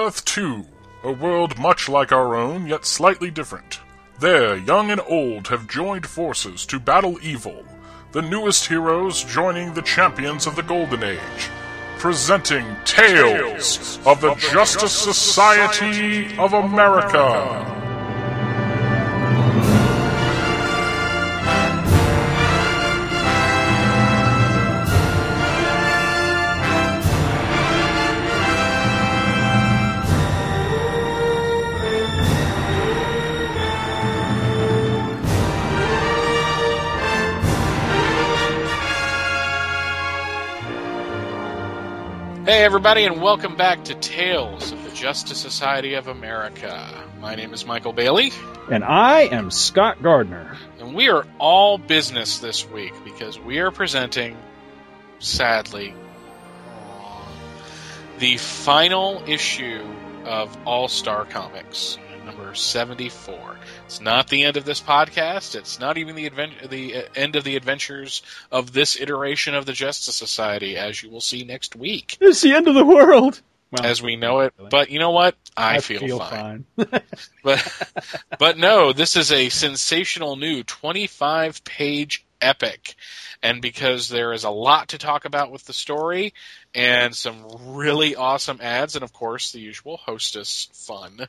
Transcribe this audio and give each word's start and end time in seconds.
Earth 0.00 0.24
2, 0.24 0.64
a 1.04 1.12
world 1.12 1.58
much 1.58 1.86
like 1.86 2.10
our 2.10 2.34
own, 2.34 2.66
yet 2.66 2.86
slightly 2.86 3.30
different. 3.30 3.80
There, 4.18 4.56
young 4.56 4.90
and 4.90 5.00
old 5.06 5.48
have 5.48 5.68
joined 5.68 6.06
forces 6.06 6.64
to 6.66 6.80
battle 6.80 7.18
evil, 7.20 7.66
the 8.12 8.22
newest 8.22 8.66
heroes 8.66 9.22
joining 9.22 9.74
the 9.74 9.82
champions 9.82 10.46
of 10.46 10.56
the 10.56 10.62
Golden 10.62 11.02
Age. 11.02 11.50
Presenting 11.98 12.64
Tales 12.86 13.98
of 14.06 14.22
the 14.22 14.34
Justice 14.36 14.96
Society 14.96 16.34
of 16.38 16.54
America. 16.54 17.79
Hey, 42.60 42.66
everybody, 42.66 43.06
and 43.06 43.22
welcome 43.22 43.56
back 43.56 43.84
to 43.84 43.94
Tales 43.94 44.70
of 44.70 44.84
the 44.84 44.90
Justice 44.90 45.38
Society 45.40 45.94
of 45.94 46.08
America. 46.08 46.92
My 47.18 47.34
name 47.34 47.54
is 47.54 47.64
Michael 47.64 47.94
Bailey, 47.94 48.32
And 48.70 48.84
I 48.84 49.22
am 49.22 49.50
Scott 49.50 50.02
Gardner. 50.02 50.58
and 50.78 50.94
we 50.94 51.08
are 51.08 51.26
all 51.38 51.78
business 51.78 52.38
this 52.38 52.68
week 52.68 52.92
because 53.02 53.40
we 53.40 53.60
are 53.60 53.70
presenting, 53.70 54.36
sadly, 55.20 55.94
the 58.18 58.36
final 58.36 59.22
issue 59.26 59.82
of 60.26 60.54
All 60.66 60.88
Star 60.88 61.24
Comics, 61.24 61.96
number 62.30 62.54
74. 62.54 63.56
It's 63.86 64.00
not 64.00 64.28
the 64.28 64.44
end 64.44 64.56
of 64.56 64.64
this 64.64 64.80
podcast. 64.80 65.56
It's 65.56 65.80
not 65.80 65.98
even 65.98 66.14
the, 66.14 66.26
advent- 66.26 66.70
the 66.70 66.96
uh, 66.96 67.02
end 67.14 67.36
of 67.36 67.44
the 67.44 67.56
adventures 67.56 68.22
of 68.50 68.72
this 68.72 69.00
iteration 69.00 69.54
of 69.54 69.66
the 69.66 69.72
Justice 69.72 70.14
Society, 70.14 70.76
as 70.76 71.02
you 71.02 71.10
will 71.10 71.20
see 71.20 71.44
next 71.44 71.74
week. 71.74 72.18
It's 72.20 72.40
the 72.40 72.54
end 72.54 72.68
of 72.68 72.74
the 72.74 72.84
world. 72.84 73.40
Well, 73.72 73.84
as 73.84 74.02
we 74.02 74.16
know 74.16 74.40
it. 74.40 74.54
But 74.70 74.90
you 74.90 74.98
know 74.98 75.10
what? 75.10 75.36
I, 75.56 75.78
feel, 75.78 76.18
fine. 76.18 76.64
fine. 76.76 77.02
But 77.42 77.92
but 78.38 78.58
no, 78.58 78.92
this 78.92 79.16
is 79.16 79.30
a 79.32 79.48
sensational 79.48 80.36
new 80.36 80.62
25 80.62 81.64
page 81.64 82.24
epic. 82.40 82.94
And 83.42 83.62
because 83.62 84.08
there 84.08 84.32
is 84.32 84.44
a 84.44 84.50
lot 84.50 84.88
to 84.88 84.98
talk 84.98 85.24
about 85.24 85.50
with 85.50 85.64
the 85.64 85.72
story 85.72 86.34
and 86.74 87.14
some 87.14 87.46
really 87.68 88.16
awesome 88.16 88.58
ads 88.60 88.96
and 88.96 89.04
of 89.04 89.12
course 89.12 89.52
the 89.52 89.60
usual 89.60 89.96
hostess 89.96 90.68
fun. 90.72 91.26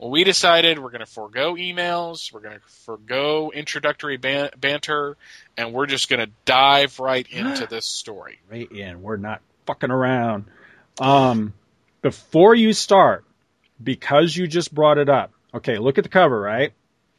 Well, 0.00 0.08
we 0.08 0.24
decided 0.24 0.78
we're 0.78 0.88
going 0.88 1.04
to 1.04 1.06
forego 1.06 1.56
emails, 1.56 2.32
we're 2.32 2.40
going 2.40 2.58
to 2.58 2.66
forego 2.86 3.50
introductory 3.54 4.16
ban- 4.16 4.48
banter, 4.58 5.18
and 5.58 5.74
we're 5.74 5.84
just 5.84 6.08
going 6.08 6.26
to 6.26 6.32
dive 6.46 6.98
right 7.00 7.26
into 7.30 7.66
this 7.66 7.84
story. 7.84 8.40
right 8.50 8.72
in. 8.72 9.02
We're 9.02 9.18
not 9.18 9.42
fucking 9.66 9.90
around. 9.90 10.46
Um, 10.98 11.52
before 12.00 12.54
you 12.54 12.72
start, 12.72 13.26
because 13.82 14.34
you 14.34 14.46
just 14.46 14.74
brought 14.74 14.96
it 14.96 15.10
up. 15.10 15.32
Okay, 15.52 15.76
look 15.76 15.98
at 15.98 16.04
the 16.04 16.10
cover, 16.10 16.40
right? 16.40 16.72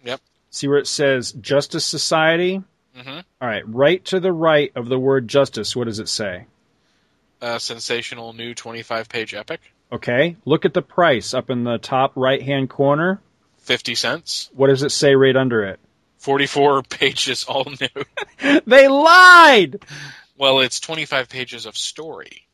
Yep. 0.03 0.19
See 0.49 0.67
where 0.67 0.79
it 0.79 0.87
says 0.87 1.33
Justice 1.33 1.85
Society? 1.85 2.63
hmm 2.95 3.19
All 3.39 3.47
right, 3.47 3.63
right 3.67 4.03
to 4.05 4.19
the 4.19 4.33
right 4.33 4.71
of 4.75 4.89
the 4.89 4.97
word 4.97 5.27
justice, 5.27 5.75
what 5.75 5.85
does 5.85 5.99
it 5.99 6.09
say? 6.09 6.45
A 7.41 7.59
sensational 7.59 8.33
new 8.33 8.55
25 8.55 9.07
page 9.07 9.35
epic. 9.35 9.61
Okay, 9.91 10.37
look 10.45 10.65
at 10.65 10.73
the 10.73 10.81
price 10.81 11.33
up 11.33 11.49
in 11.49 11.63
the 11.63 11.77
top 11.77 12.13
right 12.15 12.41
hand 12.41 12.69
corner. 12.69 13.21
50 13.59 13.95
cents. 13.95 14.49
What 14.53 14.67
does 14.67 14.83
it 14.83 14.91
say 14.91 15.15
right 15.15 15.35
under 15.35 15.63
it? 15.65 15.79
44 16.19 16.83
pages 16.89 17.43
all 17.45 17.65
new. 17.65 18.59
They 18.65 18.87
lied! 18.87 19.83
Well, 20.37 20.61
it's 20.61 20.79
25 20.79 21.29
pages 21.29 21.65
of 21.65 21.77
story. 21.77 22.47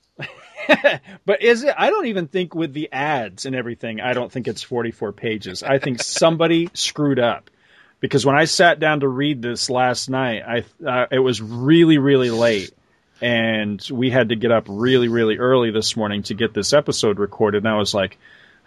but 1.26 1.42
is 1.42 1.64
it? 1.64 1.74
I 1.78 1.90
don't 1.90 2.08
even 2.08 2.28
think 2.28 2.54
with 2.54 2.74
the 2.74 2.92
ads 2.92 3.46
and 3.46 3.56
everything, 3.56 4.02
I 4.02 4.14
don't 4.14 4.32
think 4.32 4.48
it's 4.48 4.64
44 4.64 5.14
pages. 5.14 5.64
I 5.64 5.80
think 5.80 6.02
somebody 6.02 6.70
screwed 6.74 7.20
up 7.20 7.50
because 8.00 8.26
when 8.26 8.36
I 8.36 8.46
sat 8.46 8.80
down 8.80 9.02
to 9.02 9.08
read 9.08 9.42
this 9.42 9.70
last 9.70 10.10
night, 10.10 10.44
I 10.46 10.86
uh, 10.86 11.08
it 11.12 11.20
was 11.20 11.42
really 11.42 11.98
really 11.98 12.30
late, 12.30 12.72
and 13.22 13.86
we 13.92 14.10
had 14.10 14.30
to 14.30 14.36
get 14.36 14.52
up 14.52 14.66
really 14.68 15.08
really 15.08 15.38
early 15.38 15.72
this 15.72 15.96
morning 15.96 16.24
to 16.24 16.34
get 16.34 16.54
this 16.54 16.74
episode 16.74 17.20
recorded. 17.20 17.64
And 17.64 17.74
I 17.74 17.78
was 17.78 17.94
like, 17.94 18.18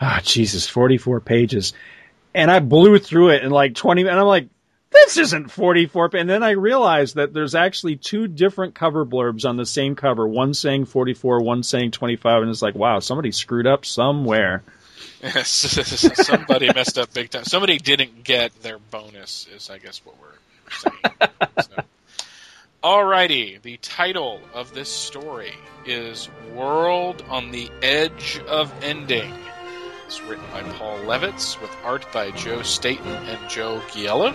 ah, 0.01 0.21
Jesus, 0.23 0.69
44 0.69 1.21
pages, 1.21 1.73
and 2.35 2.51
I 2.51 2.61
blew 2.61 2.99
through 2.99 3.31
it 3.31 3.45
in 3.45 3.51
like 3.51 3.75
20 3.75 4.03
minutes. 4.03 4.13
And 4.13 4.21
I'm 4.21 4.27
like. 4.27 4.49
This 4.93 5.19
isn't 5.19 5.53
44. 5.53 6.09
pa-" 6.09 6.19
And 6.19 6.29
then 6.29 6.43
I 6.43 6.51
realized 6.51 7.15
that 7.15 7.33
there's 7.33 7.55
actually 7.55 7.95
two 7.95 8.27
different 8.27 8.75
cover 8.75 9.07
blurbs 9.07 9.49
on 9.49 9.57
the 9.57 9.65
same 9.65 9.95
cover. 9.95 10.27
One 10.27 10.53
saying 10.53 10.87
44, 10.87 11.43
one 11.45 11.63
saying 11.63 11.93
25. 11.93 12.43
And 12.43 12.51
it's 12.51 12.61
like, 12.61 12.75
wow, 12.75 12.99
somebody 12.99 13.31
screwed 13.31 13.69
up 13.69 13.87
somewhere. 13.87 14.65
Somebody 15.45 16.73
messed 16.73 16.99
up 16.99 17.13
big 17.13 17.31
time. 17.31 17.45
Somebody 17.45 17.79
didn't 17.79 18.25
get 18.25 18.59
their 18.63 18.79
bonus, 18.79 19.47
is 19.55 19.69
I 19.69 19.79
guess 19.79 20.01
what 20.05 20.17
we're 20.19 20.39
saying. 20.71 21.31
So. 21.61 21.85
Alrighty, 22.83 23.61
the 23.61 23.77
title 23.77 24.41
of 24.55 24.73
this 24.73 24.89
story 24.89 25.53
is 25.85 26.31
World 26.55 27.23
on 27.29 27.51
the 27.51 27.71
Edge 27.83 28.41
of 28.49 28.73
Ending. 28.83 29.35
It's 30.07 30.23
written 30.23 30.47
by 30.51 30.63
Paul 30.63 30.97
Levitz 31.01 31.61
with 31.61 31.71
art 31.85 32.11
by 32.11 32.31
Joe 32.31 32.63
Staton 32.63 33.07
and 33.07 33.51
Joe 33.51 33.83
Giella. 33.89 34.35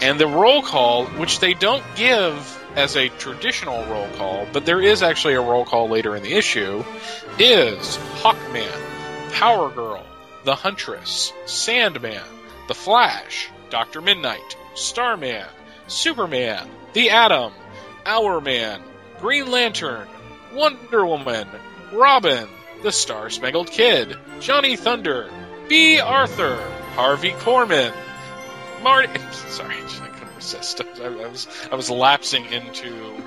And 0.00 0.20
the 0.20 0.28
roll 0.28 0.62
call, 0.62 1.06
which 1.06 1.40
they 1.40 1.52
don't 1.52 1.82
give 1.96 2.64
as 2.76 2.96
a 2.96 3.08
traditional 3.08 3.84
roll 3.86 4.08
call, 4.10 4.46
but 4.52 4.64
there 4.64 4.80
is 4.80 5.02
actually 5.02 5.34
a 5.34 5.40
roll 5.40 5.64
call 5.64 5.88
later 5.88 6.14
in 6.14 6.22
the 6.22 6.34
issue, 6.34 6.84
is 7.40 7.96
Hawkman, 8.22 9.32
Power 9.32 9.68
Girl, 9.68 10.06
The 10.44 10.54
Huntress, 10.54 11.32
Sandman, 11.46 12.22
The 12.68 12.74
Flash, 12.74 13.50
Dr. 13.68 14.00
Midnight, 14.00 14.56
Starman, 14.76 15.48
Superman, 15.88 16.68
The 16.92 17.10
Atom, 17.10 17.52
Hourman, 18.04 18.80
Green 19.20 19.50
Lantern, 19.50 20.08
Wonder 20.54 21.04
Woman, 21.06 21.48
Robin, 21.92 22.48
The 22.82 22.92
Star 22.92 23.30
Spangled 23.30 23.70
Kid, 23.70 24.16
Johnny 24.40 24.76
Thunder, 24.76 25.30
Bea 25.68 26.00
Arthur, 26.00 26.56
Harvey 26.94 27.32
Korman, 27.32 27.92
Marty. 28.82 29.20
Sorry, 29.48 29.74
I 29.74 30.08
couldn't 30.08 30.36
resist. 30.36 30.80
I, 31.00 31.06
I 31.06 31.26
was 31.26 31.46
I 31.70 31.74
was 31.74 31.90
lapsing 31.90 32.46
into 32.46 33.22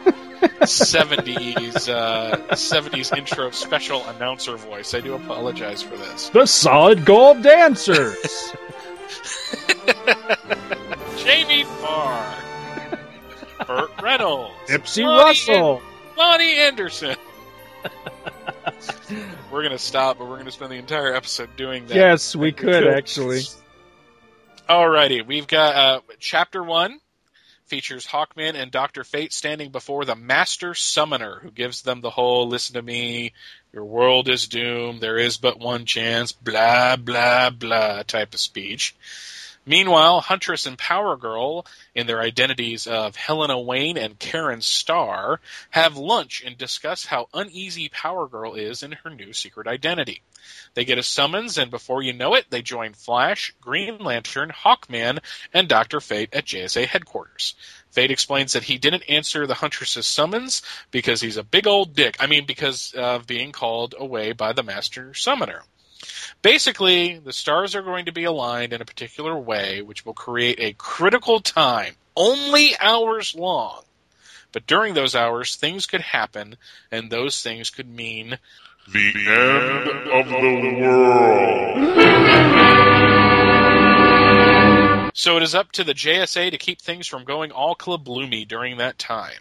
seventies 0.66 1.88
uh, 1.88 2.56
seventies 2.56 3.12
intro 3.12 3.52
special 3.52 4.04
announcer 4.08 4.58
voice. 4.58 4.94
I 4.94 5.02
do 5.02 5.14
apologize 5.14 5.82
for 5.82 5.98
this. 5.98 6.30
The 6.30 6.46
Solid 6.46 7.06
Gold 7.06 7.44
Dancers. 7.44 8.54
Jamie 11.18 11.64
Farr, 11.64 12.36
Burt 13.68 13.92
Reynolds, 14.02 14.54
Ipsy 14.68 15.04
Lonnie 15.04 15.24
Russell. 15.24 15.82
Loni 16.18 16.56
Anderson. 16.56 17.16
we're 19.52 19.64
gonna 19.64 19.78
stop, 19.78 20.18
but 20.18 20.28
we're 20.28 20.38
gonna 20.38 20.52
spend 20.52 20.72
the 20.72 20.78
entire 20.78 21.14
episode 21.14 21.50
doing 21.56 21.88
that. 21.88 21.96
Yes, 21.96 22.36
we 22.36 22.52
could 22.52 22.88
actually. 22.88 23.42
Alrighty, 24.70 25.26
we've 25.26 25.48
got 25.48 25.76
uh, 25.76 26.02
chapter 26.20 26.64
one 26.64 27.00
features 27.66 28.06
Hawkman 28.06 28.56
and 28.56 28.70
Doctor 28.70 29.06
Fate 29.06 29.32
standing 29.32 29.72
before 29.72 30.04
the 30.04 30.16
Master 30.16 30.74
Summoner, 30.74 31.40
who 31.40 31.52
gives 31.52 31.82
them 31.82 32.02
the 32.02 32.10
whole 32.10 32.48
"Listen 32.48 32.76
to 32.76 32.82
me, 32.82 33.34
your 33.74 33.86
world 33.86 34.28
is 34.30 34.48
doomed, 34.48 35.02
there 35.02 35.18
is 35.18 35.38
but 35.38 35.60
one 35.60 35.86
chance," 35.86 36.32
blah 36.32 36.96
blah 36.98 37.50
blah 37.50 38.04
type 38.04 38.34
of 38.34 38.40
speech. 38.40 38.96
Meanwhile, 39.66 40.22
Huntress 40.22 40.66
and 40.66 40.78
Power 40.78 41.18
Girl, 41.18 41.68
in 41.94 42.08
their 42.08 42.20
identities 42.20 42.88
of 42.88 43.16
Helena 43.16 43.60
Wayne 43.60 43.98
and 43.98 44.18
Karen 44.18 44.62
Starr, 44.62 45.40
have 45.70 45.98
lunch 45.98 46.42
and 46.44 46.58
discuss 46.58 47.06
how 47.06 47.28
uneasy 47.32 47.88
Power 47.90 48.28
Girl 48.28 48.56
is 48.56 48.82
in 48.82 48.94
her 48.94 49.12
new 49.12 49.34
secret 49.34 49.68
identity. 49.68 50.24
They 50.74 50.84
get 50.84 50.98
a 50.98 51.04
summons, 51.04 51.60
and 51.60 51.70
before 51.70 52.02
you 52.02 52.14
know 52.14 52.34
it, 52.34 52.46
they 52.50 52.64
join 52.64 52.94
Flash, 52.94 53.54
Green 53.62 54.00
Lantern, 54.00 54.50
Hawkman, 54.50 55.20
and 55.54 55.68
Dr. 55.68 56.00
Fate 56.00 56.34
at 56.34 56.46
JSA 56.46 56.88
headquarters. 56.88 57.54
Fate 57.92 58.10
explains 58.10 58.54
that 58.54 58.64
he 58.64 58.80
didn't 58.80 59.10
answer 59.10 59.46
the 59.46 59.54
Huntress's 59.54 60.08
summons 60.08 60.64
because 60.90 61.22
he's 61.22 61.38
a 61.38 61.44
big 61.44 61.68
old 61.68 61.96
dick. 61.96 62.18
I 62.20 62.26
mean, 62.26 62.46
because 62.46 62.94
of 62.94 63.28
being 63.28 63.52
called 63.52 63.94
away 63.98 64.32
by 64.32 64.54
the 64.54 64.64
Master 64.64 65.14
Summoner. 65.14 65.62
Basically, 66.42 67.20
the 67.20 67.34
stars 67.34 67.76
are 67.76 67.82
going 67.82 68.06
to 68.06 68.12
be 68.12 68.24
aligned 68.24 68.74
in 68.74 68.82
a 68.82 68.86
particular 68.86 69.38
way, 69.38 69.82
which 69.82 70.06
will 70.06 70.14
create 70.14 70.60
a 70.60 70.74
critical 70.74 71.40
time, 71.40 71.94
only 72.16 72.76
hours 72.80 73.36
long. 73.36 73.84
But 74.52 74.68
during 74.68 74.94
those 74.94 75.16
hours, 75.16 75.56
things 75.56 75.86
could 75.86 76.02
happen, 76.02 76.58
and 76.92 77.10
those 77.10 77.42
things 77.42 77.70
could 77.70 77.90
mean 77.90 78.38
The 78.92 79.14
end 79.28 79.88
of 80.10 80.28
the 80.28 80.82
world. 80.82 82.32
So 85.14 85.38
it 85.38 85.44
is 85.44 85.54
up 85.54 85.72
to 85.74 85.84
the 85.84 85.94
JSA 85.94 86.52
to 86.52 86.58
keep 86.58 86.82
things 86.82 87.06
from 87.08 87.26
going 87.26 87.52
all 87.52 87.76
kabloomy 87.76 88.48
during 88.48 88.78
that 88.78 88.98
time. 88.98 89.40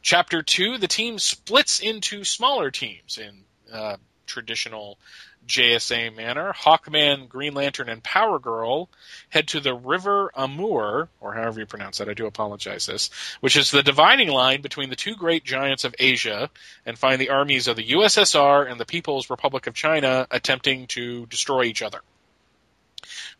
Chapter 0.00 0.42
2, 0.42 0.78
the 0.78 0.88
team 0.88 1.18
splits 1.18 1.80
into 1.80 2.24
smaller 2.24 2.70
teams 2.70 3.18
in 3.18 3.44
uh, 3.72 3.96
traditional 4.26 4.98
JSA 5.46 6.14
manner. 6.14 6.52
Hawkman, 6.52 7.28
Green 7.28 7.54
Lantern, 7.54 7.88
and 7.88 8.02
Power 8.02 8.38
Girl 8.38 8.88
head 9.28 9.48
to 9.48 9.60
the 9.60 9.74
River 9.74 10.30
Amur, 10.34 11.08
or 11.20 11.34
however 11.34 11.60
you 11.60 11.66
pronounce 11.66 11.98
that, 11.98 12.08
I 12.08 12.14
do 12.14 12.26
apologize 12.26 12.86
this, 12.86 13.10
which 13.40 13.56
is 13.56 13.70
the 13.70 13.82
dividing 13.82 14.28
line 14.28 14.62
between 14.62 14.90
the 14.90 14.96
two 14.96 15.16
great 15.16 15.44
giants 15.44 15.84
of 15.84 15.94
Asia, 15.98 16.50
and 16.86 16.98
find 16.98 17.20
the 17.20 17.30
armies 17.30 17.68
of 17.68 17.76
the 17.76 17.90
USSR 17.90 18.70
and 18.70 18.78
the 18.78 18.86
People's 18.86 19.30
Republic 19.30 19.66
of 19.66 19.74
China 19.74 20.26
attempting 20.30 20.86
to 20.88 21.26
destroy 21.26 21.64
each 21.64 21.82
other. 21.82 22.00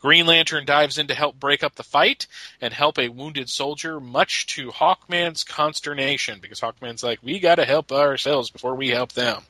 Green 0.03 0.27
Lantern 0.27 0.65
dives 0.65 0.99
in 0.99 1.07
to 1.07 1.15
help 1.15 1.39
break 1.39 1.63
up 1.63 1.77
the 1.77 1.85
fight 1.85 2.27
and 2.61 2.75
help 2.75 2.99
a 2.99 3.09
wounded 3.09 3.49
soldier, 3.49 4.01
much 4.01 4.49
to 4.49 4.73
Hawkman's 4.73 5.45
consternation, 5.45 6.41
because 6.43 6.61
Hawkman's 6.61 7.05
like, 7.05 7.21
we 7.23 7.39
gotta 7.39 7.65
help 7.65 7.93
ourselves 7.93 8.51
before 8.51 8.75
we 8.75 8.89
help 8.89 9.13
them. 9.13 9.43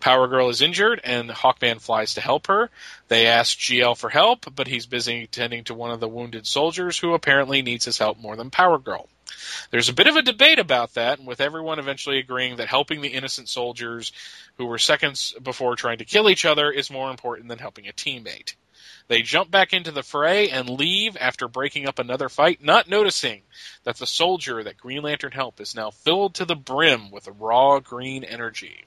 Power 0.00 0.26
Girl 0.26 0.48
is 0.48 0.60
injured, 0.60 1.00
and 1.04 1.30
Hawkman 1.30 1.80
flies 1.80 2.14
to 2.14 2.20
help 2.20 2.48
her. 2.48 2.68
They 3.06 3.28
ask 3.28 3.56
GL 3.56 3.96
for 3.96 4.10
help, 4.10 4.52
but 4.52 4.66
he's 4.66 4.86
busy 4.86 5.28
tending 5.28 5.62
to 5.64 5.74
one 5.74 5.92
of 5.92 6.00
the 6.00 6.08
wounded 6.08 6.48
soldiers 6.48 6.98
who 6.98 7.14
apparently 7.14 7.62
needs 7.62 7.84
his 7.84 7.98
help 7.98 8.18
more 8.18 8.34
than 8.34 8.50
Power 8.50 8.78
Girl. 8.78 9.08
There's 9.70 9.88
a 9.88 9.94
bit 9.94 10.06
of 10.06 10.16
a 10.16 10.22
debate 10.22 10.58
about 10.58 10.94
that, 10.94 11.22
with 11.22 11.40
everyone 11.40 11.78
eventually 11.78 12.18
agreeing 12.18 12.56
that 12.56 12.68
helping 12.68 13.00
the 13.00 13.08
innocent 13.08 13.48
soldiers 13.48 14.12
who 14.56 14.66
were 14.66 14.78
seconds 14.78 15.34
before 15.42 15.76
trying 15.76 15.98
to 15.98 16.04
kill 16.04 16.28
each 16.28 16.44
other 16.44 16.70
is 16.70 16.90
more 16.90 17.10
important 17.10 17.48
than 17.48 17.58
helping 17.58 17.88
a 17.88 17.92
teammate. 17.92 18.54
They 19.08 19.22
jump 19.22 19.50
back 19.50 19.72
into 19.72 19.90
the 19.90 20.02
fray 20.02 20.50
and 20.50 20.68
leave 20.68 21.16
after 21.16 21.48
breaking 21.48 21.86
up 21.86 21.98
another 21.98 22.28
fight, 22.28 22.62
not 22.62 22.88
noticing 22.88 23.42
that 23.84 23.96
the 23.96 24.06
soldier 24.06 24.62
that 24.62 24.78
Green 24.78 25.02
Lantern 25.02 25.32
helped 25.32 25.60
is 25.60 25.74
now 25.74 25.90
filled 25.90 26.34
to 26.36 26.44
the 26.44 26.56
brim 26.56 27.10
with 27.10 27.28
raw 27.38 27.80
green 27.80 28.24
energy. 28.24 28.84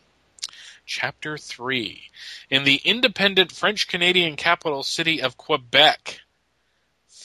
Chapter 0.86 1.38
3. 1.38 2.10
In 2.50 2.64
the 2.64 2.82
independent 2.84 3.52
French 3.52 3.88
Canadian 3.88 4.36
capital 4.36 4.84
city 4.84 5.22
of 5.22 5.38
Quebec, 5.38 6.22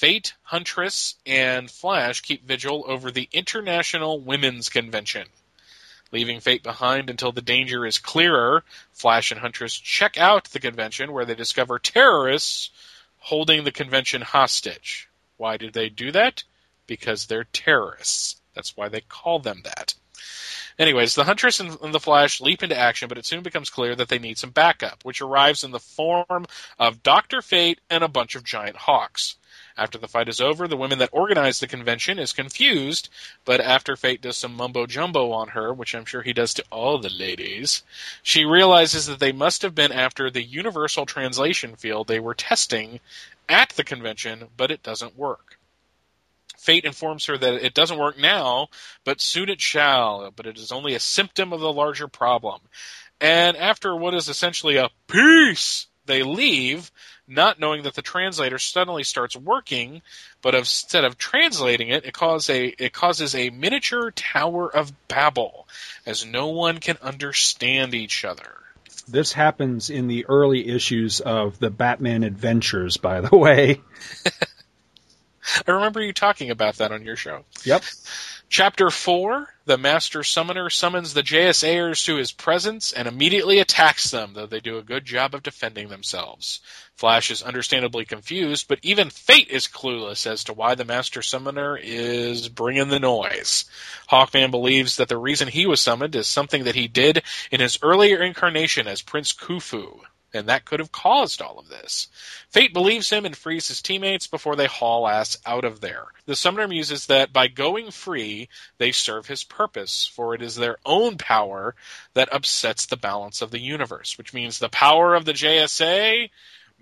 Fate, 0.01 0.33
Huntress, 0.45 1.17
and 1.27 1.71
Flash 1.71 2.23
keep 2.23 2.47
vigil 2.47 2.87
over 2.87 3.11
the 3.11 3.29
International 3.33 4.19
Women's 4.19 4.71
Convention. 4.71 5.27
Leaving 6.11 6.41
Fate 6.41 6.63
behind 6.63 7.11
until 7.11 7.33
the 7.33 7.43
danger 7.43 7.85
is 7.85 7.99
clearer, 7.99 8.65
Flash 8.95 9.31
and 9.31 9.39
Huntress 9.39 9.75
check 9.75 10.17
out 10.17 10.45
the 10.45 10.59
convention 10.59 11.13
where 11.13 11.27
they 11.27 11.35
discover 11.35 11.79
terrorists 11.79 12.71
holding 13.19 13.63
the 13.63 13.73
convention 13.73 14.23
hostage. 14.23 15.07
Why 15.37 15.59
did 15.59 15.75
they 15.75 15.91
do 15.91 16.13
that? 16.13 16.45
Because 16.87 17.27
they're 17.27 17.45
terrorists. 17.45 18.41
That's 18.55 18.75
why 18.75 18.89
they 18.89 19.03
call 19.03 19.41
them 19.41 19.61
that. 19.65 19.93
Anyways, 20.79 21.15
the 21.15 21.25
Huntress 21.25 21.61
and 21.61 21.93
the 21.93 22.01
Flash 22.01 22.41
leap 22.41 22.63
into 22.63 22.75
action, 22.75 23.09
but 23.09 23.19
it 23.19 23.27
soon 23.27 23.43
becomes 23.43 23.69
clear 23.69 23.95
that 23.97 24.09
they 24.09 24.19
need 24.19 24.39
some 24.39 24.49
backup, 24.49 25.05
which 25.05 25.21
arrives 25.21 25.63
in 25.63 25.73
the 25.73 25.79
form 25.79 26.47
of 26.79 27.03
Dr. 27.03 27.43
Fate 27.43 27.83
and 27.91 28.03
a 28.03 28.09
bunch 28.09 28.35
of 28.35 28.45
giant 28.45 28.77
hawks. 28.77 29.37
After 29.77 29.99
the 29.99 30.09
fight 30.09 30.29
is 30.29 30.41
over, 30.41 30.67
the 30.67 30.77
women 30.77 30.99
that 30.99 31.11
organized 31.13 31.63
the 31.63 31.67
convention 31.67 32.19
is 32.19 32.33
confused, 32.33 33.09
but 33.45 33.61
after 33.61 33.97
Fate 33.97 34.21
does 34.21 34.37
some 34.37 34.55
mumbo 34.55 34.87
jumbo 34.87 35.33
on 35.33 35.49
her, 35.49 35.73
which 35.73 35.95
I'm 35.95 36.05
sure 36.05 36.23
he 36.23 36.33
does 36.33 36.55
to 36.55 36.65
all 36.71 36.99
the 36.99 37.11
ladies, 37.11 37.83
she 38.23 38.45
realizes 38.45 39.07
that 39.07 39.21
they 39.21 39.33
must 39.33 39.63
have 39.63 39.75
been 39.75 39.93
after 39.93 40.31
the 40.31 40.43
universal 40.43 41.07
translation 41.07 41.77
field 41.77 42.09
they 42.09 42.21
were 42.21 42.35
testing 42.35 43.01
at 43.49 43.71
the 43.71 43.85
convention, 43.85 44.49
but 44.57 44.71
it 44.71 44.83
doesn't 44.83 45.17
work. 45.17 45.59
Fate 46.57 46.85
informs 46.85 47.25
her 47.25 47.39
that 47.39 47.65
it 47.65 47.73
doesn't 47.73 47.99
work 47.99 48.19
now, 48.19 48.69
but 49.05 49.21
soon 49.21 49.49
it 49.49 49.63
shall, 49.63 50.31
but 50.31 50.47
it 50.47 50.59
is 50.59 50.71
only 50.71 50.95
a 50.95 51.01
symptom 51.01 51.55
of 51.55 51.61
the 51.61 51.73
larger 51.73 52.07
problem. 52.07 52.61
And 53.19 53.57
after 53.57 53.97
what 53.97 54.15
is 54.15 54.29
essentially 54.29 54.77
a 54.77 54.91
peace, 55.07 55.87
they 56.07 56.23
leave, 56.23 56.91
not 57.29 57.61
knowing 57.61 57.85
that 57.85 57.95
the 57.95 58.03
translator 58.03 58.59
suddenly 58.59 59.05
starts 59.05 59.37
working, 59.37 60.03
but 60.43 60.55
instead 60.55 61.05
of 61.05 61.19
translating 61.19 61.89
it, 61.89 62.05
it 62.05 62.15
causes 62.15 62.51
a 62.51 62.67
it 62.67 62.93
causes 62.93 63.35
a 63.35 63.51
miniature 63.51 64.11
Tower 64.11 64.69
of 64.75 64.93
Babel, 65.09 65.69
as 66.07 66.27
no 66.27 66.49
one 66.49 66.79
can 66.79 66.97
understand 67.03 67.95
each 67.95 68.25
other. 68.25 68.57
This 69.09 69.33
happens 69.33 69.91
in 69.91 70.07
the 70.07 70.27
early 70.27 70.69
issues 70.69 71.21
of 71.21 71.59
the 71.59 71.71
Batman 71.71 72.23
Adventures, 72.23 72.97
by 72.97 73.21
the 73.21 73.37
way. 73.37 73.81
I 75.67 75.71
remember 75.71 76.03
you 76.03 76.13
talking 76.13 76.51
about 76.51 76.77
that 76.77 76.93
on 76.93 77.05
your 77.05 77.17
show. 77.17 77.45
Yep. 77.65 77.83
Chapter 78.49 78.91
4 78.91 79.49
The 79.67 79.79
Master 79.79 80.25
Summoner 80.25 80.71
summons 80.71 81.15
the 81.15 81.23
JSAers 81.23 82.05
to 82.07 82.17
his 82.17 82.33
presence 82.33 82.93
and 82.93 83.07
immediately 83.07 83.61
attacks 83.61 84.11
them, 84.11 84.33
though 84.35 84.47
they 84.47 84.61
do 84.61 84.79
a 84.79 84.83
good 84.83 85.05
job 85.05 85.35
of 85.35 85.43
defending 85.43 85.89
themselves. 85.89 86.61
Flash 86.97 87.31
is 87.31 87.43
understandably 87.43 88.05
confused, 88.05 88.67
but 88.69 88.81
even 88.83 89.09
Fate 89.09 89.49
is 89.49 89.69
clueless 89.69 90.27
as 90.27 90.45
to 90.45 90.53
why 90.53 90.75
the 90.75 90.85
Master 90.85 91.23
Summoner 91.23 91.77
is 91.77 92.49
bringing 92.49 92.89
the 92.89 92.99
noise. 92.99 93.67
Hawkman 94.11 94.51
believes 94.51 94.97
that 94.97 95.09
the 95.09 95.17
reason 95.17 95.49
he 95.49 95.67
was 95.67 95.81
summoned 95.81 96.17
is 96.17 96.27
something 96.27 96.65
that 96.65 96.75
he 96.75 96.89
did 96.89 97.23
in 97.51 97.61
his 97.61 97.79
earlier 97.83 98.21
incarnation 98.21 98.89
as 98.89 99.01
Prince 99.01 99.33
Khufu, 99.33 100.01
and 100.33 100.49
that 100.49 100.65
could 100.65 100.81
have 100.81 100.93
caused 100.93 101.43
all 101.43 101.59
of 101.59 101.69
this. 101.69 102.09
Fate 102.51 102.73
believes 102.73 103.11
him 103.11 103.25
and 103.25 103.37
frees 103.37 103.69
his 103.69 103.83
teammates 103.83 104.27
before 104.27 104.57
they 104.57 104.67
haul 104.67 105.09
ass 105.09 105.37
out 105.45 105.65
of 105.65 105.81
there. 105.81 106.07
The 106.27 106.37
summoner 106.37 106.69
muses 106.69 107.07
that 107.07 107.33
by 107.33 107.49
going 107.49 107.91
free, 107.91 108.49
they 108.79 108.93
serve 108.93 109.27
his 109.27 109.45
purpose, 109.45 110.07
for 110.07 110.35
it 110.35 110.43
is 110.43 110.55
their 110.55 110.79
own 110.87 111.17
power 111.19 111.75
that 112.15 112.33
upsets 112.33 112.87
the 112.87 112.97
balance 112.97 113.43
of 113.43 113.51
the 113.51 113.61
universe, 113.61 114.17
which 114.19 114.35
means 114.35 114.59
the 114.59 114.69
power 114.69 115.15
of 115.15 115.25
the 115.25 115.33
JSA 115.33 116.31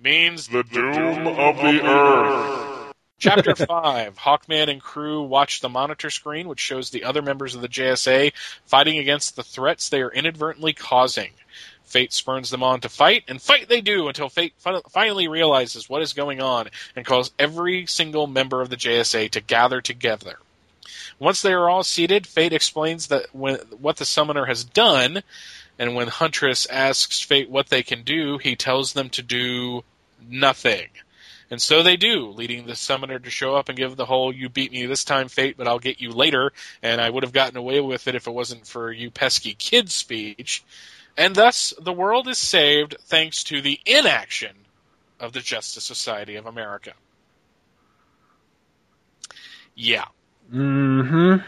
means 0.00 0.48
The 0.48 0.62
doom 0.62 1.26
of 1.26 1.56
the 1.56 1.82
earth. 1.84 2.78
Chapter 3.18 3.54
5 3.66 4.16
Hawkman 4.16 4.70
and 4.70 4.80
crew 4.80 5.22
watch 5.22 5.60
the 5.60 5.68
monitor 5.68 6.08
screen, 6.08 6.48
which 6.48 6.60
shows 6.60 6.90
the 6.90 7.04
other 7.04 7.20
members 7.20 7.54
of 7.54 7.62
the 7.62 7.68
JSA 7.68 8.32
fighting 8.64 8.98
against 8.98 9.34
the 9.34 9.42
threats 9.42 9.88
they 9.88 10.02
are 10.02 10.12
inadvertently 10.12 10.72
causing. 10.72 11.32
Fate 11.88 12.12
spurns 12.12 12.50
them 12.50 12.62
on 12.62 12.81
to 12.81 12.88
fight, 12.88 13.25
and 13.29 13.40
fight 13.40 13.69
they 13.69 13.81
do 13.81 14.08
until 14.08 14.29
Fate 14.29 14.55
fin- 14.58 14.82
finally 14.90 15.29
realizes 15.29 15.88
what 15.88 16.02
is 16.02 16.12
going 16.12 16.40
on 16.40 16.68
and 16.95 17.04
calls 17.04 17.33
every 17.38 17.87
single 17.87 18.26
member 18.26 18.61
of 18.61 18.71
the 18.71 18.76
JSA 18.76 19.30
to 19.30 19.40
gather 19.40 19.80
together. 19.80 20.38
Once 21.18 21.42
they 21.42 21.52
are 21.52 21.68
all 21.68 21.83
seated, 21.83 22.26
Fate 22.26 22.52
explains 22.52 23.09
that 23.09 23.35
when, 23.35 23.57
what 23.80 23.97
the 23.97 24.04
summoner 24.04 24.47
has 24.47 24.64
done, 24.64 25.23
and 25.78 25.95
when 25.95 26.09
Huntress 26.09 26.66
asks 26.66 27.21
Fate 27.21 27.50
what 27.50 27.68
they 27.68 27.83
can 27.83 28.02
do, 28.02 28.38
he 28.38 28.57
tells 28.57 28.92
them 28.92 29.11
to 29.11 29.23
do 29.23 29.85
nothing. 30.28 30.88
And 31.50 31.62
so 31.62 31.83
they 31.83 31.97
do, 31.97 32.28
leading 32.28 32.66
the 32.66 32.76
summoner 32.76 33.18
to 33.18 33.30
show 33.30 33.57
up 33.57 33.68
and 33.68 33.78
give 33.78 33.97
the 33.97 34.04
whole 34.04 34.35
"you 34.35 34.49
beat 34.50 34.71
me 34.71 34.85
this 34.85 35.04
time, 35.04 35.28
Fate, 35.28 35.57
but 35.57 35.66
I'll 35.66 35.78
get 35.78 36.00
you 36.00 36.11
later," 36.11 36.52
and 36.83 37.00
I 37.00 37.09
would 37.09 37.23
have 37.23 37.33
gotten 37.33 37.57
away 37.57 37.80
with 37.80 38.07
it 38.07 38.14
if 38.14 38.26
it 38.26 38.35
wasn't 38.35 38.66
for 38.66 38.92
you 38.92 39.11
pesky 39.11 39.54
kids 39.54 39.95
speech. 39.95 40.62
And 41.18 41.34
thus, 41.34 41.75
the 41.80 41.92
world 41.92 42.28
is 42.28 42.38
saved 42.38 42.94
thanks 43.06 43.42
to 43.44 43.60
the 43.60 43.80
inaction 43.84 44.54
of 45.18 45.32
the 45.32 45.40
Justice 45.40 45.82
Society 45.82 46.37
of 46.37 46.46
America. 46.46 46.92
Yeah. 49.75 50.04
Mm-hmm. 50.54 51.44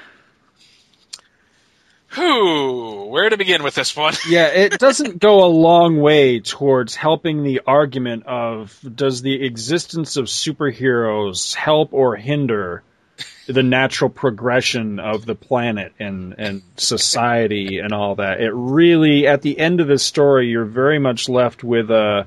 Whew, 2.14 3.04
where 3.10 3.30
to 3.30 3.36
begin 3.36 3.62
with 3.62 3.76
this 3.76 3.96
one? 3.96 4.14
Yeah, 4.28 4.46
it 4.48 4.76
doesn't 4.80 5.20
go 5.20 5.44
a 5.44 5.46
long 5.46 6.00
way 6.00 6.40
towards 6.40 6.96
helping 6.96 7.44
the 7.44 7.60
argument 7.64 8.26
of 8.26 8.76
does 8.82 9.22
the 9.22 9.44
existence 9.44 10.16
of 10.16 10.24
superheroes 10.24 11.54
help 11.54 11.92
or 11.92 12.16
hinder 12.16 12.82
the 13.47 13.62
natural 13.62 14.11
progression 14.11 15.00
of 15.00 15.26
the 15.26 15.35
planet 15.35 15.92
and, 15.99 16.35
and 16.38 16.62
society 16.76 17.78
and 17.78 17.92
all 17.92 18.16
that. 18.16 18.40
It 18.40 18.52
really, 18.52 19.26
at 19.26 19.42
the 19.42 19.59
end 19.59 19.80
of 19.80 19.88
the 19.88 19.99
story, 19.99 20.49
you're 20.49 20.64
very 20.64 20.99
much 20.99 21.28
left 21.28 21.64
with 21.64 21.90
a, 21.90 22.26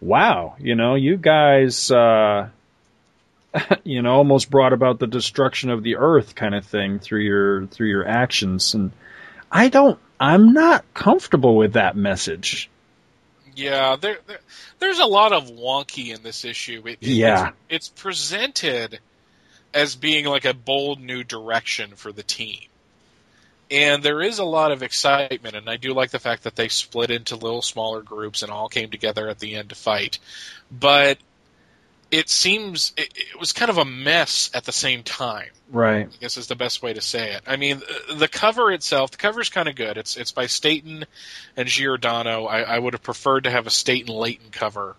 wow, 0.00 0.56
you 0.58 0.74
know, 0.74 0.94
you 0.96 1.16
guys, 1.16 1.90
uh, 1.90 2.48
you 3.84 4.02
know, 4.02 4.12
almost 4.14 4.50
brought 4.50 4.72
about 4.72 4.98
the 4.98 5.06
destruction 5.06 5.70
of 5.70 5.82
the 5.82 5.96
earth 5.96 6.34
kind 6.34 6.54
of 6.54 6.64
thing 6.66 6.98
through 6.98 7.22
your, 7.22 7.66
through 7.66 7.88
your 7.88 8.06
actions. 8.08 8.74
And 8.74 8.90
I 9.52 9.68
don't, 9.68 9.98
I'm 10.18 10.52
not 10.52 10.84
comfortable 10.94 11.56
with 11.56 11.74
that 11.74 11.96
message. 11.96 12.68
Yeah, 13.56 13.94
there, 14.00 14.18
there 14.26 14.40
there's 14.80 14.98
a 14.98 15.06
lot 15.06 15.32
of 15.32 15.44
wonky 15.48 16.12
in 16.12 16.22
this 16.24 16.44
issue. 16.44 16.82
It, 16.86 16.98
it- 17.00 17.08
Yeah. 17.08 17.48
it's, 17.68 17.88
it's 17.88 17.88
presented 18.02 18.98
as 19.74 19.96
being 19.96 20.24
like 20.24 20.44
a 20.46 20.54
bold 20.54 21.00
new 21.00 21.24
direction 21.24 21.96
for 21.96 22.12
the 22.12 22.22
team. 22.22 22.68
and 23.70 24.02
there 24.02 24.22
is 24.22 24.38
a 24.38 24.44
lot 24.44 24.72
of 24.72 24.82
excitement, 24.82 25.56
and 25.56 25.68
I 25.68 25.76
do 25.76 25.94
like 25.94 26.10
the 26.10 26.18
fact 26.18 26.44
that 26.44 26.54
they 26.54 26.68
split 26.68 27.10
into 27.10 27.36
little 27.36 27.62
smaller 27.62 28.02
groups 28.02 28.42
and 28.42 28.52
all 28.52 28.68
came 28.68 28.90
together 28.90 29.28
at 29.28 29.38
the 29.38 29.56
end 29.56 29.70
to 29.70 29.74
fight. 29.74 30.18
But 30.70 31.18
it 32.10 32.28
seems 32.28 32.92
it, 32.96 33.12
it 33.16 33.40
was 33.40 33.52
kind 33.52 33.70
of 33.70 33.78
a 33.78 33.84
mess 33.84 34.50
at 34.54 34.64
the 34.64 34.72
same 34.72 35.02
time. 35.02 35.48
Right. 35.70 36.06
I 36.06 36.16
guess 36.20 36.36
is 36.36 36.46
the 36.46 36.54
best 36.54 36.82
way 36.82 36.92
to 36.92 37.00
say 37.00 37.32
it. 37.32 37.42
I 37.46 37.56
mean, 37.56 37.82
the 38.14 38.28
cover 38.28 38.70
itself, 38.70 39.10
the 39.12 39.16
cover's 39.16 39.48
kind 39.48 39.68
of 39.68 39.74
good. 39.74 39.96
It's 39.96 40.16
it's 40.16 40.30
by 40.30 40.46
Staton 40.46 41.06
and 41.56 41.68
Giordano. 41.68 42.44
I, 42.46 42.60
I 42.60 42.78
would 42.78 42.92
have 42.92 43.02
preferred 43.02 43.44
to 43.44 43.50
have 43.50 43.66
a 43.66 43.70
Staton 43.70 44.14
Layton 44.14 44.50
cover 44.52 44.94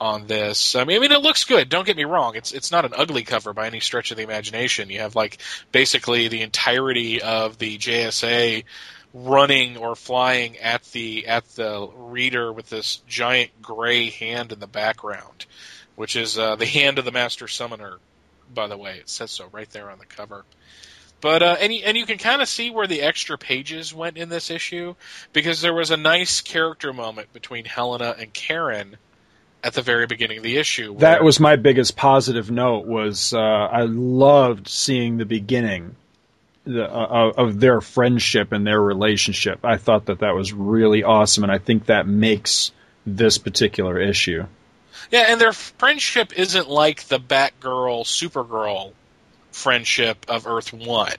on 0.00 0.26
this. 0.26 0.74
I 0.74 0.84
mean, 0.84 0.96
I 0.96 1.00
mean, 1.00 1.12
it 1.12 1.20
looks 1.20 1.44
good. 1.44 1.68
Don't 1.68 1.86
get 1.86 1.96
me 1.96 2.04
wrong. 2.04 2.34
It's 2.34 2.52
it's 2.52 2.72
not 2.72 2.84
an 2.84 2.92
ugly 2.96 3.22
cover 3.22 3.52
by 3.52 3.66
any 3.66 3.80
stretch 3.80 4.10
of 4.10 4.16
the 4.16 4.22
imagination. 4.22 4.90
You 4.90 5.00
have 5.00 5.14
like 5.14 5.38
basically 5.72 6.28
the 6.28 6.42
entirety 6.42 7.20
of 7.20 7.58
the 7.58 7.76
JSA 7.76 8.64
running 9.12 9.76
or 9.76 9.94
flying 9.94 10.58
at 10.58 10.82
the 10.92 11.26
at 11.26 11.44
the 11.50 11.88
reader 11.94 12.52
with 12.52 12.70
this 12.70 12.96
giant 13.06 13.50
gray 13.60 14.10
hand 14.10 14.52
in 14.52 14.58
the 14.60 14.66
background, 14.66 15.46
which 15.96 16.16
is 16.16 16.38
uh, 16.38 16.56
the 16.56 16.66
hand 16.66 16.98
of 16.98 17.04
the 17.04 17.12
Master 17.12 17.46
Summoner. 17.46 17.98
By 18.52 18.66
the 18.66 18.78
way, 18.78 18.96
it 18.98 19.08
says 19.08 19.30
so 19.30 19.48
right 19.52 19.70
there 19.70 19.90
on 19.90 19.98
the 19.98 20.06
cover. 20.06 20.44
But 21.20 21.42
uh, 21.42 21.56
and 21.60 21.72
and 21.72 21.96
you 21.98 22.06
can 22.06 22.16
kind 22.16 22.40
of 22.40 22.48
see 22.48 22.70
where 22.70 22.86
the 22.86 23.02
extra 23.02 23.36
pages 23.36 23.92
went 23.92 24.16
in 24.16 24.30
this 24.30 24.50
issue 24.50 24.94
because 25.34 25.60
there 25.60 25.74
was 25.74 25.90
a 25.90 25.98
nice 25.98 26.40
character 26.40 26.94
moment 26.94 27.34
between 27.34 27.66
Helena 27.66 28.16
and 28.18 28.32
Karen 28.32 28.96
at 29.62 29.74
the 29.74 29.82
very 29.82 30.06
beginning 30.06 30.38
of 30.38 30.42
the 30.42 30.56
issue. 30.56 30.96
That 30.98 31.22
was 31.22 31.40
my 31.40 31.56
biggest 31.56 31.96
positive 31.96 32.50
note. 32.50 32.86
Was 32.86 33.34
uh, 33.34 33.38
I 33.38 33.82
loved 33.82 34.68
seeing 34.68 35.16
the 35.16 35.24
beginning 35.24 35.96
the, 36.64 36.84
uh, 36.84 37.32
of 37.36 37.60
their 37.60 37.80
friendship 37.80 38.52
and 38.52 38.66
their 38.66 38.80
relationship. 38.80 39.64
I 39.64 39.76
thought 39.76 40.06
that 40.06 40.20
that 40.20 40.34
was 40.34 40.52
really 40.52 41.02
awesome, 41.02 41.44
and 41.44 41.52
I 41.52 41.58
think 41.58 41.86
that 41.86 42.06
makes 42.06 42.72
this 43.06 43.38
particular 43.38 43.98
issue. 43.98 44.46
Yeah, 45.10 45.26
and 45.28 45.40
their 45.40 45.52
friendship 45.52 46.38
isn't 46.38 46.68
like 46.68 47.04
the 47.04 47.18
Batgirl 47.18 48.04
Supergirl 48.04 48.92
friendship 49.52 50.26
of 50.28 50.46
Earth 50.46 50.72
One 50.72 51.12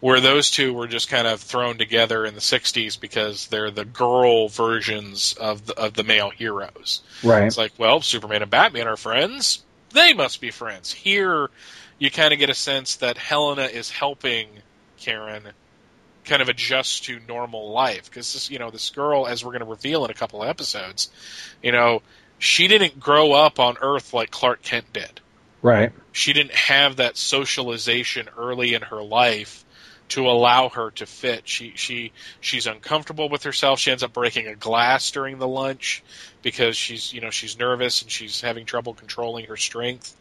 where 0.00 0.20
those 0.20 0.50
two 0.50 0.72
were 0.72 0.86
just 0.86 1.08
kind 1.08 1.26
of 1.26 1.40
thrown 1.40 1.76
together 1.76 2.24
in 2.24 2.34
the 2.34 2.40
60s 2.40 3.00
because 3.00 3.48
they're 3.48 3.70
the 3.70 3.84
girl 3.84 4.48
versions 4.48 5.34
of 5.34 5.66
the, 5.66 5.78
of 5.78 5.94
the 5.94 6.04
male 6.04 6.30
heroes. 6.30 7.02
Right. 7.24 7.44
It's 7.44 7.58
like, 7.58 7.72
well, 7.78 8.00
Superman 8.00 8.42
and 8.42 8.50
Batman 8.50 8.86
are 8.86 8.96
friends. 8.96 9.64
They 9.90 10.12
must 10.12 10.40
be 10.40 10.50
friends. 10.50 10.92
Here, 10.92 11.50
you 11.98 12.10
kind 12.10 12.32
of 12.32 12.38
get 12.38 12.50
a 12.50 12.54
sense 12.54 12.96
that 12.96 13.18
Helena 13.18 13.64
is 13.64 13.90
helping 13.90 14.48
Karen 14.98 15.42
kind 16.24 16.42
of 16.42 16.48
adjust 16.48 17.04
to 17.04 17.18
normal 17.26 17.72
life 17.72 18.04
because 18.04 18.32
this, 18.34 18.50
you 18.50 18.58
know, 18.58 18.70
this 18.70 18.90
girl, 18.90 19.26
as 19.26 19.44
we're 19.44 19.52
going 19.52 19.64
to 19.64 19.70
reveal 19.70 20.04
in 20.04 20.10
a 20.10 20.14
couple 20.14 20.42
of 20.42 20.48
episodes, 20.48 21.10
you 21.62 21.72
know, 21.72 22.02
she 22.38 22.68
didn't 22.68 23.00
grow 23.00 23.32
up 23.32 23.58
on 23.58 23.76
Earth 23.80 24.14
like 24.14 24.30
Clark 24.30 24.62
Kent 24.62 24.92
did. 24.92 25.20
Right. 25.60 25.90
She 26.12 26.34
didn't 26.34 26.54
have 26.54 26.96
that 26.96 27.16
socialization 27.16 28.28
early 28.36 28.74
in 28.74 28.82
her 28.82 29.02
life 29.02 29.64
to 30.08 30.28
allow 30.28 30.68
her 30.70 30.90
to 30.92 31.06
fit. 31.06 31.46
She 31.46 31.72
she 31.76 32.12
she's 32.40 32.66
uncomfortable 32.66 33.28
with 33.28 33.42
herself. 33.42 33.78
She 33.78 33.90
ends 33.90 34.02
up 34.02 34.12
breaking 34.12 34.46
a 34.46 34.54
glass 34.54 35.10
during 35.10 35.38
the 35.38 35.48
lunch 35.48 36.02
because 36.42 36.76
she's 36.76 37.12
you 37.12 37.20
know 37.20 37.30
she's 37.30 37.58
nervous 37.58 38.02
and 38.02 38.10
she's 38.10 38.40
having 38.40 38.66
trouble 38.66 38.94
controlling 38.94 39.46
her 39.46 39.56
strength. 39.56 40.14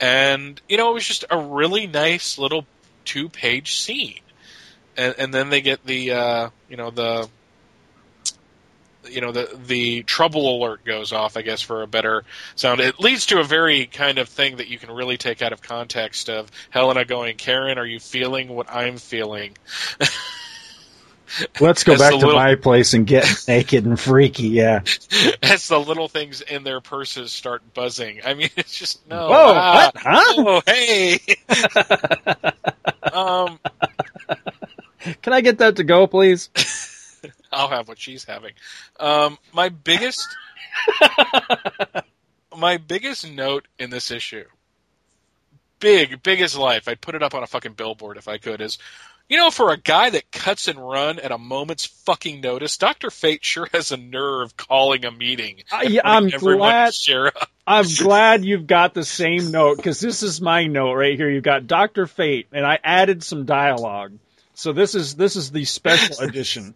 And 0.00 0.60
you 0.68 0.76
know 0.76 0.90
it 0.90 0.94
was 0.94 1.06
just 1.06 1.24
a 1.30 1.38
really 1.38 1.86
nice 1.86 2.38
little 2.38 2.66
two 3.04 3.28
page 3.28 3.78
scene. 3.78 4.20
And, 4.98 5.14
and 5.18 5.34
then 5.34 5.50
they 5.50 5.60
get 5.60 5.84
the 5.84 6.12
uh, 6.12 6.50
you 6.68 6.76
know 6.76 6.90
the 6.90 7.28
you 9.10 9.20
know 9.20 9.32
the 9.32 9.58
the 9.66 10.02
trouble 10.02 10.56
alert 10.56 10.84
goes 10.84 11.12
off 11.12 11.36
i 11.36 11.42
guess 11.42 11.62
for 11.62 11.82
a 11.82 11.86
better 11.86 12.24
sound. 12.54 12.80
It 12.80 13.00
leads 13.00 13.26
to 13.26 13.40
a 13.40 13.44
very 13.44 13.86
kind 13.86 14.18
of 14.18 14.28
thing 14.28 14.56
that 14.56 14.68
you 14.68 14.78
can 14.78 14.90
really 14.90 15.16
take 15.16 15.42
out 15.42 15.52
of 15.52 15.62
context 15.62 16.28
of 16.28 16.50
helena 16.70 17.04
going 17.04 17.36
karen 17.36 17.78
are 17.78 17.86
you 17.86 18.00
feeling 18.00 18.48
what 18.48 18.70
i'm 18.70 18.98
feeling? 18.98 19.56
Let's 21.60 21.82
go 21.82 21.98
back 21.98 22.12
to 22.12 22.18
little, 22.18 22.34
my 22.34 22.54
place 22.54 22.94
and 22.94 23.04
get 23.04 23.26
naked 23.48 23.84
and 23.84 23.98
freaky 23.98 24.48
yeah. 24.48 24.82
As 25.42 25.66
the 25.66 25.78
little 25.78 26.08
things 26.08 26.40
in 26.40 26.62
their 26.62 26.80
purses 26.80 27.32
start 27.32 27.62
buzzing. 27.74 28.20
I 28.24 28.34
mean 28.34 28.50
it's 28.56 28.78
just 28.78 29.06
no 29.08 29.28
whoa 29.28 29.52
ah, 29.56 29.90
what 29.92 29.96
huh? 29.96 30.22
Oh 30.38 30.62
hey. 30.66 31.18
Um 33.12 33.58
can 35.22 35.32
i 35.32 35.40
get 35.40 35.58
that 35.58 35.76
to 35.76 35.84
go 35.84 36.06
please 36.06 36.48
I'll 37.56 37.68
have 37.68 37.88
what 37.88 37.98
she's 37.98 38.24
having. 38.24 38.52
Um, 39.00 39.38
my 39.52 39.70
biggest, 39.70 40.28
my 42.56 42.76
biggest 42.76 43.30
note 43.30 43.66
in 43.78 43.90
this 43.90 44.10
issue, 44.10 44.44
big, 45.80 46.22
big 46.22 46.42
as 46.42 46.56
life. 46.56 46.86
I'd 46.86 47.00
put 47.00 47.14
it 47.14 47.22
up 47.22 47.34
on 47.34 47.42
a 47.42 47.46
fucking 47.46 47.72
billboard 47.72 48.18
if 48.18 48.28
I 48.28 48.38
could. 48.38 48.60
Is 48.60 48.78
you 49.28 49.38
know, 49.38 49.50
for 49.50 49.72
a 49.72 49.76
guy 49.76 50.10
that 50.10 50.30
cuts 50.30 50.68
and 50.68 50.78
run 50.78 51.18
at 51.18 51.32
a 51.32 51.38
moment's 51.38 51.86
fucking 51.86 52.40
notice, 52.40 52.76
Doctor 52.76 53.10
Fate 53.10 53.44
sure 53.44 53.66
has 53.72 53.90
a 53.90 53.96
nerve 53.96 54.56
calling 54.56 55.04
a 55.04 55.10
meeting. 55.10 55.62
Yeah, 55.82 56.02
I'm 56.04 56.28
glad. 56.28 56.92
I'm 57.66 57.86
glad 57.98 58.44
you've 58.44 58.68
got 58.68 58.94
the 58.94 59.04
same 59.04 59.50
note 59.50 59.78
because 59.78 59.98
this 59.98 60.22
is 60.22 60.40
my 60.40 60.66
note 60.66 60.94
right 60.94 61.16
here. 61.16 61.28
You've 61.28 61.42
got 61.42 61.66
Doctor 61.66 62.06
Fate, 62.06 62.46
and 62.52 62.64
I 62.64 62.78
added 62.84 63.24
some 63.24 63.46
dialogue. 63.46 64.12
So 64.54 64.72
this 64.72 64.94
is 64.94 65.16
this 65.16 65.36
is 65.36 65.50
the 65.50 65.64
special 65.64 66.20
edition. 66.20 66.74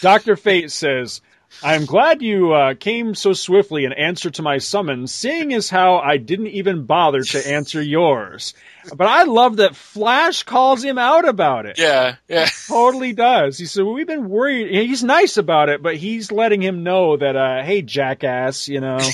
Dr. 0.00 0.36
Fate 0.36 0.70
says, 0.70 1.20
I'm 1.62 1.86
glad 1.86 2.22
you 2.22 2.52
uh, 2.52 2.74
came 2.74 3.14
so 3.14 3.32
swiftly 3.32 3.84
in 3.84 3.92
answer 3.92 4.30
to 4.30 4.42
my 4.42 4.58
summons, 4.58 5.12
seeing 5.12 5.52
as 5.54 5.68
how 5.68 5.98
I 5.98 6.18
didn't 6.18 6.48
even 6.48 6.84
bother 6.84 7.22
to 7.22 7.48
answer 7.48 7.82
yours. 7.82 8.54
But 8.94 9.08
I 9.08 9.24
love 9.24 9.56
that 9.56 9.74
Flash 9.74 10.44
calls 10.44 10.84
him 10.84 10.98
out 10.98 11.26
about 11.26 11.66
it. 11.66 11.78
Yeah, 11.78 12.16
yeah. 12.28 12.48
Totally 12.68 13.12
does. 13.12 13.58
He 13.58 13.66
said, 13.66 13.84
well, 13.84 13.94
we've 13.94 14.06
been 14.06 14.28
worried. 14.28 14.70
He's 14.72 15.02
nice 15.02 15.36
about 15.36 15.68
it, 15.68 15.82
but 15.82 15.96
he's 15.96 16.30
letting 16.30 16.62
him 16.62 16.84
know 16.84 17.16
that, 17.16 17.34
uh, 17.34 17.64
hey, 17.64 17.82
jackass, 17.82 18.68
you 18.68 18.80
know. 18.80 18.98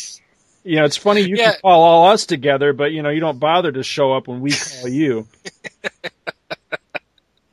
You 0.67 0.77
know, 0.77 0.87
it's 0.87 0.97
funny 0.97 1.21
you 1.21 1.37
yeah. 1.37 1.51
can 1.51 1.61
call 1.61 1.83
all 1.83 2.07
us 2.07 2.25
together, 2.25 2.73
but 2.73 2.91
you 2.91 3.03
know, 3.03 3.11
you 3.11 3.21
don't 3.21 3.39
bother 3.39 3.71
to 3.71 3.83
show 3.83 4.15
up 4.15 4.29
when 4.29 4.41
we 4.41 4.51
call 4.51 4.89
you. 4.89 5.29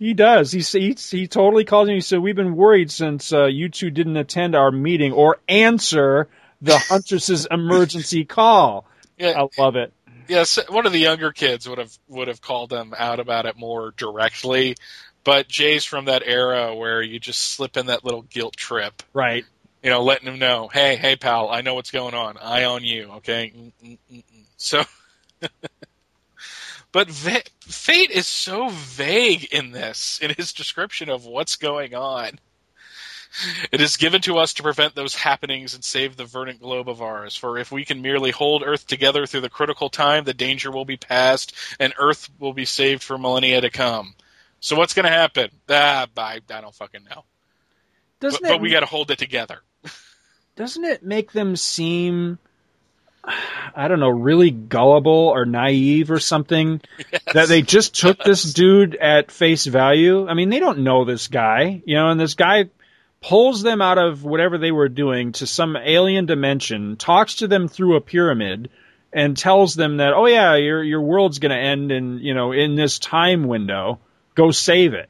He 0.01 0.15
does. 0.15 0.51
He 0.51 0.61
he, 0.61 0.97
he 0.97 1.27
totally 1.27 1.63
calls 1.63 1.87
me. 1.87 1.93
He 1.93 2.01
said, 2.01 2.21
"We've 2.21 2.35
been 2.35 2.55
worried 2.55 2.89
since 2.89 3.31
uh, 3.31 3.45
you 3.45 3.69
two 3.69 3.91
didn't 3.91 4.17
attend 4.17 4.55
our 4.55 4.71
meeting 4.71 5.11
or 5.11 5.37
answer 5.47 6.27
the 6.59 6.75
Huntress's 6.89 7.45
emergency 7.45 8.25
call." 8.25 8.87
Yeah, 9.19 9.39
I 9.39 9.61
love 9.61 9.75
it. 9.75 9.93
Yes, 10.27 10.57
one 10.69 10.87
of 10.87 10.91
the 10.91 10.97
younger 10.97 11.31
kids 11.31 11.69
would 11.69 11.77
have 11.77 11.95
would 12.07 12.29
have 12.29 12.41
called 12.41 12.71
them 12.71 12.95
out 12.97 13.19
about 13.19 13.45
it 13.45 13.57
more 13.57 13.93
directly, 13.95 14.75
but 15.23 15.47
Jay's 15.47 15.85
from 15.85 16.05
that 16.05 16.23
era 16.25 16.73
where 16.73 17.03
you 17.03 17.19
just 17.19 17.39
slip 17.39 17.77
in 17.77 17.85
that 17.85 18.03
little 18.03 18.23
guilt 18.23 18.57
trip, 18.57 19.03
right? 19.13 19.45
You 19.83 19.91
know, 19.91 20.01
letting 20.01 20.27
him 20.27 20.39
know, 20.39 20.67
"Hey, 20.67 20.95
hey, 20.95 21.15
pal, 21.15 21.47
I 21.51 21.61
know 21.61 21.75
what's 21.75 21.91
going 21.91 22.15
on. 22.15 22.37
Eye 22.39 22.63
on 22.63 22.83
you." 22.83 23.11
Okay, 23.17 23.53
Mm-mm-mm. 23.83 24.23
so. 24.57 24.83
But 26.91 27.09
va- 27.09 27.43
Fate 27.61 28.11
is 28.11 28.27
so 28.27 28.69
vague 28.69 29.45
in 29.53 29.71
this, 29.71 30.19
in 30.21 30.31
his 30.31 30.53
description 30.53 31.09
of 31.09 31.25
what's 31.25 31.55
going 31.55 31.95
on. 31.95 32.39
It 33.71 33.79
is 33.79 33.95
given 33.95 34.21
to 34.23 34.39
us 34.39 34.55
to 34.55 34.63
prevent 34.63 34.93
those 34.93 35.15
happenings 35.15 35.73
and 35.73 35.83
save 35.83 36.17
the 36.17 36.25
verdant 36.25 36.59
globe 36.59 36.89
of 36.89 37.01
ours. 37.01 37.35
For 37.35 37.57
if 37.57 37.71
we 37.71 37.85
can 37.85 38.01
merely 38.01 38.31
hold 38.31 38.63
Earth 38.65 38.85
together 38.85 39.25
through 39.25 39.41
the 39.41 39.49
critical 39.49 39.89
time, 39.89 40.25
the 40.25 40.33
danger 40.33 40.69
will 40.69 40.83
be 40.83 40.97
past, 40.97 41.55
and 41.79 41.93
Earth 41.97 42.29
will 42.39 42.51
be 42.51 42.65
saved 42.65 43.01
for 43.01 43.17
millennia 43.17 43.61
to 43.61 43.69
come. 43.69 44.15
So 44.59 44.75
what's 44.75 44.93
going 44.93 45.05
to 45.05 45.11
happen? 45.11 45.49
Ah, 45.69 46.07
I, 46.17 46.41
I 46.49 46.61
don't 46.61 46.75
fucking 46.75 47.05
know. 47.05 47.23
Doesn't 48.19 48.41
but, 48.41 48.49
it, 48.49 48.53
but 48.55 48.61
we 48.61 48.69
got 48.69 48.81
to 48.81 48.85
hold 48.85 49.11
it 49.11 49.17
together. 49.17 49.61
Doesn't 50.57 50.83
it 50.83 51.01
make 51.01 51.31
them 51.31 51.55
seem 51.55 52.37
I 53.23 53.87
don't 53.87 53.99
know, 53.99 54.09
really 54.09 54.51
gullible 54.51 55.11
or 55.11 55.45
naive 55.45 56.11
or 56.11 56.19
something. 56.19 56.81
Yes. 56.97 57.21
That 57.33 57.47
they 57.47 57.61
just 57.61 57.95
took 57.95 58.17
yes. 58.19 58.27
this 58.27 58.53
dude 58.53 58.95
at 58.95 59.31
face 59.31 59.65
value. 59.65 60.27
I 60.27 60.33
mean, 60.33 60.49
they 60.49 60.59
don't 60.59 60.79
know 60.79 61.05
this 61.05 61.29
guy, 61.29 61.81
you 61.85 61.95
know, 61.95 62.09
and 62.09 62.19
this 62.19 62.33
guy 62.33 62.69
pulls 63.21 63.61
them 63.61 63.81
out 63.81 63.97
of 63.97 64.25
whatever 64.25 64.57
they 64.57 64.71
were 64.71 64.89
doing 64.89 65.31
to 65.33 65.47
some 65.47 65.77
alien 65.77 66.25
dimension, 66.25 66.97
talks 66.97 67.35
to 67.35 67.47
them 67.47 67.69
through 67.69 67.95
a 67.95 68.01
pyramid, 68.01 68.69
and 69.13 69.37
tells 69.37 69.75
them 69.75 69.97
that, 69.97 70.13
oh 70.13 70.25
yeah, 70.25 70.55
your 70.55 70.83
your 70.83 71.01
world's 71.01 71.39
gonna 71.39 71.55
end 71.55 71.91
in 71.91 72.19
you 72.19 72.33
know 72.33 72.51
in 72.51 72.75
this 72.75 72.99
time 72.99 73.47
window. 73.47 73.99
Go 74.35 74.51
save 74.51 74.93
it. 74.93 75.09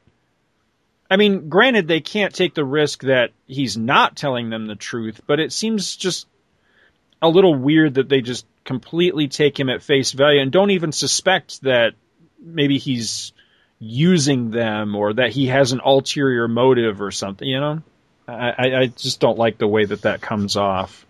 I 1.10 1.16
mean, 1.16 1.48
granted, 1.48 1.88
they 1.88 2.00
can't 2.00 2.34
take 2.34 2.54
the 2.54 2.64
risk 2.64 3.02
that 3.02 3.30
he's 3.46 3.76
not 3.76 4.16
telling 4.16 4.50
them 4.50 4.66
the 4.66 4.74
truth, 4.74 5.20
but 5.26 5.40
it 5.40 5.52
seems 5.52 5.96
just 5.96 6.26
a 7.22 7.28
little 7.28 7.54
weird 7.54 7.94
that 7.94 8.08
they 8.08 8.20
just 8.20 8.44
completely 8.64 9.28
take 9.28 9.58
him 9.58 9.70
at 9.70 9.82
face 9.82 10.12
value 10.12 10.40
and 10.40 10.50
don't 10.52 10.70
even 10.70 10.92
suspect 10.92 11.62
that 11.62 11.94
maybe 12.40 12.78
he's 12.78 13.32
using 13.78 14.50
them 14.50 14.94
or 14.94 15.14
that 15.14 15.30
he 15.30 15.46
has 15.46 15.72
an 15.72 15.80
ulterior 15.84 16.48
motive 16.48 17.00
or 17.00 17.10
something. 17.10 17.46
You 17.46 17.60
know, 17.60 17.82
I, 18.28 18.74
I, 18.82 18.86
just 18.86 19.20
don't 19.20 19.38
like 19.38 19.58
the 19.58 19.66
way 19.66 19.84
that 19.84 20.02
that 20.02 20.20
comes 20.20 20.56
off. 20.56 21.06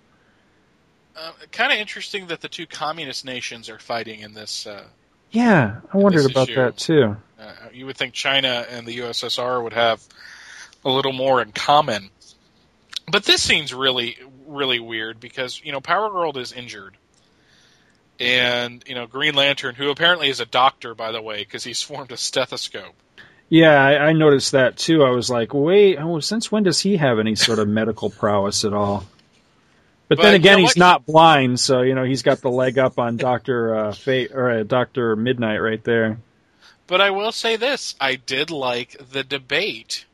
Uh, 1.16 1.33
kind 1.50 1.73
of 1.73 1.78
interesting 1.78 2.28
that 2.28 2.40
the 2.40 2.49
two 2.49 2.66
communist 2.66 3.25
nations 3.25 3.69
are 3.69 3.78
fighting 3.78 4.21
in 4.21 4.35
this. 4.35 4.66
Uh, 4.66 4.85
yeah, 5.31 5.81
I 5.92 5.97
wondered 5.97 6.31
about 6.31 6.49
issue. 6.49 6.61
that 6.61 6.76
too. 6.76 7.16
Uh, 7.38 7.52
you 7.73 7.87
would 7.87 7.97
think 7.97 8.14
China 8.14 8.66
and 8.69 8.87
the 8.87 8.99
USSR 8.99 9.62
would 9.62 9.73
have 9.73 10.02
a 10.85 10.90
little 10.90 11.12
more 11.12 11.40
in 11.42 11.52
common. 11.52 12.11
But 13.11 13.25
this 13.25 13.42
seems 13.42 13.75
really, 13.75 14.16
really 14.52 14.80
weird 14.80 15.21
because, 15.21 15.61
you 15.62 15.73
know, 15.73 15.80
Power 15.80 16.11
Girl 16.11 16.37
is 16.38 16.52
injured. 16.52 16.97
And, 18.21 18.85
you 18.87 18.94
know, 18.94 19.06
Green 19.06 19.35
Lantern, 19.35 19.75
who 19.75 19.90
apparently 19.90 20.28
is 20.28 20.40
a 20.40 20.47
doctor, 20.47 20.94
by 20.94 21.12
the 21.12 21.21
way, 21.21 21.38
because 21.38 21.64
he's 21.64 21.82
formed 21.82 22.12
a 22.12 22.16
stethoscope. 22.16 22.94
Yeah, 23.49 23.85
I, 23.85 24.09
I 24.09 24.12
noticed 24.12 24.52
that 24.52 24.78
too. 24.78 25.02
I 25.02 25.11
was 25.11 25.28
like, 25.28 25.52
wait, 25.52 25.99
oh, 25.99 26.21
since 26.21 26.50
when 26.50 26.62
does 26.62 26.80
he 26.80 26.97
have 26.97 27.18
any 27.18 27.35
sort 27.35 27.59
of 27.59 27.68
medical 27.68 28.09
prowess 28.09 28.64
at 28.64 28.73
all? 28.73 29.04
But, 30.09 30.16
But 30.16 30.23
then 30.23 30.35
again, 30.35 30.59
you 30.59 30.62
know 30.62 30.68
he's 30.68 30.76
not 30.76 31.06
blind, 31.06 31.61
so 31.61 31.82
you 31.82 31.94
know 31.94 32.04
he's 32.04 32.23
got 32.23 32.40
the 32.40 32.50
leg 32.50 32.78
up 32.78 32.99
on 32.99 33.16
Doctor 33.16 33.75
uh, 33.75 33.92
Fate 33.92 34.32
or 34.32 34.50
uh, 34.50 34.62
Doctor 34.62 35.16
Midnight 35.16 35.59
right 35.59 35.82
there. 35.85 36.18
But 36.87 37.00
I 37.00 37.11
will 37.11 37.32
say 37.32 37.56
this 37.56 37.94
I 38.00 38.16
did 38.16 38.50
like 38.50 38.97
the 39.11 39.23
debate 39.23 40.04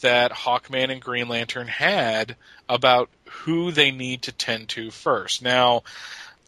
that 0.00 0.32
Hawkman 0.32 0.90
and 0.90 1.00
Green 1.00 1.28
Lantern 1.28 1.68
had 1.68 2.36
about 2.68 3.10
who 3.30 3.72
they 3.72 3.90
need 3.90 4.22
to 4.22 4.32
tend 4.32 4.68
to 4.70 4.90
first. 4.90 5.42
Now, 5.42 5.82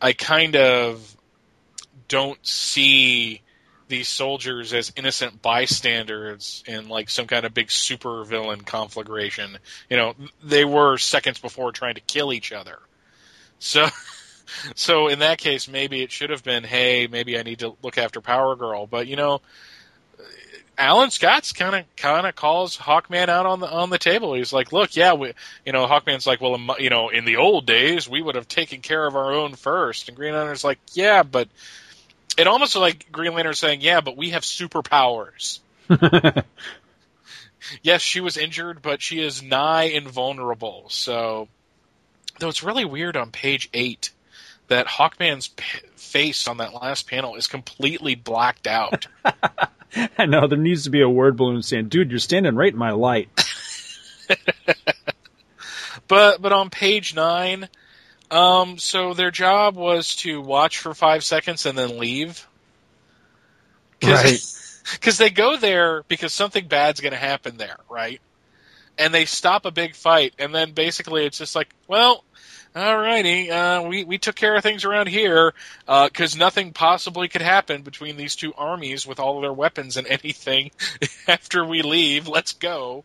I 0.01 0.13
kind 0.13 0.57
of 0.57 1.17
don't 2.09 2.45
see 2.47 3.43
these 3.89 4.09
soldiers 4.09 4.73
as 4.73 4.93
innocent 4.97 5.43
bystanders 5.43 6.63
in 6.67 6.89
like 6.89 7.11
some 7.11 7.27
kind 7.27 7.45
of 7.45 7.53
big 7.53 7.71
super 7.71 8.25
villain 8.25 8.63
conflagration. 8.63 9.59
You 9.91 9.97
know, 9.97 10.15
they 10.43 10.65
were 10.65 10.97
seconds 10.97 11.39
before 11.39 11.73
trying 11.73 11.97
to 11.97 12.01
kill 12.01 12.33
each 12.33 12.53
other. 12.53 12.79
So 13.59 13.87
so 14.75 15.09
in 15.09 15.21
that 15.21 15.39
case 15.39 15.69
maybe 15.69 16.03
it 16.03 16.13
should 16.13 16.31
have 16.31 16.43
been 16.43 16.65
hey, 16.65 17.07
maybe 17.07 17.39
I 17.39 17.43
need 17.43 17.61
to 17.61 17.77
look 17.83 17.99
after 17.99 18.21
Power 18.21 18.57
Girl, 18.57 18.87
but 18.87 19.07
you 19.07 19.17
know, 19.17 19.41
Alan 20.77 21.11
Scott's 21.11 21.53
kind 21.53 21.75
of 21.75 21.97
kind 21.97 22.27
of 22.27 22.35
calls 22.35 22.77
Hawkman 22.77 23.29
out 23.29 23.47
on 23.47 23.61
the 23.61 23.71
on 23.71 23.91
the 23.91 23.99
table. 23.99 24.35
He's 24.35 24.53
like, 24.53 24.73
"Look, 24.73 24.97
yeah, 24.97 25.15
we, 25.15 25.33
you 25.65 25.73
know, 25.73 25.87
Hawkman's 25.87 26.27
like, 26.27 26.41
well, 26.41 26.59
you 26.79 26.91
know, 26.91 27.09
in 27.11 27.25
the 27.25 27.37
old 27.37 27.67
days, 27.67 28.09
we 28.09 28.21
would 28.21 28.35
have 28.35 28.49
taken 28.49 28.81
care 28.81 29.07
of 29.07 29.17
our 29.17 29.33
own 29.33 29.55
first. 29.55 30.09
And 30.09 30.17
Green 30.17 30.35
Lantern's 30.35 30.65
like, 30.65 30.79
"Yeah, 30.93 31.23
but 31.23 31.49
it 32.37 32.47
almost 32.47 32.77
like 32.77 33.11
Green 33.13 33.35
Lantern 33.35 33.55
saying, 33.55 33.81
"Yeah, 33.81 34.01
but 34.01 34.17
we 34.17 34.31
have 34.31 34.43
superpowers." 34.43 35.61
Yes, 37.83 38.03
she 38.03 38.21
was 38.21 38.37
injured, 38.37 38.83
but 38.83 39.01
she 39.01 39.21
is 39.21 39.43
nigh 39.43 39.85
invulnerable. 39.85 40.87
So, 40.89 41.49
though 42.39 42.49
it's 42.49 42.63
really 42.63 42.85
weird 42.85 43.17
on 43.17 43.31
page 43.31 43.69
eight 43.73 44.11
that 44.69 44.87
Hawkman's 44.87 45.49
p- 45.49 45.81
face 45.97 46.49
on 46.49 46.59
that 46.59 46.75
last 46.75 47.09
panel 47.09 47.37
is 47.37 47.47
completely 47.47 48.15
blacked 48.15 48.67
out. 48.67 49.07
I 50.19 50.27
know 50.27 50.47
there 50.47 50.59
needs 50.59 50.85
to 50.85 50.91
be 50.91 51.03
a 51.03 51.09
word 51.09 51.37
balloon 51.37 51.63
saying, 51.63 51.89
"Dude, 51.89 52.11
you're 52.11 52.19
standing 52.19 52.55
right 52.55 52.73
in 52.73 52.79
my 52.79 52.93
light." 52.93 53.29
But 56.09 56.43
but 56.43 56.53
on 56.53 56.71
page 56.71 57.15
nine, 57.15 57.69
um, 58.31 58.79
so 58.79 59.15
their 59.15 59.31
job 59.31 59.77
was 59.77 60.17
to 60.17 60.41
watch 60.41 60.79
for 60.79 60.95
five 60.95 61.25
seconds 61.25 61.67
and 61.67 61.77
then 61.77 61.99
leave. 61.99 62.47
Because 64.01 64.83
they 65.19 65.31
go 65.31 65.57
there 65.57 66.03
because 66.09 66.33
something 66.33 66.67
bad's 66.67 67.01
going 67.01 67.13
to 67.13 67.19
happen 67.19 67.57
there, 67.57 67.79
right? 67.89 68.21
And 68.99 69.13
they 69.13 69.25
stop 69.25 69.65
a 69.65 69.71
big 69.71 69.95
fight, 69.95 70.35
and 70.39 70.55
then 70.55 70.73
basically 70.73 71.25
it's 71.27 71.39
just 71.39 71.57
like, 71.57 71.75
well, 71.89 72.23
alrighty, 72.75 73.51
uh, 73.51 73.89
we 73.89 74.05
we 74.05 74.19
took 74.19 74.35
care 74.35 74.57
of 74.57 74.63
things 74.63 74.85
around 74.85 75.09
here 75.09 75.55
because 75.87 76.37
nothing 76.37 76.73
possibly 76.73 77.29
could 77.29 77.43
happen 77.43 77.83
between 77.83 78.17
these 78.17 78.37
two 78.37 78.53
armies 78.57 79.07
with 79.07 79.21
all 79.21 79.37
of 79.37 79.43
their 79.43 79.53
weapons 79.53 79.97
and 79.97 80.07
anything 80.09 80.71
after 81.29 81.65
we 81.65 81.83
leave. 81.83 82.29
Let's 82.29 82.53
go. 82.53 83.05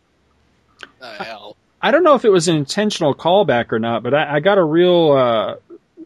The 0.98 1.08
hell. 1.08 1.56
I 1.82 1.90
don't 1.90 2.04
know 2.04 2.14
if 2.14 2.24
it 2.24 2.30
was 2.30 2.48
an 2.48 2.56
intentional 2.56 3.14
callback 3.14 3.72
or 3.72 3.78
not, 3.78 4.02
but 4.02 4.12
I, 4.12 4.36
I 4.36 4.40
got 4.40 4.58
a 4.58 4.64
real 4.64 5.12
uh, 5.12 5.56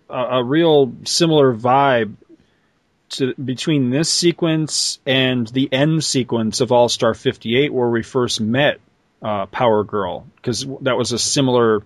a, 0.09 0.39
a 0.39 0.45
real 0.45 0.93
similar 1.05 1.55
vibe 1.55 2.15
to 3.11 3.35
between 3.35 3.91
this 3.91 4.11
sequence 4.11 4.99
and 5.07 5.47
the 5.49 5.73
end 5.73 6.05
sequence 6.05 6.61
of 6.61 6.73
All 6.73 6.89
Star 6.89 7.15
58, 7.15 7.73
where 7.73 7.89
we 7.89 8.03
first 8.03 8.41
met 8.41 8.81
uh, 9.23 9.47
Power 9.47 9.85
Girl, 9.85 10.27
because 10.37 10.67
that 10.83 10.97
was 10.97 11.13
a 11.13 11.19
similar 11.19 11.83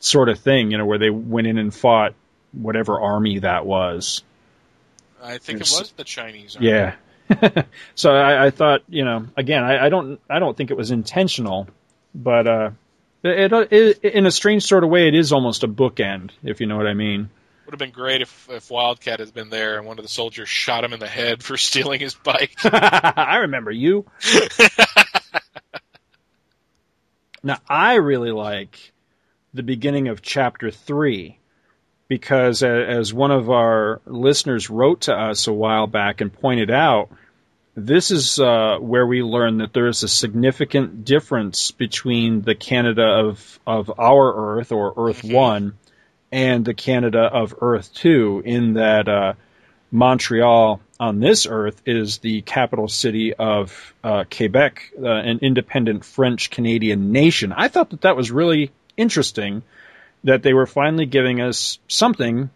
sort 0.00 0.28
of 0.28 0.38
thing, 0.38 0.70
you 0.70 0.78
know, 0.78 0.86
where 0.86 0.98
they 0.98 1.10
went 1.10 1.46
in 1.46 1.58
and 1.58 1.74
fought 1.74 2.14
whatever 2.52 3.00
army 3.00 3.40
that 3.40 3.66
was. 3.66 4.22
I 5.22 5.38
think 5.38 5.60
it 5.60 5.70
was 5.70 5.92
the 5.96 6.04
Chinese 6.04 6.56
army. 6.56 6.68
Yeah. 6.68 6.94
so 7.94 8.12
I, 8.12 8.46
I 8.46 8.50
thought, 8.50 8.82
you 8.88 9.04
know, 9.04 9.26
again, 9.36 9.62
I, 9.62 9.86
I 9.86 9.88
don't, 9.88 10.20
I 10.30 10.38
don't 10.38 10.56
think 10.56 10.70
it 10.70 10.76
was 10.76 10.90
intentional, 10.90 11.68
but 12.14 12.46
uh, 12.46 12.70
it, 13.22 13.52
it, 13.72 14.04
in 14.04 14.26
a 14.26 14.30
strange 14.30 14.64
sort 14.64 14.84
of 14.84 14.90
way, 14.90 15.08
it 15.08 15.14
is 15.14 15.32
almost 15.32 15.64
a 15.64 15.68
bookend, 15.68 16.30
if 16.42 16.60
you 16.60 16.66
know 16.66 16.76
what 16.76 16.86
I 16.86 16.94
mean. 16.94 17.30
Would 17.66 17.74
have 17.74 17.78
been 17.78 17.90
great 17.90 18.22
if, 18.22 18.48
if 18.48 18.70
Wildcat 18.70 19.20
had 19.20 19.34
been 19.34 19.50
there 19.50 19.76
and 19.76 19.86
one 19.86 19.98
of 19.98 20.04
the 20.04 20.08
soldiers 20.08 20.48
shot 20.48 20.84
him 20.84 20.94
in 20.94 21.00
the 21.00 21.08
head 21.08 21.42
for 21.42 21.56
stealing 21.58 22.00
his 22.00 22.14
bike. 22.14 22.54
I 22.64 23.38
remember 23.42 23.70
you. 23.70 24.06
now, 27.42 27.58
I 27.68 27.94
really 27.96 28.30
like 28.30 28.92
the 29.54 29.62
beginning 29.62 30.08
of 30.08 30.22
chapter 30.22 30.70
three 30.70 31.38
because, 32.08 32.62
as 32.62 33.12
one 33.12 33.30
of 33.30 33.50
our 33.50 34.00
listeners 34.06 34.70
wrote 34.70 35.02
to 35.02 35.14
us 35.14 35.46
a 35.46 35.52
while 35.52 35.86
back 35.86 36.20
and 36.20 36.32
pointed 36.32 36.70
out, 36.70 37.10
this 37.76 38.10
is 38.10 38.40
uh, 38.40 38.78
where 38.80 39.06
we 39.06 39.22
learn 39.22 39.58
that 39.58 39.72
there 39.72 39.86
is 39.86 40.02
a 40.02 40.08
significant 40.08 41.04
difference 41.04 41.70
between 41.70 42.42
the 42.42 42.54
Canada 42.54 43.04
of 43.04 43.60
of 43.66 43.92
our 43.98 44.56
Earth 44.58 44.72
or 44.72 44.94
Earth 44.96 45.22
One 45.22 45.74
and 46.32 46.64
the 46.64 46.74
Canada 46.74 47.20
of 47.20 47.54
Earth 47.60 47.94
Two, 47.94 48.42
in 48.44 48.74
that 48.74 49.08
uh, 49.08 49.34
Montreal 49.92 50.80
on 50.98 51.20
this 51.20 51.46
Earth 51.46 51.80
is 51.86 52.18
the 52.18 52.42
capital 52.42 52.88
city 52.88 53.34
of 53.34 53.94
uh, 54.02 54.24
Quebec, 54.24 54.92
uh, 55.00 55.06
an 55.06 55.38
independent 55.42 56.04
French 56.04 56.50
Canadian 56.50 57.12
nation. 57.12 57.52
I 57.52 57.68
thought 57.68 57.90
that 57.90 58.00
that 58.00 58.16
was 58.16 58.30
really 58.30 58.72
interesting 58.98 59.62
that 60.24 60.42
they 60.42 60.52
were 60.52 60.66
finally 60.66 61.06
giving 61.06 61.40
us 61.40 61.78
something, 61.88 62.50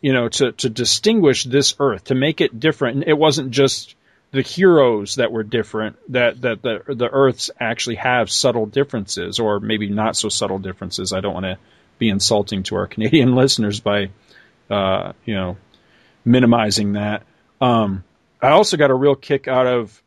you 0.00 0.12
know, 0.12 0.28
to 0.28 0.52
to 0.52 0.68
distinguish 0.68 1.44
this 1.44 1.74
Earth, 1.78 2.04
to 2.04 2.14
make 2.14 2.40
it 2.40 2.58
different. 2.60 3.04
It 3.06 3.16
wasn't 3.16 3.50
just 3.50 3.94
the 4.30 4.42
heroes 4.42 5.16
that 5.16 5.32
were 5.32 5.42
different 5.42 5.96
that 6.12 6.40
that 6.42 6.62
the 6.62 6.82
the 6.94 7.08
earths 7.10 7.50
actually 7.58 7.96
have 7.96 8.30
subtle 8.30 8.66
differences 8.66 9.38
or 9.38 9.58
maybe 9.60 9.88
not 9.88 10.16
so 10.16 10.28
subtle 10.28 10.58
differences 10.58 11.12
i 11.12 11.20
don't 11.20 11.34
want 11.34 11.46
to 11.46 11.58
be 11.98 12.08
insulting 12.08 12.62
to 12.62 12.76
our 12.76 12.86
canadian 12.94 13.34
listeners 13.34 13.80
by 13.80 14.10
uh 14.70 15.12
you 15.24 15.34
know 15.34 15.56
minimizing 16.24 16.92
that 16.92 17.22
um 17.60 18.04
i 18.42 18.48
also 18.48 18.76
got 18.76 18.90
a 18.90 18.94
real 18.94 19.14
kick 19.14 19.48
out 19.48 19.66
of 19.66 20.02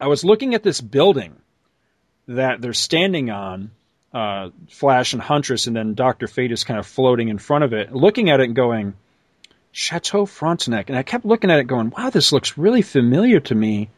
i 0.00 0.06
was 0.06 0.24
looking 0.24 0.54
at 0.54 0.62
this 0.62 0.80
building 0.80 1.36
that 2.26 2.62
they're 2.62 2.72
standing 2.72 3.30
on 3.30 3.70
uh 4.14 4.50
flash 4.68 5.12
and 5.12 5.20
huntress 5.20 5.66
and 5.66 5.76
then 5.76 5.94
dr 5.94 6.26
fate 6.28 6.52
is 6.52 6.64
kind 6.64 6.78
of 6.78 6.86
floating 6.86 7.28
in 7.28 7.38
front 7.38 7.64
of 7.64 7.72
it 7.72 7.92
looking 7.92 8.30
at 8.30 8.40
it 8.40 8.44
and 8.44 8.54
going 8.54 8.94
Chateau 9.76 10.24
Frontenac, 10.24 10.88
and 10.88 10.96
I 10.96 11.02
kept 11.02 11.24
looking 11.24 11.50
at 11.50 11.58
it, 11.58 11.64
going, 11.64 11.90
"Wow, 11.90 12.10
this 12.10 12.32
looks 12.32 12.56
really 12.56 12.80
familiar 12.80 13.40
to 13.40 13.54
me." 13.56 13.90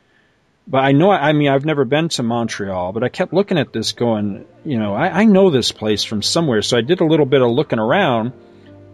But 0.67 0.79
I 0.79 0.93
know, 0.93 1.11
I 1.11 1.35
mean, 1.35 1.49
I've 1.49 1.67
never 1.67 1.85
been 1.85 2.09
to 2.09 2.23
Montreal, 2.23 2.93
but 2.93 3.05
I 3.05 3.11
kept 3.11 3.35
looking 3.35 3.59
at 3.59 3.75
this, 3.75 3.93
going, 3.93 4.47
you 4.65 4.79
know, 4.79 4.95
I, 4.95 5.21
I 5.21 5.25
know 5.25 5.51
this 5.51 5.73
place 5.73 6.03
from 6.03 6.23
somewhere. 6.23 6.63
So 6.63 6.79
I 6.79 6.81
did 6.81 7.01
a 7.01 7.05
little 7.05 7.27
bit 7.27 7.43
of 7.43 7.51
looking 7.51 7.79
around, 7.79 8.33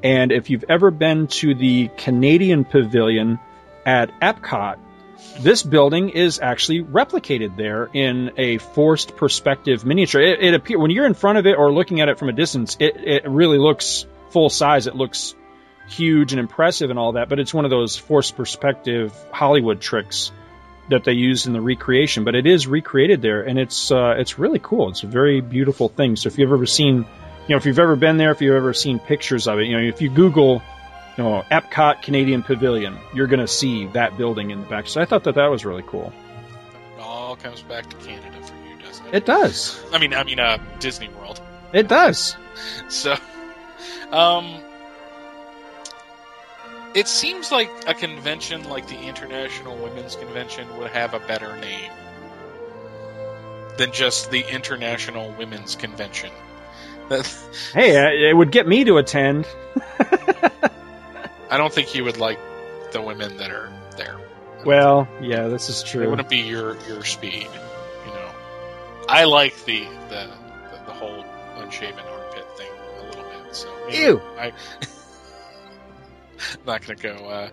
and 0.03 0.33
if 0.33 0.51
you've 0.51 0.65
ever 0.69 0.91
been 0.91 1.29
to 1.29 1.55
the 1.55 1.89
Canadian 1.97 2.65
Pavilion 2.65 3.39
at 3.87 4.11
Epcot, 4.21 4.79
this 5.41 5.63
building 5.63 6.11
is 6.11 6.41
actually 6.41 6.83
replicated 6.83 7.57
there 7.57 7.89
in 7.93 8.33
a 8.37 8.59
forced 8.59 9.17
perspective 9.17 9.85
miniature. 9.85 10.21
It, 10.21 10.43
it 10.43 10.55
appear 10.55 10.79
when 10.79 10.91
you're 10.91 11.07
in 11.07 11.15
front 11.15 11.39
of 11.39 11.47
it 11.47 11.57
or 11.57 11.73
looking 11.73 12.01
at 12.01 12.09
it 12.09 12.19
from 12.19 12.29
a 12.29 12.33
distance, 12.33 12.77
it, 12.79 12.97
it 12.97 13.29
really 13.29 13.59
looks 13.59 14.07
full 14.31 14.51
size. 14.51 14.87
It 14.87 14.95
looks 14.95 15.35
huge 15.89 16.33
and 16.33 16.41
impressive 16.41 16.91
and 16.91 16.99
all 16.99 17.13
that, 17.13 17.29
but 17.29 17.39
it's 17.39 17.53
one 17.53 17.65
of 17.65 17.71
those 17.71 17.97
forced 17.97 18.37
perspective 18.37 19.13
Hollywood 19.31 19.81
tricks 19.81 20.33
that 20.89 21.05
they 21.05 21.13
use 21.13 21.47
in 21.47 21.53
the 21.53 21.61
recreation. 21.61 22.25
But 22.25 22.35
it 22.35 22.47
is 22.47 22.67
recreated 22.67 23.23
there, 23.23 23.43
and 23.43 23.59
it's 23.59 23.91
uh, 23.91 24.15
it's 24.19 24.39
really 24.39 24.59
cool. 24.59 24.91
It's 24.91 25.03
a 25.03 25.07
very 25.09 25.41
beautiful 25.41 25.89
thing. 25.89 26.17
So 26.17 26.29
if 26.29 26.39
you've 26.39 26.53
ever 26.53 26.67
seen, 26.67 26.97
you 26.97 27.49
know, 27.49 27.57
if 27.57 27.67
you've 27.67 27.79
ever 27.79 27.97
been 27.97 28.17
there, 28.17 28.31
if 28.33 28.41
you've 28.41 28.55
ever 28.55 28.75
seen 28.75 28.99
pictures 28.99 29.49
of 29.49 29.59
it, 29.59 29.67
you 29.67 29.77
know, 29.77 29.83
if 29.83 30.01
you 30.01 30.11
Google, 30.11 30.63
know, 31.19 31.45
Epcot 31.51 32.03
Canadian 32.03 32.43
Pavilion, 32.43 32.99
you're 33.15 33.27
going 33.27 33.41
to 33.41 33.49
see 33.49 33.87
that 33.89 34.17
building 34.17 34.51
in 34.51 34.61
the 34.61 34.67
back. 34.67 34.87
So 34.87 35.01
I 35.01 35.05
thought 35.05 35.25
that 35.25 35.35
that 35.35 35.51
was 35.51 35.65
really 35.65 35.85
cool. 35.87 36.13
It 36.97 37.01
all 37.01 37.37
comes 37.37 37.63
back 37.63 37.89
to 37.91 37.97
Canada 37.97 38.43
for 38.43 38.55
you, 38.69 38.79
doesn't 38.79 39.07
it? 39.07 39.15
It 39.15 39.27
does. 39.27 39.83
I 39.93 39.99
mean, 39.99 40.15
I 40.15 40.25
mean, 40.25 40.39
uh, 40.39 40.59
Disney 40.79 41.09
World. 41.09 41.41
It 41.73 41.89
does. 41.89 42.37
So, 42.89 43.17
um, 44.11 44.61
it 46.95 47.09
seems 47.09 47.51
like 47.51 47.71
a 47.87 47.95
convention 47.95 48.69
like 48.69 48.87
the 48.87 49.01
International 49.01 49.75
Women's 49.77 50.17
Convention 50.17 50.77
would 50.77 50.91
have 50.91 51.15
a 51.15 51.21
better 51.21 51.57
name 51.57 51.91
than 53.79 53.93
just 53.93 54.31
the 54.31 54.45
International 54.47 55.33
Women's 55.39 55.77
Convention. 55.77 56.31
hey, 57.73 57.97
uh, 57.97 58.31
it 58.31 58.37
would 58.37 58.53
get 58.53 58.67
me 58.67 58.85
to 58.85 58.99
attend. 58.99 59.47
I 61.53 61.59
don't 61.59 61.71
think 61.71 61.95
you 61.95 62.05
would 62.05 62.17
like 62.17 62.39
the 62.93 63.03
women 63.03 63.37
that 63.37 63.51
are 63.51 63.71
there. 63.99 64.19
Well, 64.65 65.07
yeah, 65.21 65.49
this 65.49 65.69
is 65.69 65.83
true. 65.83 66.03
It 66.03 66.09
wouldn't 66.09 66.31
be 66.31 66.39
your 66.39 66.79
your 66.89 67.05
speed, 67.05 67.47
you 68.07 68.13
know. 68.15 68.31
I 69.07 69.25
like 69.25 69.63
the 69.67 69.81
the 70.09 70.31
the, 70.71 70.81
the 70.87 70.93
whole 70.95 71.23
unshaven 71.57 72.07
armpit 72.07 72.47
thing 72.57 72.71
a 73.01 73.05
little 73.05 73.25
bit. 73.25 73.55
So 73.55 73.69
maybe 73.87 73.99
Ew. 73.99 74.23
I, 74.39 74.47
am 74.47 74.55
not 76.67 76.87
gonna 76.87 76.95
go. 76.95 77.17
Uh, 77.17 77.51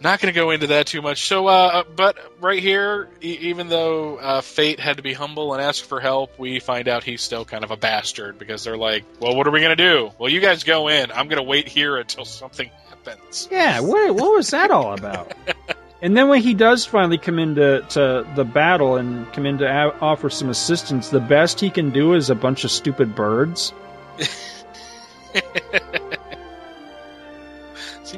not 0.00 0.20
gonna 0.20 0.32
go 0.32 0.50
into 0.50 0.68
that 0.68 0.86
too 0.86 1.00
much. 1.02 1.26
So, 1.26 1.46
uh, 1.46 1.84
but 1.94 2.16
right 2.40 2.62
here, 2.62 3.08
e- 3.22 3.38
even 3.42 3.68
though 3.68 4.16
uh, 4.16 4.40
Fate 4.40 4.78
had 4.80 4.96
to 4.98 5.02
be 5.02 5.12
humble 5.12 5.54
and 5.54 5.62
ask 5.62 5.84
for 5.84 6.00
help, 6.00 6.38
we 6.38 6.60
find 6.60 6.88
out 6.88 7.02
he's 7.04 7.22
still 7.22 7.44
kind 7.44 7.64
of 7.64 7.70
a 7.70 7.76
bastard 7.76 8.38
because 8.38 8.64
they're 8.64 8.76
like, 8.76 9.04
"Well, 9.20 9.34
what 9.36 9.46
are 9.46 9.50
we 9.50 9.60
gonna 9.60 9.76
do? 9.76 10.10
Well, 10.18 10.30
you 10.30 10.40
guys 10.40 10.64
go 10.64 10.88
in. 10.88 11.10
I'm 11.12 11.28
gonna 11.28 11.42
wait 11.42 11.68
here 11.68 11.96
until 11.96 12.24
something 12.26 12.70
happens." 12.88 13.48
Yeah, 13.50 13.80
what 13.80 14.14
what 14.14 14.32
was 14.32 14.50
that 14.50 14.70
all 14.70 14.92
about? 14.92 15.32
and 16.02 16.16
then 16.16 16.28
when 16.28 16.42
he 16.42 16.54
does 16.54 16.84
finally 16.84 17.18
come 17.18 17.38
into 17.38 17.84
to 17.90 18.26
the 18.34 18.44
battle 18.44 18.96
and 18.96 19.32
come 19.32 19.46
in 19.46 19.58
to 19.58 19.64
a- 19.64 19.98
offer 20.00 20.28
some 20.30 20.50
assistance, 20.50 21.08
the 21.08 21.20
best 21.20 21.58
he 21.60 21.70
can 21.70 21.90
do 21.90 22.14
is 22.14 22.28
a 22.30 22.34
bunch 22.34 22.64
of 22.64 22.70
stupid 22.70 23.14
birds. 23.14 23.72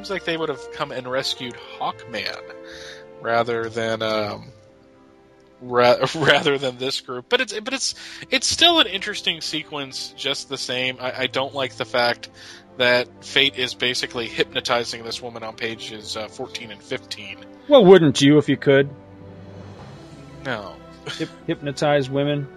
Seems 0.09 0.21
like 0.21 0.25
they 0.25 0.39
would 0.39 0.49
have 0.49 0.73
come 0.73 0.91
and 0.91 1.07
rescued 1.07 1.55
Hawkman 1.79 2.41
rather 3.21 3.69
than 3.69 4.01
um, 4.01 4.53
ra- 5.61 5.99
rather 6.17 6.57
than 6.57 6.79
this 6.79 7.03
group. 7.03 7.27
But 7.29 7.43
it's 7.43 7.61
but 7.61 7.75
it's 7.75 7.95
it's 8.31 8.47
still 8.47 8.81
an 8.81 8.87
interesting 8.87 9.43
sequence, 9.43 10.15
just 10.17 10.49
the 10.49 10.57
same. 10.57 10.97
I, 10.99 11.13
I 11.25 11.27
don't 11.27 11.55
like 11.55 11.75
the 11.75 11.85
fact 11.85 12.31
that 12.79 13.23
Fate 13.23 13.59
is 13.59 13.75
basically 13.75 14.29
hypnotizing 14.29 15.05
this 15.05 15.21
woman 15.21 15.43
on 15.43 15.57
pages 15.57 16.17
uh, 16.17 16.29
14 16.29 16.71
and 16.71 16.83
15. 16.83 17.45
Well, 17.69 17.85
wouldn't 17.85 18.23
you 18.23 18.39
if 18.39 18.49
you 18.49 18.57
could 18.57 18.89
No, 20.47 20.75
Hyp- 21.05 21.29
hypnotize 21.47 22.09
women? 22.09 22.49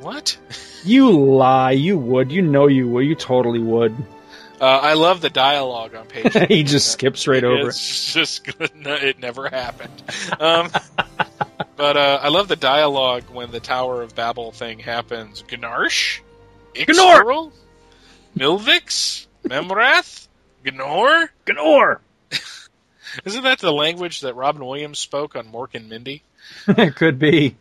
what? 0.00 0.36
You 0.82 1.10
lie. 1.10 1.72
You 1.72 1.98
would. 1.98 2.32
You 2.32 2.40
know 2.40 2.66
you 2.66 2.88
would. 2.88 3.04
You 3.04 3.14
totally 3.14 3.58
would. 3.58 3.94
Uh, 4.60 4.64
I 4.64 4.92
love 4.92 5.22
the 5.22 5.30
dialogue 5.30 5.94
on 5.94 6.06
page. 6.06 6.34
he 6.48 6.64
just 6.64 6.92
skips 6.92 7.26
right 7.26 7.42
over 7.42 7.68
it. 7.68 7.68
It's 7.68 8.12
just 8.12 8.46
no, 8.74 8.92
it 8.92 9.18
never 9.18 9.48
happened. 9.48 10.02
Um, 10.38 10.70
but 11.76 11.96
uh, 11.96 12.20
I 12.22 12.28
love 12.28 12.48
the 12.48 12.56
dialogue 12.56 13.24
when 13.32 13.52
the 13.52 13.60
Tower 13.60 14.02
of 14.02 14.14
Babel 14.14 14.52
thing 14.52 14.78
happens. 14.78 15.42
Gnarsh, 15.42 16.20
Gnor! 16.74 17.52
Milvix, 18.36 19.26
Memrath, 19.44 20.28
Gnor. 20.62 21.30
Gnor. 21.46 22.00
Isn't 23.24 23.42
that 23.44 23.60
the 23.60 23.72
language 23.72 24.20
that 24.20 24.36
Robin 24.36 24.64
Williams 24.64 24.98
spoke 24.98 25.36
on 25.36 25.50
Mork 25.50 25.74
and 25.74 25.88
Mindy? 25.88 26.22
it 26.68 26.96
could 26.96 27.18
be. 27.18 27.56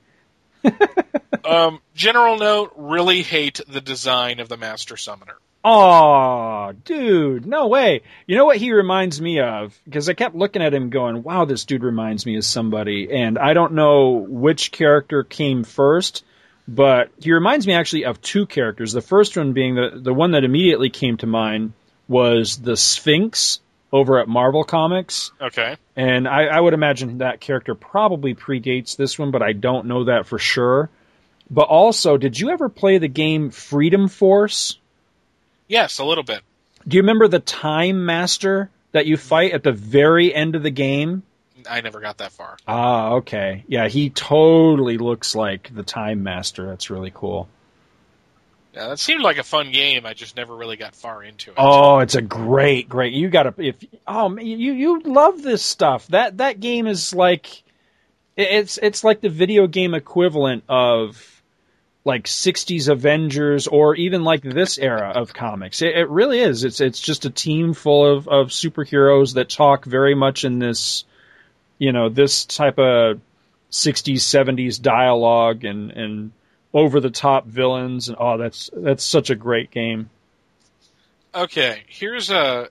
Um, 1.45 1.79
general 1.95 2.37
note: 2.37 2.73
really 2.75 3.21
hate 3.21 3.61
the 3.69 3.79
design 3.79 4.41
of 4.41 4.49
the 4.49 4.57
Master 4.57 4.97
Summoner. 4.97 5.37
Oh, 5.63 6.71
dude, 6.85 7.45
no 7.45 7.67
way. 7.67 8.01
You 8.25 8.37
know 8.37 8.45
what 8.45 8.57
he 8.57 8.71
reminds 8.71 9.19
me 9.19 9.41
of? 9.41 9.77
Because 9.83 10.07
I 10.07 10.13
kept 10.13 10.35
looking 10.35 10.61
at 10.61 10.73
him 10.73 10.89
going, 10.89 11.21
wow, 11.21 11.45
this 11.45 11.65
dude 11.65 11.83
reminds 11.83 12.25
me 12.25 12.37
of 12.37 12.45
somebody. 12.45 13.11
And 13.11 13.37
I 13.37 13.53
don't 13.53 13.73
know 13.73 14.25
which 14.27 14.71
character 14.71 15.23
came 15.23 15.65
first, 15.65 16.23
but 16.67 17.11
he 17.19 17.33
reminds 17.33 17.67
me 17.67 17.73
actually 17.73 18.05
of 18.05 18.21
two 18.21 18.45
characters. 18.45 18.93
The 18.93 19.01
first 19.01 19.35
one 19.35 19.51
being 19.51 19.75
the, 19.75 19.99
the 20.01 20.13
one 20.13 20.31
that 20.31 20.45
immediately 20.45 20.89
came 20.89 21.17
to 21.17 21.27
mind 21.27 21.73
was 22.07 22.57
the 22.57 22.77
Sphinx 22.77 23.59
over 23.91 24.19
at 24.19 24.27
Marvel 24.27 24.63
Comics. 24.63 25.31
Okay. 25.41 25.75
And 25.95 26.27
I, 26.27 26.45
I 26.45 26.59
would 26.59 26.73
imagine 26.73 27.17
that 27.17 27.41
character 27.41 27.75
probably 27.75 28.33
predates 28.33 28.95
this 28.95 29.19
one, 29.19 29.31
but 29.31 29.41
I 29.41 29.53
don't 29.53 29.87
know 29.87 30.05
that 30.05 30.25
for 30.25 30.39
sure. 30.39 30.89
But 31.51 31.67
also, 31.67 32.15
did 32.17 32.39
you 32.39 32.51
ever 32.51 32.69
play 32.69 32.99
the 32.99 33.07
game 33.07 33.49
Freedom 33.49 34.07
Force? 34.07 34.78
Yes, 35.69 35.99
a 35.99 36.03
little 36.03 36.23
bit. 36.23 36.41
Do 36.85 36.97
you 36.97 37.03
remember 37.03 37.29
the 37.29 37.39
Time 37.39 38.05
Master 38.05 38.69
that 38.91 39.05
you 39.05 39.15
fight 39.15 39.53
at 39.53 39.63
the 39.63 39.71
very 39.71 40.33
end 40.33 40.55
of 40.55 40.63
the 40.63 40.71
game? 40.71 41.23
I 41.69 41.81
never 41.81 41.99
got 41.99 42.17
that 42.17 42.31
far. 42.31 42.57
Ah, 42.67 43.11
okay. 43.13 43.63
Yeah, 43.67 43.87
he 43.87 44.09
totally 44.09 44.97
looks 44.97 45.35
like 45.35 45.73
the 45.73 45.83
Time 45.83 46.23
Master. 46.23 46.65
That's 46.65 46.89
really 46.89 47.11
cool. 47.13 47.47
Yeah, 48.73 48.89
that 48.89 48.99
seemed 48.99 49.21
like 49.21 49.37
a 49.37 49.43
fun 49.43 49.71
game. 49.71 50.05
I 50.05 50.13
just 50.13 50.35
never 50.35 50.55
really 50.55 50.77
got 50.77 50.95
far 50.95 51.23
into 51.23 51.51
it. 51.51 51.55
Oh, 51.57 51.99
it's 51.99 52.15
a 52.15 52.21
great, 52.21 52.87
great. 52.87 53.13
You 53.13 53.29
got 53.29 53.43
to 53.43 53.53
if 53.57 53.75
oh 54.07 54.37
you 54.37 54.73
you 54.73 55.01
love 55.01 55.41
this 55.41 55.63
stuff. 55.63 56.07
That 56.07 56.37
that 56.37 56.59
game 56.59 56.87
is 56.87 57.13
like 57.13 57.63
it's 58.37 58.77
it's 58.77 59.03
like 59.03 59.21
the 59.21 59.29
video 59.29 59.67
game 59.67 59.93
equivalent 59.93 60.63
of 60.69 61.38
like 62.05 62.25
60s 62.25 62.87
Avengers 62.87 63.67
or 63.67 63.95
even 63.95 64.23
like 64.23 64.41
this 64.41 64.77
era 64.77 65.11
of 65.15 65.33
comics. 65.33 65.81
It, 65.81 65.95
it 65.95 66.09
really 66.09 66.39
is. 66.39 66.63
It's 66.63 66.79
it's 66.79 66.99
just 66.99 67.25
a 67.25 67.29
team 67.29 67.73
full 67.73 68.05
of 68.05 68.27
of 68.27 68.47
superheroes 68.47 69.35
that 69.35 69.49
talk 69.49 69.85
very 69.85 70.15
much 70.15 70.45
in 70.45 70.59
this 70.59 71.05
you 71.77 71.93
know, 71.93 72.09
this 72.09 72.45
type 72.45 72.77
of 72.77 73.21
60s 73.71 74.17
70s 74.17 74.81
dialogue 74.81 75.63
and 75.63 75.91
and 75.91 76.31
over 76.73 76.99
the 76.99 77.09
top 77.09 77.45
villains 77.47 78.09
and 78.09 78.17
oh 78.19 78.37
that's 78.37 78.69
that's 78.73 79.03
such 79.03 79.29
a 79.29 79.35
great 79.35 79.71
game. 79.71 80.09
Okay, 81.33 81.83
here's 81.87 82.29
a 82.31 82.69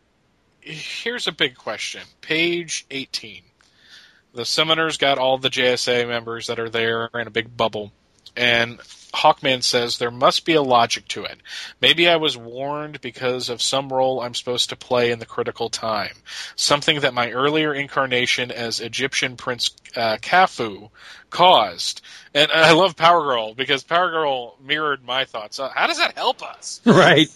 here's 0.61 1.27
a 1.27 1.33
big 1.33 1.57
question. 1.57 2.03
Page 2.21 2.87
18. 2.91 3.43
The 4.35 4.43
summoners 4.43 4.99
got 4.99 5.19
all 5.19 5.39
the 5.39 5.49
JSA 5.49 6.07
members 6.07 6.49
that 6.49 6.61
are 6.61 6.69
there 6.69 7.09
in 7.15 7.27
a 7.27 7.31
big 7.31 7.57
bubble. 7.57 7.93
And 8.37 8.79
Hawkman 9.13 9.63
says 9.63 9.99
there 9.99 10.11
must 10.11 10.45
be 10.45 10.55
a 10.55 10.63
logic 10.63 11.09
to 11.09 11.25
it. 11.25 11.39
Maybe 11.81 12.09
I 12.09 12.17
was 12.17 12.37
warned 12.37 13.01
because 13.01 13.49
of 13.49 13.63
some 13.63 13.93
role 13.93 14.21
I'm 14.21 14.35
supposed 14.35 14.71
to 14.71 14.77
play 14.77 15.11
in 15.11 15.19
the 15.19 15.27
critical 15.27 15.71
time. 15.71 16.15
Something 16.57 17.01
that 17.01 17.15
my 17.15 17.31
earlier 17.31 17.73
incarnation 17.75 18.51
as 18.51 18.81
Egyptian 18.81 19.37
Prince 19.37 19.71
uh, 19.97 20.17
Khafu 20.21 20.91
caused. 21.31 22.03
And 22.35 22.51
I 22.53 22.73
love 22.73 22.97
Power 22.97 23.23
Girl 23.23 23.55
because 23.55 23.83
Power 23.83 24.11
Girl 24.11 24.57
mirrored 24.65 25.05
my 25.05 25.25
thoughts. 25.25 25.59
Uh, 25.59 25.71
how 25.75 25.87
does 25.87 25.99
that 25.99 26.17
help 26.17 26.43
us? 26.43 26.81
Right. 26.99 27.29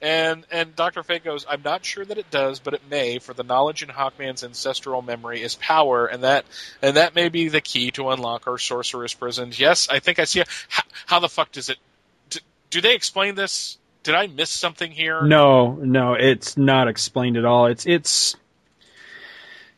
And 0.00 0.46
and 0.52 0.76
Dr. 0.76 1.02
Fate 1.02 1.24
goes, 1.24 1.44
I'm 1.48 1.62
not 1.64 1.84
sure 1.84 2.04
that 2.04 2.18
it 2.18 2.30
does, 2.30 2.60
but 2.60 2.72
it 2.72 2.82
may, 2.88 3.18
for 3.18 3.34
the 3.34 3.42
knowledge 3.42 3.82
in 3.82 3.88
Hawkman's 3.88 4.44
ancestral 4.44 5.02
memory 5.02 5.42
is 5.42 5.56
power, 5.56 6.06
and 6.06 6.22
that 6.22 6.44
and 6.80 6.96
that 6.96 7.16
may 7.16 7.28
be 7.28 7.48
the 7.48 7.60
key 7.60 7.90
to 7.92 8.10
unlock 8.10 8.46
our 8.46 8.58
sorceress 8.58 9.14
prisons. 9.14 9.58
Yes, 9.58 9.88
I 9.90 9.98
think 9.98 10.20
I 10.20 10.24
see. 10.24 10.44
How, 10.68 10.82
how 11.06 11.18
the 11.18 11.28
fuck 11.28 11.50
does 11.50 11.68
it? 11.68 11.78
Do, 12.30 12.38
do 12.70 12.80
they 12.80 12.94
explain 12.94 13.34
this? 13.34 13.76
Did 14.04 14.14
I 14.14 14.28
miss 14.28 14.50
something 14.50 14.92
here? 14.92 15.22
No, 15.22 15.72
no, 15.72 16.14
it's 16.14 16.56
not 16.56 16.86
explained 16.86 17.36
at 17.36 17.44
all. 17.44 17.66
It's 17.66 17.84
it's 17.84 18.36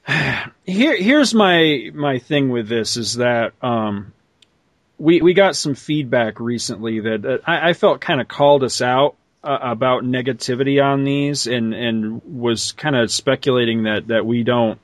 here. 0.66 0.96
Here's 0.96 1.32
my 1.32 1.90
my 1.94 2.18
thing 2.18 2.50
with 2.50 2.68
this 2.68 2.98
is 2.98 3.14
that 3.14 3.54
um, 3.62 4.12
we 4.98 5.22
we 5.22 5.32
got 5.32 5.56
some 5.56 5.74
feedback 5.74 6.40
recently 6.40 7.00
that, 7.00 7.22
that 7.22 7.40
I, 7.48 7.70
I 7.70 7.72
felt 7.72 8.02
kind 8.02 8.20
of 8.20 8.28
called 8.28 8.62
us 8.64 8.82
out 8.82 9.16
uh, 9.42 9.58
about 9.60 10.02
negativity 10.04 10.82
on 10.84 11.04
these, 11.04 11.46
and 11.46 11.72
and 11.74 12.22
was 12.24 12.72
kind 12.72 12.96
of 12.96 13.10
speculating 13.10 13.84
that 13.84 14.08
that 14.08 14.26
we 14.26 14.42
don't. 14.42 14.78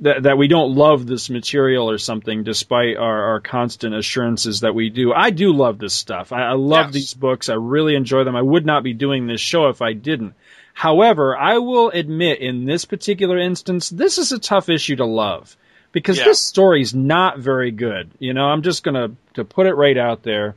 That, 0.00 0.24
that 0.24 0.36
we 0.36 0.46
don't 0.46 0.74
love 0.74 1.06
this 1.06 1.30
material 1.30 1.88
or 1.88 1.96
something, 1.96 2.44
despite 2.44 2.98
our, 2.98 3.28
our 3.30 3.40
constant 3.40 3.94
assurances 3.94 4.60
that 4.60 4.74
we 4.74 4.90
do. 4.90 5.10
I 5.14 5.30
do 5.30 5.54
love 5.54 5.78
this 5.78 5.94
stuff. 5.94 6.32
I, 6.32 6.42
I 6.48 6.52
love 6.52 6.88
Yes. 6.88 6.92
these 6.94 7.14
books. 7.14 7.48
I 7.48 7.54
really 7.54 7.94
enjoy 7.94 8.24
them. 8.24 8.36
I 8.36 8.42
would 8.42 8.66
not 8.66 8.82
be 8.82 8.92
doing 8.92 9.26
this 9.26 9.40
show 9.40 9.68
if 9.68 9.80
I 9.80 9.94
didn't. 9.94 10.34
However, 10.74 11.34
I 11.34 11.56
will 11.56 11.88
admit 11.88 12.40
in 12.40 12.66
this 12.66 12.84
particular 12.84 13.38
instance, 13.38 13.88
this 13.88 14.18
is 14.18 14.32
a 14.32 14.38
tough 14.38 14.68
issue 14.68 14.96
to 14.96 15.06
love 15.06 15.56
because 15.92 16.18
Yeah. 16.18 16.24
this 16.26 16.40
story's 16.42 16.94
not 16.94 17.38
very 17.38 17.70
good. 17.70 18.10
You 18.18 18.34
know, 18.34 18.44
I'm 18.44 18.60
just 18.60 18.84
gonna 18.84 19.12
to 19.32 19.44
put 19.46 19.66
it 19.66 19.76
right 19.76 19.96
out 19.96 20.22
there. 20.22 20.56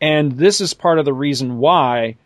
And 0.00 0.32
this 0.32 0.60
is 0.60 0.74
part 0.74 0.98
of 0.98 1.04
the 1.04 1.12
reason 1.12 1.58
why 1.58 2.16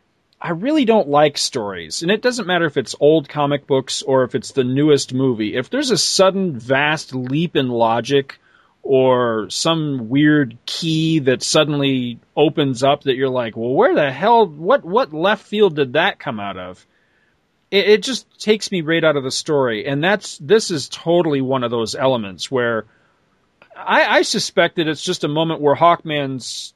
I 0.40 0.50
really 0.50 0.85
don't 0.85 1.09
like 1.09 1.37
stories. 1.37 2.02
And 2.02 2.11
it 2.11 2.22
doesn't 2.22 2.46
matter 2.46 2.64
if 2.64 2.76
it's 2.76 2.96
old 2.98 3.28
comic 3.28 3.66
books 3.66 4.02
or 4.02 4.24
if 4.24 4.35
it's 4.35 4.52
the 4.52 4.64
newest 4.64 5.12
movie. 5.12 5.54
If 5.56 5.68
there's 5.68 5.90
a 5.90 5.98
sudden 5.98 6.59
vast 6.59 7.14
leap 7.14 7.56
in 7.56 7.68
logic 7.68 8.38
or 8.83 9.50
some 9.50 10.09
weird 10.09 10.56
key 10.64 11.18
that 11.20 11.42
suddenly 11.42 12.18
opens 12.35 12.83
up 12.83 13.02
that 13.02 13.16
you're 13.16 13.28
like, 13.28 13.54
well, 13.54 13.74
where 13.74 13.94
the 13.94 14.11
hell, 14.11 14.46
what, 14.46 14.83
what 14.83 15.12
left 15.12 15.46
field 15.46 15.76
did 15.76 15.92
that 15.92 16.18
come 16.18 16.40
out 16.40 16.56
of? 16.56 16.87
It, 17.70 17.88
it 17.88 18.02
just 18.02 18.40
takes 18.40 18.72
me 18.72 18.80
right 18.80 19.04
out 19.04 19.16
of 19.16 19.24
the 19.24 19.30
story. 19.30 19.87
And 19.87 20.02
that's, 20.02 20.38
this 20.38 20.70
is 20.70 20.88
totally 20.88 21.42
one 21.42 21.64
of 21.64 21.70
those 21.70 21.94
elements 21.94 22.50
where 22.50 22.87
I, 23.76 24.18
I 24.18 24.22
suspect 24.22 24.76
that 24.76 24.88
it's 24.88 25.04
just 25.04 25.24
a 25.24 25.28
moment 25.28 25.61
where 25.61 25.76
Hawkman's, 25.76 26.72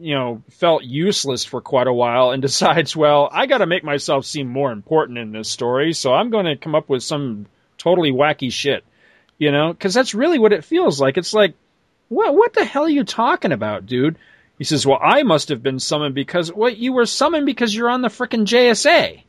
you 0.00 0.14
know, 0.14 0.42
felt 0.50 0.84
useless 0.84 1.44
for 1.44 1.60
quite 1.60 1.86
a 1.86 1.92
while 1.92 2.30
and 2.30 2.42
decides, 2.48 2.96
well, 2.96 3.28
I 3.32 3.46
got 3.46 3.58
to 3.58 3.66
make 3.66 3.84
myself 3.84 4.24
seem 4.24 4.48
more 4.48 4.72
important 4.72 5.18
in 5.18 5.32
this 5.32 5.50
story, 5.50 5.92
so 5.92 6.12
I'm 6.12 6.30
going 6.30 6.46
to 6.46 6.56
come 6.56 6.74
up 6.74 6.88
with 6.88 7.02
some 7.02 7.46
totally 7.78 8.12
wacky 8.12 8.52
shit 8.52 8.84
you 9.38 9.52
know, 9.52 9.72
because 9.72 9.94
that's 9.94 10.14
really 10.14 10.38
what 10.38 10.52
it 10.52 10.64
feels 10.64 11.00
like. 11.00 11.16
It's 11.16 11.34
like, 11.34 11.54
what 12.08 12.34
what 12.34 12.54
the 12.54 12.64
hell 12.64 12.84
are 12.84 12.88
you 12.88 13.04
talking 13.04 13.52
about, 13.52 13.86
dude? 13.86 14.16
He 14.58 14.64
says, 14.64 14.86
well, 14.86 14.98
I 15.02 15.22
must 15.22 15.50
have 15.50 15.62
been 15.62 15.78
summoned 15.78 16.14
because 16.14 16.48
what 16.50 16.58
well, 16.58 16.70
you 16.70 16.92
were 16.92 17.06
summoned 17.06 17.44
because 17.44 17.74
you're 17.74 17.90
on 17.90 18.00
the 18.00 18.08
frickin' 18.08 18.46
JSA. 18.46 19.22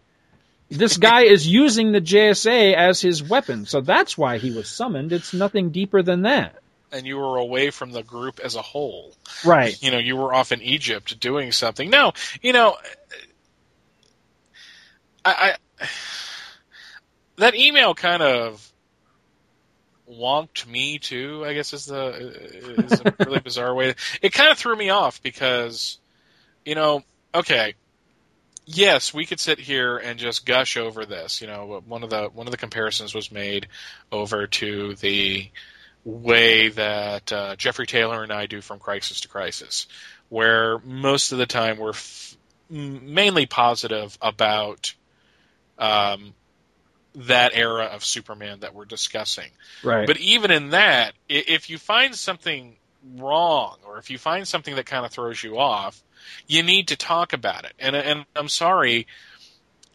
This 0.69 0.97
guy 0.97 1.23
is 1.23 1.47
using 1.47 1.91
the 1.91 2.01
JSA 2.01 2.73
as 2.73 3.01
his 3.01 3.23
weapon, 3.23 3.65
so 3.65 3.82
that's 3.82 4.17
why 4.17 4.38
he 4.38 4.51
was 4.51 4.69
summoned. 4.69 5.13
It's 5.13 5.34
nothing 5.34 5.71
deeper 5.71 6.01
than 6.01 6.23
that. 6.23 6.56
And 6.91 7.06
you 7.06 7.17
were 7.17 7.38
away 7.38 7.69
from 7.69 7.91
the 7.91 8.02
group 8.02 8.39
as 8.41 8.56
a 8.56 8.62
whole, 8.62 9.13
right? 9.45 9.76
You 9.84 9.91
know, 9.91 9.97
you 9.97 10.15
were 10.15 10.34
off 10.34 10.54
in 10.54 10.62
Egypt 10.62 11.19
doing 11.19 11.52
something. 11.52 11.89
No, 11.89 12.13
you 12.41 12.54
know, 12.54 12.78
I, 15.26 15.58
I 15.82 15.88
that 17.38 17.56
email 17.56 17.93
kind 17.93 18.23
of 18.23 18.71
wonked 20.10 20.65
me 20.67 21.00
too. 21.00 21.43
I 21.45 21.54
guess 21.54 21.73
is 21.73 21.86
the 21.86 22.10
is 22.10 23.02
a 23.02 23.15
really 23.26 23.39
bizarre 23.39 23.73
way. 23.73 23.95
It 24.21 24.34
kind 24.34 24.52
of 24.52 24.58
threw 24.58 24.76
me 24.76 24.89
off 24.89 25.21
because, 25.21 26.00
you 26.65 26.76
know, 26.76 27.04
okay, 27.34 27.76
yes, 28.65 29.13
we 29.13 29.26
could 29.26 29.39
sit 29.39 29.60
here 29.60 29.97
and 29.97 30.19
just 30.19 30.45
gush 30.45 30.78
over 30.78 31.06
this. 31.06 31.41
You 31.41 31.47
know, 31.47 31.82
one 31.86 32.04
of 32.04 32.10
the 32.10 32.30
one 32.34 32.47
of 32.47 32.52
the 32.52 32.58
comparisons 32.58 33.13
was 33.13 33.32
made 33.32 33.67
over 34.12 34.47
to 34.47 34.95
the 34.95 35.50
way 36.08 36.70
that 36.70 37.34
uh, 37.34 37.56
Jeffrey 37.58 37.86
Taylor 37.86 38.24
and 38.24 38.32
I 38.32 38.46
do 38.46 38.62
from 38.62 38.80
Crisis 38.80 39.22
to 39.22 39.28
Crisis, 39.28 39.88
where 40.30 40.80
most 40.80 41.34
of 41.34 41.38
the 41.38 41.46
time 41.46 41.78
we're 41.78 41.89
f- 41.89 42.38
mainly 42.70 43.46
positive 43.46 44.17
about 44.22 44.93
um, 45.78 46.34
that 47.15 47.52
era 47.54 47.86
of 47.86 48.06
Superman 48.06 48.62
that 48.62 48.74
we're 48.74 48.86
discussing. 48.86 49.50
Right. 49.84 50.08
But 50.08 50.17
even 50.17 50.50
in 50.50 50.70
that, 50.70 51.13
if 51.28 51.70
you 51.70 51.78
find 51.78 52.15
something 52.15 52.78
wrong 53.17 53.78
or 53.86 53.98
if 53.98 54.10
you 54.10 54.17
find 54.17 54.48
something 54.48 54.76
that 54.76 54.86
kind 54.86 55.06
of 55.06 55.12
throws 55.12 55.43
you 55.43 55.60
off, 55.60 56.02
you 56.48 56.63
need 56.63 56.88
to 56.89 56.96
talk 56.96 57.34
about 57.34 57.65
it. 57.65 57.74
And 57.80 57.96
and 57.96 58.26
I'm 58.34 58.50
sorry 58.50 59.08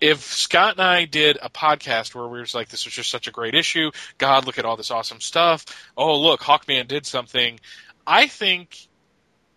if 0.03 0.21
Scott 0.23 0.73
and 0.73 0.83
I 0.83 1.05
did 1.05 1.39
a 1.41 1.49
podcast 1.49 2.13
where 2.13 2.27
we 2.27 2.41
were 2.41 2.47
like, 2.55 2.69
this 2.69 2.85
was 2.85 2.93
just 2.93 3.09
such 3.09 3.29
a 3.29 3.31
great 3.31 3.55
issue. 3.55 3.93
God, 4.19 4.47
look 4.47 4.59
at 4.59 4.65
all 4.65 4.77
this 4.77 4.91
awesome 4.91 5.21
stuff. 5.21 5.65
Oh, 5.97 6.19
look, 6.21 6.41
Hawkman 6.41 6.89
did 6.89 7.07
something. 7.07 7.61
I 8.05 8.27
think 8.27 8.77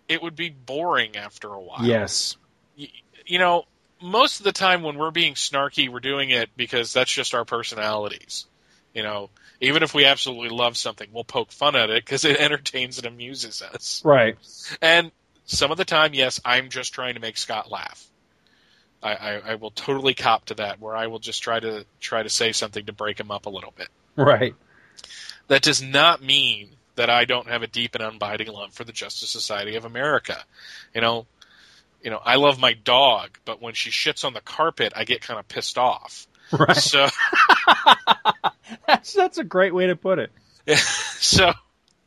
it 0.08 0.22
would 0.22 0.36
be 0.36 0.50
boring 0.50 1.18
after 1.18 1.52
a 1.52 1.60
while. 1.60 1.84
Yes. 1.84 2.38
You, 2.76 2.90
you 3.26 3.40
know, 3.40 3.64
most 4.00 4.40
of 4.40 4.44
the 4.44 4.52
time 4.52 4.84
when 4.84 5.00
we're 5.00 5.10
being 5.10 5.34
snarky, 5.34 5.90
we're 5.90 6.00
doing 6.00 6.30
it 6.30 6.50
because 6.56 6.94
that's 6.94 7.12
just 7.12 7.34
our 7.34 7.44
personalities. 7.44 8.46
You 8.94 9.02
know, 9.02 9.32
even 9.62 9.82
if 9.82 9.96
we 9.96 10.06
absolutely 10.06 10.50
love 10.50 10.78
something, 10.78 11.10
we'll 11.12 11.24
poke 11.24 11.52
fun 11.52 11.76
at 11.76 11.90
it 11.90 12.06
because 12.06 12.24
it 12.24 12.38
entertains 12.40 13.00
and 13.00 13.08
amuses 13.08 13.64
us. 13.64 14.04
Right. 14.06 14.38
And 14.80 15.12
some 15.46 15.72
of 15.72 15.78
the 15.78 15.86
time, 15.86 16.14
yes, 16.14 16.40
I'm 16.46 16.70
just 16.70 16.94
trying 16.94 17.16
to 17.16 17.20
make 17.20 17.38
Scott 17.38 17.72
laugh. 17.72 18.08
I, 19.06 19.14
I, 19.14 19.42
I 19.52 19.56
will 19.56 19.70
totally 19.70 20.16
cop 20.16 20.46
to 20.46 20.56
that, 20.56 20.80
where 20.80 20.96
I 20.96 21.08
will 21.08 21.20
just 21.20 21.44
try 21.44 21.60
to 21.60 21.86
try 22.00 22.24
to 22.24 22.30
say 22.30 22.52
something 22.52 22.86
to 22.88 22.94
break 22.94 23.20
him 23.20 23.30
up 23.30 23.46
a 23.46 23.50
little 23.50 23.74
bit. 23.78 23.90
Right. 24.16 24.56
That 25.48 25.62
does 25.62 25.82
not 25.82 26.24
mean 26.24 26.70
that 26.96 27.10
I 27.10 27.26
don't 27.26 27.48
have 27.48 27.62
a 27.62 27.68
deep 27.68 27.94
and 27.94 28.04
unbiding 28.04 28.48
love 28.48 28.74
for 28.74 28.84
the 28.84 28.92
Justice 28.92 29.30
Society 29.30 29.76
of 29.76 29.86
America. 29.86 30.44
You 30.96 31.02
know, 31.02 31.28
you 32.02 32.10
know, 32.10 32.20
I 32.24 32.38
love 32.38 32.60
my 32.60 32.74
dog, 32.74 33.38
but 33.46 33.62
when 33.62 33.76
she 33.76 33.92
shits 33.92 34.26
on 34.26 34.34
the 34.34 34.42
carpet, 34.42 34.94
I 34.96 35.04
get 35.04 35.22
kind 35.22 35.40
of 35.40 35.48
pissed 35.48 35.78
off. 35.78 36.26
Right. 36.52 36.76
So 36.76 37.08
that's 38.88 39.14
that's 39.14 39.38
a 39.38 39.44
great 39.44 39.74
way 39.74 39.88
to 39.88 39.96
put 39.96 40.20
it. 40.20 40.32
Yeah. 40.66 40.80
So 41.18 41.54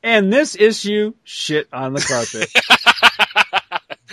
and 0.02 0.32
this 0.32 0.54
issue, 0.54 1.14
shit 1.24 1.68
on 1.72 1.92
the 1.92 2.00
carpet. 2.00 2.50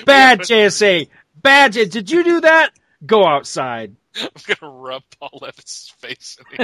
Bad 0.06 0.40
JSA. 0.40 1.10
Bad. 1.46 1.74
J- 1.74 1.86
Did 1.86 2.10
you 2.10 2.24
do 2.24 2.42
that? 2.42 2.72
Go 3.06 3.24
outside. 3.24 3.96
I'm 4.20 4.30
gonna 4.48 4.74
rub 4.74 5.04
Paul 5.20 5.40
Levitz's 5.42 5.94
face. 6.00 6.40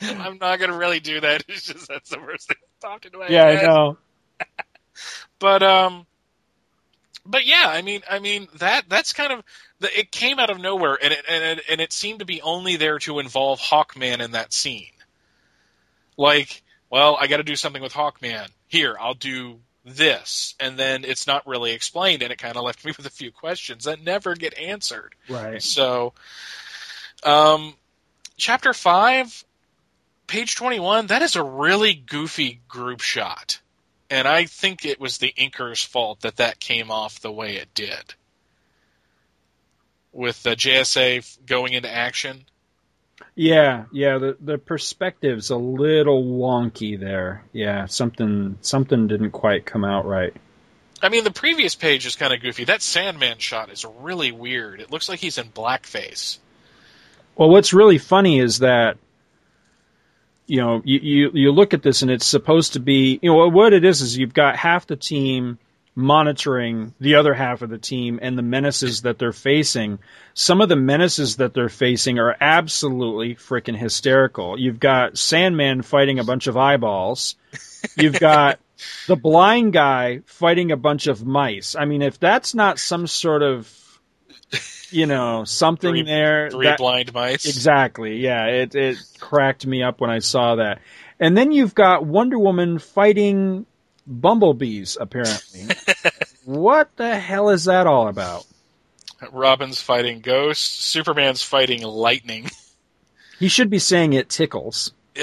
I'm 0.00 0.38
not 0.38 0.58
gonna 0.58 0.78
really 0.78 1.00
do 1.00 1.20
that. 1.20 1.44
It's 1.46 1.64
just 1.64 1.88
that's 1.88 2.08
the 2.08 2.16
first 2.16 2.48
thing 2.48 2.56
that 2.60 2.88
popped 2.88 3.04
into 3.04 3.18
my 3.18 3.28
yeah, 3.28 3.50
head. 3.50 3.64
I 3.64 3.66
know. 3.66 3.98
but 5.38 5.62
um, 5.62 6.06
but 7.26 7.44
yeah, 7.44 7.66
I 7.66 7.82
mean, 7.82 8.00
I 8.08 8.18
mean 8.18 8.48
that 8.60 8.88
that's 8.88 9.12
kind 9.12 9.34
of 9.34 9.42
the, 9.80 9.98
it 9.98 10.10
came 10.10 10.38
out 10.38 10.48
of 10.48 10.58
nowhere, 10.58 10.96
and 11.02 11.12
it, 11.12 11.22
and 11.28 11.58
it, 11.58 11.64
and 11.68 11.80
it 11.82 11.92
seemed 11.92 12.20
to 12.20 12.24
be 12.24 12.40
only 12.40 12.76
there 12.76 12.98
to 13.00 13.18
involve 13.18 13.60
Hawkman 13.60 14.20
in 14.24 14.30
that 14.30 14.54
scene. 14.54 14.86
Like, 16.16 16.62
well, 16.88 17.18
I 17.20 17.26
got 17.26 17.38
to 17.38 17.44
do 17.44 17.56
something 17.56 17.82
with 17.82 17.92
Hawkman. 17.92 18.48
Here, 18.68 18.96
I'll 18.98 19.12
do 19.12 19.60
this, 19.84 20.54
and 20.60 20.78
then 20.78 21.04
it's 21.04 21.26
not 21.26 21.46
really 21.46 21.72
explained, 21.72 22.22
and 22.22 22.32
it 22.32 22.38
kind 22.38 22.56
of 22.56 22.64
left 22.64 22.84
me 22.84 22.92
with 22.96 23.06
a 23.06 23.10
few 23.10 23.32
questions 23.32 23.84
that 23.84 24.02
never 24.02 24.34
get 24.34 24.58
answered. 24.58 25.14
Right. 25.28 25.62
So, 25.62 26.12
um, 27.22 27.74
chapter 28.36 28.72
five, 28.72 29.44
page 30.26 30.56
twenty-one. 30.56 31.08
That 31.08 31.22
is 31.22 31.36
a 31.36 31.42
really 31.42 31.94
goofy 31.94 32.60
group 32.68 33.00
shot 33.00 33.60
and 34.10 34.26
I 34.26 34.44
think 34.44 34.84
it 34.84 35.00
was 35.00 35.18
the 35.18 35.32
inker's 35.36 35.84
fault 35.84 36.22
that 36.22 36.36
that 36.36 36.58
came 36.58 36.90
off 36.90 37.20
the 37.20 37.30
way 37.30 37.56
it 37.56 37.72
did. 37.74 38.14
With 40.12 40.42
the 40.42 40.56
JSA 40.56 41.46
going 41.46 41.72
into 41.72 41.88
action. 41.88 42.44
Yeah, 43.34 43.84
yeah, 43.92 44.18
the 44.18 44.36
the 44.40 44.58
perspective's 44.58 45.50
a 45.50 45.56
little 45.56 46.22
wonky 46.24 46.98
there. 46.98 47.42
Yeah, 47.52 47.86
something 47.86 48.58
something 48.60 49.06
didn't 49.06 49.30
quite 49.30 49.64
come 49.64 49.84
out 49.84 50.06
right. 50.06 50.34
I 51.02 51.08
mean, 51.08 51.24
the 51.24 51.30
previous 51.30 51.74
page 51.74 52.04
is 52.04 52.16
kind 52.16 52.34
of 52.34 52.40
goofy. 52.40 52.64
That 52.64 52.82
Sandman 52.82 53.38
shot 53.38 53.70
is 53.70 53.86
really 54.00 54.32
weird. 54.32 54.80
It 54.80 54.90
looks 54.90 55.08
like 55.08 55.18
he's 55.18 55.38
in 55.38 55.48
blackface. 55.48 56.38
Well, 57.36 57.48
what's 57.48 57.72
really 57.72 57.98
funny 57.98 58.38
is 58.38 58.58
that 58.58 58.98
you 60.50 60.56
know, 60.56 60.82
you, 60.84 60.98
you, 61.00 61.30
you 61.32 61.52
look 61.52 61.74
at 61.74 61.82
this 61.82 62.02
and 62.02 62.10
it's 62.10 62.26
supposed 62.26 62.72
to 62.72 62.80
be, 62.80 63.20
you 63.22 63.30
know, 63.30 63.48
what 63.48 63.72
it 63.72 63.84
is 63.84 64.00
is 64.00 64.18
you've 64.18 64.34
got 64.34 64.56
half 64.56 64.84
the 64.84 64.96
team 64.96 65.60
monitoring 65.94 66.94
the 67.00 67.16
other 67.16 67.34
half 67.34 67.62
of 67.62 67.70
the 67.70 67.78
team 67.78 68.18
and 68.22 68.38
the 68.38 68.42
menaces 68.42 69.02
that 69.02 69.18
they're 69.18 69.32
facing. 69.32 69.98
Some 70.34 70.60
of 70.60 70.68
the 70.68 70.76
menaces 70.76 71.36
that 71.36 71.52
they're 71.52 71.68
facing 71.68 72.18
are 72.18 72.36
absolutely 72.40 73.34
freaking 73.34 73.76
hysterical. 73.76 74.58
You've 74.58 74.80
got 74.80 75.18
Sandman 75.18 75.82
fighting 75.82 76.18
a 76.18 76.24
bunch 76.24 76.46
of 76.46 76.56
eyeballs. 76.56 77.36
You've 77.96 78.18
got 78.18 78.60
the 79.08 79.16
blind 79.16 79.72
guy 79.72 80.20
fighting 80.26 80.72
a 80.72 80.76
bunch 80.76 81.06
of 81.06 81.24
mice. 81.26 81.74
I 81.76 81.84
mean, 81.84 82.02
if 82.02 82.18
that's 82.18 82.54
not 82.54 82.78
some 82.78 83.06
sort 83.06 83.42
of 83.42 83.76
you 84.92 85.06
know, 85.06 85.44
something 85.44 85.90
three, 85.90 86.02
there. 86.02 86.50
Three 86.50 86.66
that, 86.66 86.78
blind 86.78 87.12
mice. 87.12 87.46
Exactly. 87.46 88.16
Yeah, 88.16 88.46
it 88.46 88.74
it 88.74 88.98
cracked 89.18 89.66
me 89.66 89.82
up 89.82 90.00
when 90.00 90.10
I 90.10 90.18
saw 90.18 90.56
that. 90.56 90.80
And 91.18 91.36
then 91.36 91.52
you've 91.52 91.74
got 91.74 92.04
Wonder 92.04 92.38
Woman 92.38 92.78
fighting 92.78 93.66
bumblebees. 94.10 94.96
Apparently, 95.00 95.68
what 96.44 96.94
the 96.96 97.18
hell 97.18 97.50
is 97.50 97.64
that 97.64 97.86
all 97.86 98.08
about? 98.08 98.44
Robin's 99.32 99.80
fighting 99.80 100.20
ghosts. 100.20 100.84
Superman's 100.84 101.42
fighting 101.42 101.82
lightning. 101.82 102.50
He 103.38 103.48
should 103.48 103.70
be 103.70 103.78
saying 103.78 104.12
it 104.12 104.28
tickles. 104.28 104.92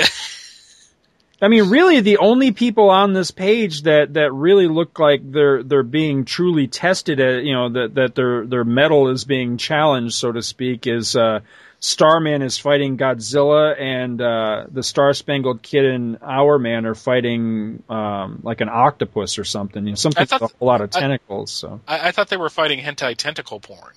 I 1.39 1.49
mean, 1.49 1.69
really, 1.69 1.99
the 1.99 2.17
only 2.17 2.51
people 2.51 2.89
on 2.89 3.13
this 3.13 3.29
page 3.29 3.83
that, 3.83 4.15
that 4.15 4.33
really 4.33 4.67
look 4.67 4.97
like 4.97 5.21
they're 5.23 5.61
they're 5.61 5.83
being 5.83 6.25
truly 6.25 6.67
tested, 6.67 7.19
at, 7.19 7.43
you 7.43 7.53
know, 7.53 7.69
that 7.69 7.93
that 7.93 8.15
their 8.15 8.47
their 8.47 8.63
metal 8.63 9.09
is 9.09 9.23
being 9.23 9.57
challenged, 9.57 10.15
so 10.15 10.31
to 10.31 10.41
speak, 10.41 10.87
is 10.87 11.15
uh, 11.15 11.41
Starman 11.79 12.41
is 12.41 12.57
fighting 12.57 12.97
Godzilla, 12.97 13.79
and 13.79 14.19
uh, 14.19 14.65
the 14.71 14.81
Star 14.81 15.13
Spangled 15.13 15.61
Kid 15.61 15.85
and 15.85 16.17
Hourman 16.21 16.85
are 16.85 16.95
fighting 16.95 17.83
um, 17.87 18.39
like 18.43 18.61
an 18.61 18.69
octopus 18.69 19.37
or 19.37 19.43
something, 19.43 19.83
you 19.85 19.91
know, 19.91 19.95
something 19.95 20.21
with 20.21 20.31
a 20.41 20.47
whole 20.47 20.67
lot 20.67 20.81
of 20.81 20.89
tentacles. 20.89 21.51
so 21.51 21.79
I, 21.87 22.07
I 22.07 22.11
thought 22.11 22.29
they 22.29 22.37
were 22.37 22.49
fighting 22.49 22.79
hentai 22.79 23.15
tentacle 23.15 23.59
porn. 23.59 23.93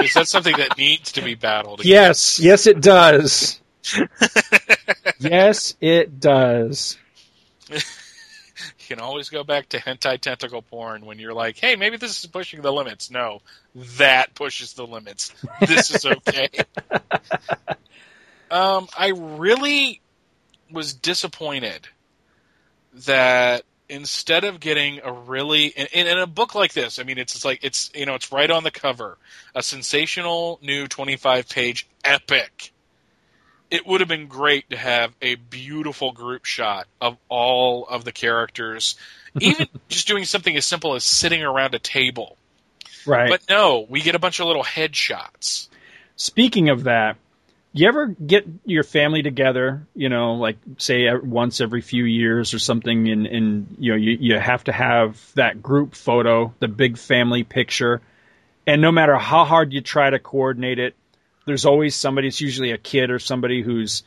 Is 0.00 0.14
that 0.14 0.28
something 0.28 0.56
that 0.56 0.78
needs 0.78 1.12
to 1.12 1.22
be 1.22 1.34
battled. 1.34 1.80
Against. 1.80 2.38
Yes, 2.38 2.40
yes, 2.40 2.66
it 2.66 2.80
does. 2.80 3.60
yes, 5.18 5.74
it 5.80 6.20
does. 6.20 6.96
can 8.94 9.02
always 9.02 9.28
go 9.28 9.42
back 9.42 9.68
to 9.70 9.78
hentai 9.78 10.20
tentacle 10.20 10.62
porn 10.62 11.04
when 11.04 11.18
you're 11.18 11.34
like, 11.34 11.58
hey, 11.58 11.74
maybe 11.74 11.96
this 11.96 12.22
is 12.22 12.26
pushing 12.26 12.62
the 12.62 12.72
limits. 12.72 13.10
No, 13.10 13.40
that 13.98 14.34
pushes 14.34 14.74
the 14.74 14.86
limits. 14.86 15.34
This 15.60 15.90
is 15.90 16.06
okay. 16.06 16.48
um, 18.50 18.86
I 18.96 19.08
really 19.16 20.00
was 20.70 20.94
disappointed 20.94 21.88
that 23.06 23.64
instead 23.88 24.44
of 24.44 24.60
getting 24.60 25.00
a 25.02 25.12
really 25.12 25.66
in, 25.66 26.06
in, 26.06 26.18
a 26.18 26.26
book 26.26 26.54
like 26.54 26.72
this, 26.72 27.00
I 27.00 27.02
mean, 27.02 27.18
it's, 27.18 27.34
it's 27.34 27.44
like 27.44 27.64
it's 27.64 27.90
you 27.94 28.06
know 28.06 28.14
it's 28.14 28.30
right 28.30 28.50
on 28.50 28.62
the 28.62 28.70
cover, 28.70 29.18
a 29.56 29.62
sensational 29.62 30.60
new 30.62 30.86
25 30.86 31.48
page 31.48 31.88
epic. 32.04 32.72
It 33.74 33.84
would 33.84 34.00
have 34.02 34.08
been 34.08 34.28
great 34.28 34.70
to 34.70 34.76
have 34.76 35.12
a 35.20 35.34
beautiful 35.34 36.12
group 36.12 36.44
shot 36.44 36.86
of 37.00 37.16
all 37.28 37.88
of 37.88 38.04
the 38.04 38.12
characters, 38.12 38.94
even 39.40 39.66
just 39.88 40.06
doing 40.06 40.24
something 40.24 40.56
as 40.56 40.64
simple 40.64 40.94
as 40.94 41.02
sitting 41.02 41.42
around 41.42 41.74
a 41.74 41.80
table. 41.80 42.36
Right. 43.04 43.28
But 43.28 43.42
no, 43.48 43.84
we 43.88 44.00
get 44.00 44.14
a 44.14 44.20
bunch 44.20 44.38
of 44.38 44.46
little 44.46 44.62
headshots. 44.62 45.66
Speaking 46.14 46.68
of 46.68 46.84
that, 46.84 47.16
you 47.72 47.88
ever 47.88 48.06
get 48.06 48.46
your 48.64 48.84
family 48.84 49.22
together, 49.22 49.84
you 49.96 50.08
know, 50.08 50.34
like 50.34 50.58
say 50.78 51.12
once 51.12 51.60
every 51.60 51.80
few 51.80 52.04
years 52.04 52.54
or 52.54 52.60
something, 52.60 53.08
and, 53.08 53.26
and 53.26 53.76
you 53.80 53.90
know, 53.90 53.96
you, 53.96 54.16
you 54.20 54.38
have 54.38 54.62
to 54.64 54.72
have 54.72 55.20
that 55.34 55.60
group 55.60 55.96
photo, 55.96 56.54
the 56.60 56.68
big 56.68 56.96
family 56.96 57.42
picture, 57.42 58.00
and 58.68 58.80
no 58.80 58.92
matter 58.92 59.16
how 59.16 59.44
hard 59.44 59.72
you 59.72 59.80
try 59.80 60.08
to 60.08 60.20
coordinate 60.20 60.78
it, 60.78 60.94
there's 61.46 61.66
always 61.66 61.94
somebody, 61.94 62.28
it's 62.28 62.40
usually 62.40 62.72
a 62.72 62.78
kid 62.78 63.10
or 63.10 63.18
somebody 63.18 63.62
who's 63.62 64.02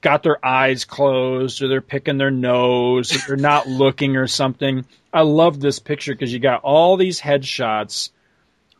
got 0.00 0.22
their 0.22 0.44
eyes 0.44 0.84
closed 0.84 1.62
or 1.62 1.68
they're 1.68 1.80
picking 1.80 2.18
their 2.18 2.30
nose 2.30 3.14
or 3.14 3.26
they're 3.26 3.36
not 3.36 3.66
looking 3.68 4.16
or 4.16 4.26
something. 4.26 4.84
I 5.12 5.22
love 5.22 5.60
this 5.60 5.78
picture 5.78 6.12
because 6.12 6.32
you 6.32 6.38
got 6.38 6.62
all 6.62 6.96
these 6.96 7.20
headshots 7.20 8.10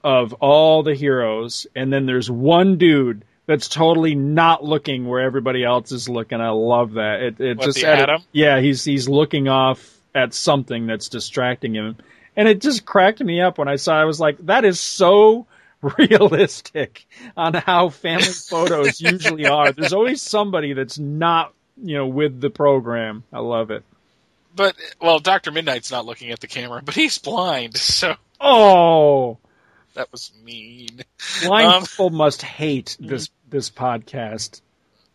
of 0.04 0.34
all 0.34 0.84
the 0.84 0.94
heroes, 0.94 1.66
and 1.74 1.92
then 1.92 2.06
there's 2.06 2.30
one 2.30 2.78
dude 2.78 3.24
that's 3.46 3.68
totally 3.68 4.14
not 4.14 4.62
looking 4.62 5.06
where 5.06 5.20
everybody 5.20 5.64
else 5.64 5.90
is 5.90 6.08
looking. 6.08 6.40
I 6.40 6.50
love 6.50 6.92
that. 6.92 7.22
It, 7.22 7.40
it 7.40 7.58
what, 7.58 7.64
just 7.64 7.80
the 7.80 7.88
Atom? 7.88 8.22
yeah, 8.30 8.60
he's 8.60 8.84
he's 8.84 9.08
looking 9.08 9.48
off 9.48 9.98
at 10.14 10.32
something 10.32 10.86
that's 10.86 11.08
distracting 11.08 11.74
him, 11.74 11.96
and 12.36 12.46
it 12.46 12.60
just 12.60 12.84
cracked 12.84 13.20
me 13.20 13.40
up 13.40 13.58
when 13.58 13.66
I 13.66 13.76
saw. 13.76 14.00
I 14.00 14.04
was 14.04 14.20
like, 14.20 14.38
that 14.46 14.64
is 14.64 14.78
so 14.78 15.46
realistic 15.98 17.06
on 17.36 17.54
how 17.54 17.88
family 17.88 18.24
photos 18.24 19.00
usually 19.00 19.46
are. 19.46 19.72
There's 19.72 19.92
always 19.92 20.22
somebody 20.22 20.72
that's 20.72 20.98
not 20.98 21.52
you 21.82 21.96
know 21.96 22.06
with 22.06 22.40
the 22.40 22.50
program. 22.50 23.24
I 23.32 23.40
love 23.40 23.70
it. 23.70 23.84
But 24.54 24.76
well, 25.00 25.18
Doctor 25.18 25.52
Midnight's 25.52 25.90
not 25.90 26.06
looking 26.06 26.30
at 26.30 26.40
the 26.40 26.46
camera, 26.46 26.82
but 26.82 26.94
he's 26.94 27.18
blind, 27.18 27.76
so 27.76 28.16
oh. 28.40 29.38
That 29.94 30.12
was 30.12 30.30
mean. 30.44 31.00
Blind 31.42 31.68
um, 31.68 31.82
people 31.82 32.10
must 32.10 32.42
hate 32.42 32.98
this 33.00 33.30
this 33.48 33.70
podcast. 33.70 34.60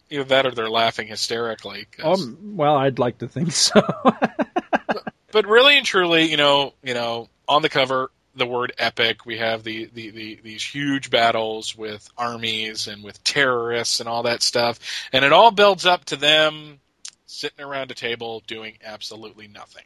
Either 0.10 0.24
that 0.24 0.46
or 0.48 0.52
they're 0.52 0.72
laughing 0.72 1.08
hysterically. 1.08 1.86
Um, 2.02 2.56
well, 2.58 2.76
I'd 2.76 2.98
like 2.98 3.20
to 3.20 3.28
think 3.28 3.52
so. 3.52 3.80
but, 4.04 5.14
but 5.32 5.46
really 5.46 5.78
and 5.78 5.86
truly, 5.86 6.32
you 6.32 6.36
know, 6.36 6.74
you 6.84 6.96
know, 6.96 7.30
on 7.48 7.62
the 7.62 7.70
cover, 7.70 8.10
the 8.36 8.46
word 8.46 8.74
epic. 8.78 9.26
We 9.26 9.38
have 9.38 9.64
the, 9.64 9.90
the, 9.94 10.12
the, 10.12 10.40
these 10.44 10.64
huge 10.64 11.10
battles 11.10 11.76
with 11.76 12.08
armies 12.18 12.88
and 12.88 13.04
with 13.04 13.24
terrorists 13.24 14.00
and 14.00 14.08
all 14.08 14.24
that 14.24 14.42
stuff, 14.42 14.80
and 15.12 15.26
it 15.26 15.34
all 15.34 15.52
builds 15.52 15.86
up 15.86 16.06
to 16.06 16.16
them 16.16 16.80
sitting 17.26 17.64
around 17.64 17.92
a 17.92 17.96
table 17.96 18.44
doing 18.48 18.78
absolutely 18.84 19.48
nothing, 19.48 19.86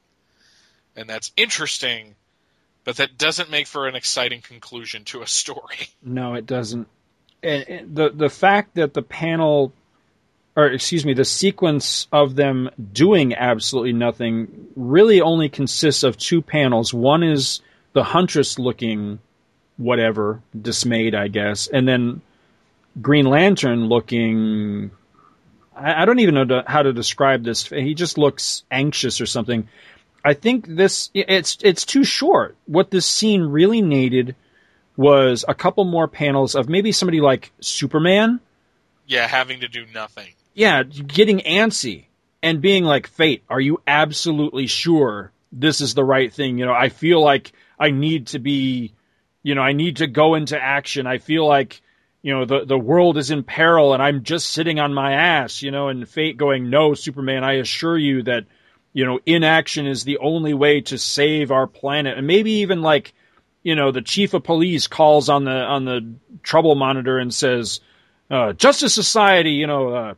and 0.95 1.09
that's 1.09 1.31
interesting 1.37 2.15
but 2.85 2.97
that 2.97 3.17
doesn't 3.17 3.49
make 3.49 3.67
for 3.67 3.87
an 3.87 3.95
exciting 3.95 4.41
conclusion 4.41 5.03
to 5.05 5.21
a 5.21 5.27
story. 5.27 5.75
No, 6.07 6.35
it 6.35 6.45
doesn't. 6.45 6.87
And 7.41 7.95
the 7.95 8.11
the 8.11 8.29
fact 8.29 8.75
that 8.75 8.93
the 8.93 9.01
panel, 9.01 9.73
or 10.55 10.67
excuse 10.67 11.03
me, 11.03 11.13
the 11.13 11.25
sequence 11.25 12.07
of 12.11 12.35
them 12.35 12.69
doing 12.93 13.33
absolutely 13.33 13.93
nothing 13.93 14.67
really 14.75 15.21
only 15.21 15.49
consists 15.49 16.03
of 16.03 16.15
two 16.15 16.43
panels. 16.43 16.93
One 16.93 17.23
is 17.23 17.61
the 17.95 18.03
huntress 18.03 18.59
looking 18.59 19.19
whatever, 19.77 20.41
dismayed, 20.59 21.15
I 21.15 21.29
guess, 21.29 21.67
and 21.67 21.87
then 21.87 22.21
Green 23.01 23.25
Lantern 23.25 23.87
looking. 23.87 24.91
I, 25.73 26.03
I 26.03 26.05
don't 26.05 26.19
even 26.19 26.35
know 26.35 26.45
to, 26.45 26.63
how 26.67 26.83
to 26.83 26.91
describe 26.91 27.43
this. 27.43 27.67
He 27.67 27.93
just 27.93 28.17
looks 28.17 28.63
anxious 28.69 29.21
or 29.21 29.25
something. 29.25 29.69
I 30.23 30.33
think 30.33 30.67
this 30.67 31.09
it's 31.13 31.57
it's 31.61 31.85
too 31.85 32.03
short. 32.03 32.57
What 32.65 32.91
this 32.91 33.05
scene 33.05 33.43
really 33.43 33.81
needed 33.81 34.35
was 34.97 35.45
a 35.47 35.53
couple 35.53 35.85
more 35.85 36.09
panels 36.09 36.55
of 36.55 36.67
maybe 36.67 36.91
somebody 36.91 37.21
like 37.21 37.51
Superman. 37.61 38.41
Yeah, 39.07 39.25
having 39.25 39.61
to 39.61 39.69
do 39.69 39.85
nothing. 39.93 40.33
Yeah, 40.53 40.83
getting 40.83 41.39
antsy 41.39 42.05
and 42.43 42.61
being 42.61 42.83
like, 42.83 43.07
"Fate, 43.07 43.43
are 43.49 43.61
you 43.61 43.81
absolutely 43.87 44.67
sure 44.67 45.31
this 45.53 45.79
is 45.79 45.93
the 45.93 46.03
right 46.03 46.33
thing?" 46.33 46.57
You 46.57 46.65
know, 46.65 46.73
I 46.73 46.89
feel 46.89 47.21
like 47.21 47.53
I 47.79 47.91
need 47.91 48.27
to 48.27 48.39
be, 48.39 48.93
you 49.43 49.55
know, 49.55 49.61
I 49.61 49.73
need 49.73 49.97
to 49.97 50.07
go 50.07 50.35
into 50.35 50.61
action. 50.61 51.07
I 51.07 51.17
feel 51.17 51.45
like, 51.45 51.81
you 52.21 52.33
know, 52.33 52.45
the 52.45 52.65
the 52.65 52.77
world 52.77 53.17
is 53.17 53.31
in 53.31 53.43
peril 53.43 53.93
and 53.93 54.01
I'm 54.01 54.23
just 54.23 54.47
sitting 54.47 54.79
on 54.79 54.93
my 54.93 55.13
ass, 55.13 55.61
you 55.61 55.71
know, 55.71 55.89
and 55.89 56.07
Fate 56.07 56.37
going, 56.37 56.69
"No, 56.69 56.93
Superman, 56.93 57.43
I 57.43 57.53
assure 57.53 57.97
you 57.97 58.23
that 58.23 58.45
you 58.95 59.05
know, 59.05 59.19
inaction 59.25 59.87
is 59.87 60.05
the 60.05 60.19
only 60.19 60.53
way 60.53 60.79
to 60.79 60.97
save 60.97 61.51
our 61.51 61.67
planet. 61.67 62.17
And 62.17 62.25
maybe 62.25 62.59
even 62.59 62.81
like, 62.81 63.13
you 63.61 63.75
know, 63.75 63.91
the 63.91 64.01
chief 64.01 64.33
of 64.33 64.45
police 64.45 64.87
calls 64.87 65.27
on 65.27 65.43
the 65.43 65.51
on 65.51 65.83
the 65.83 66.13
trouble 66.41 66.75
monitor 66.75 67.19
and 67.19 67.33
says, 67.33 67.81
uh, 68.31 68.53
"Justice 68.53 68.95
Society, 68.95 69.51
you 69.51 69.67
know, 69.67 69.89
uh, 69.89 70.13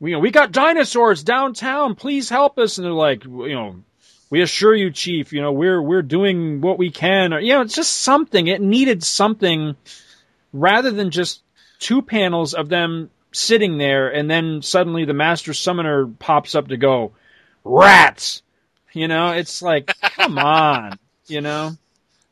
we 0.00 0.16
we 0.16 0.32
got 0.32 0.50
dinosaurs 0.50 1.22
downtown. 1.22 1.94
Please 1.94 2.28
help 2.28 2.58
us." 2.58 2.78
And 2.78 2.84
they're 2.84 2.92
like, 2.92 3.24
you 3.24 3.54
know, 3.54 3.76
we 4.30 4.42
assure 4.42 4.74
you, 4.74 4.90
chief, 4.90 5.32
you 5.32 5.40
know, 5.40 5.52
we're 5.52 5.80
we're 5.80 6.02
doing 6.02 6.60
what 6.60 6.78
we 6.78 6.90
can. 6.90 7.32
Or, 7.32 7.40
you 7.40 7.54
know, 7.54 7.62
it's 7.62 7.74
just 7.74 7.96
something. 7.96 8.46
It 8.46 8.60
needed 8.60 9.02
something 9.02 9.76
rather 10.52 10.90
than 10.90 11.10
just 11.10 11.42
two 11.78 12.02
panels 12.02 12.54
of 12.54 12.68
them 12.68 13.10
sitting 13.32 13.78
there 13.78 14.08
and 14.08 14.30
then 14.30 14.62
suddenly 14.62 15.04
the 15.04 15.14
master 15.14 15.54
summoner 15.54 16.06
pops 16.06 16.54
up 16.54 16.68
to 16.68 16.76
go 16.76 17.12
rats. 17.64 18.42
You 18.92 19.08
know, 19.08 19.28
it's 19.32 19.62
like, 19.62 19.86
come 20.02 20.38
on, 20.38 20.98
you 21.26 21.40
know. 21.40 21.76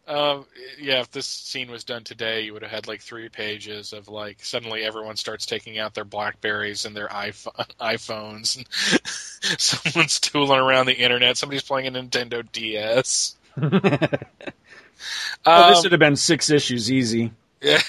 Um, 0.08 0.46
yeah, 0.78 1.00
if 1.00 1.10
this 1.10 1.26
scene 1.26 1.68
was 1.70 1.82
done 1.82 2.04
today, 2.04 2.42
you 2.42 2.52
would 2.52 2.62
have 2.62 2.70
had 2.70 2.86
like 2.86 3.00
three 3.00 3.28
pages 3.28 3.92
of 3.92 4.08
like 4.08 4.44
suddenly 4.44 4.84
everyone 4.84 5.16
starts 5.16 5.46
taking 5.46 5.78
out 5.78 5.94
their 5.94 6.04
Blackberries 6.04 6.84
and 6.84 6.96
their 6.96 7.08
iPhone, 7.08 7.66
iPhones, 7.80 8.56
and 8.56 8.66
someone's 9.60 10.20
tooling 10.20 10.60
around 10.60 10.86
the 10.86 10.96
internet. 10.96 11.36
Somebody's 11.36 11.64
playing 11.64 11.88
a 11.88 11.90
Nintendo 11.90 12.44
DS. 12.52 13.36
oh, 13.60 13.64
um, 15.44 15.70
this 15.70 15.82
would 15.82 15.92
have 15.92 15.98
been 15.98 16.16
six 16.16 16.50
issues 16.50 16.92
easy. 16.92 17.32
Yeah. 17.60 17.80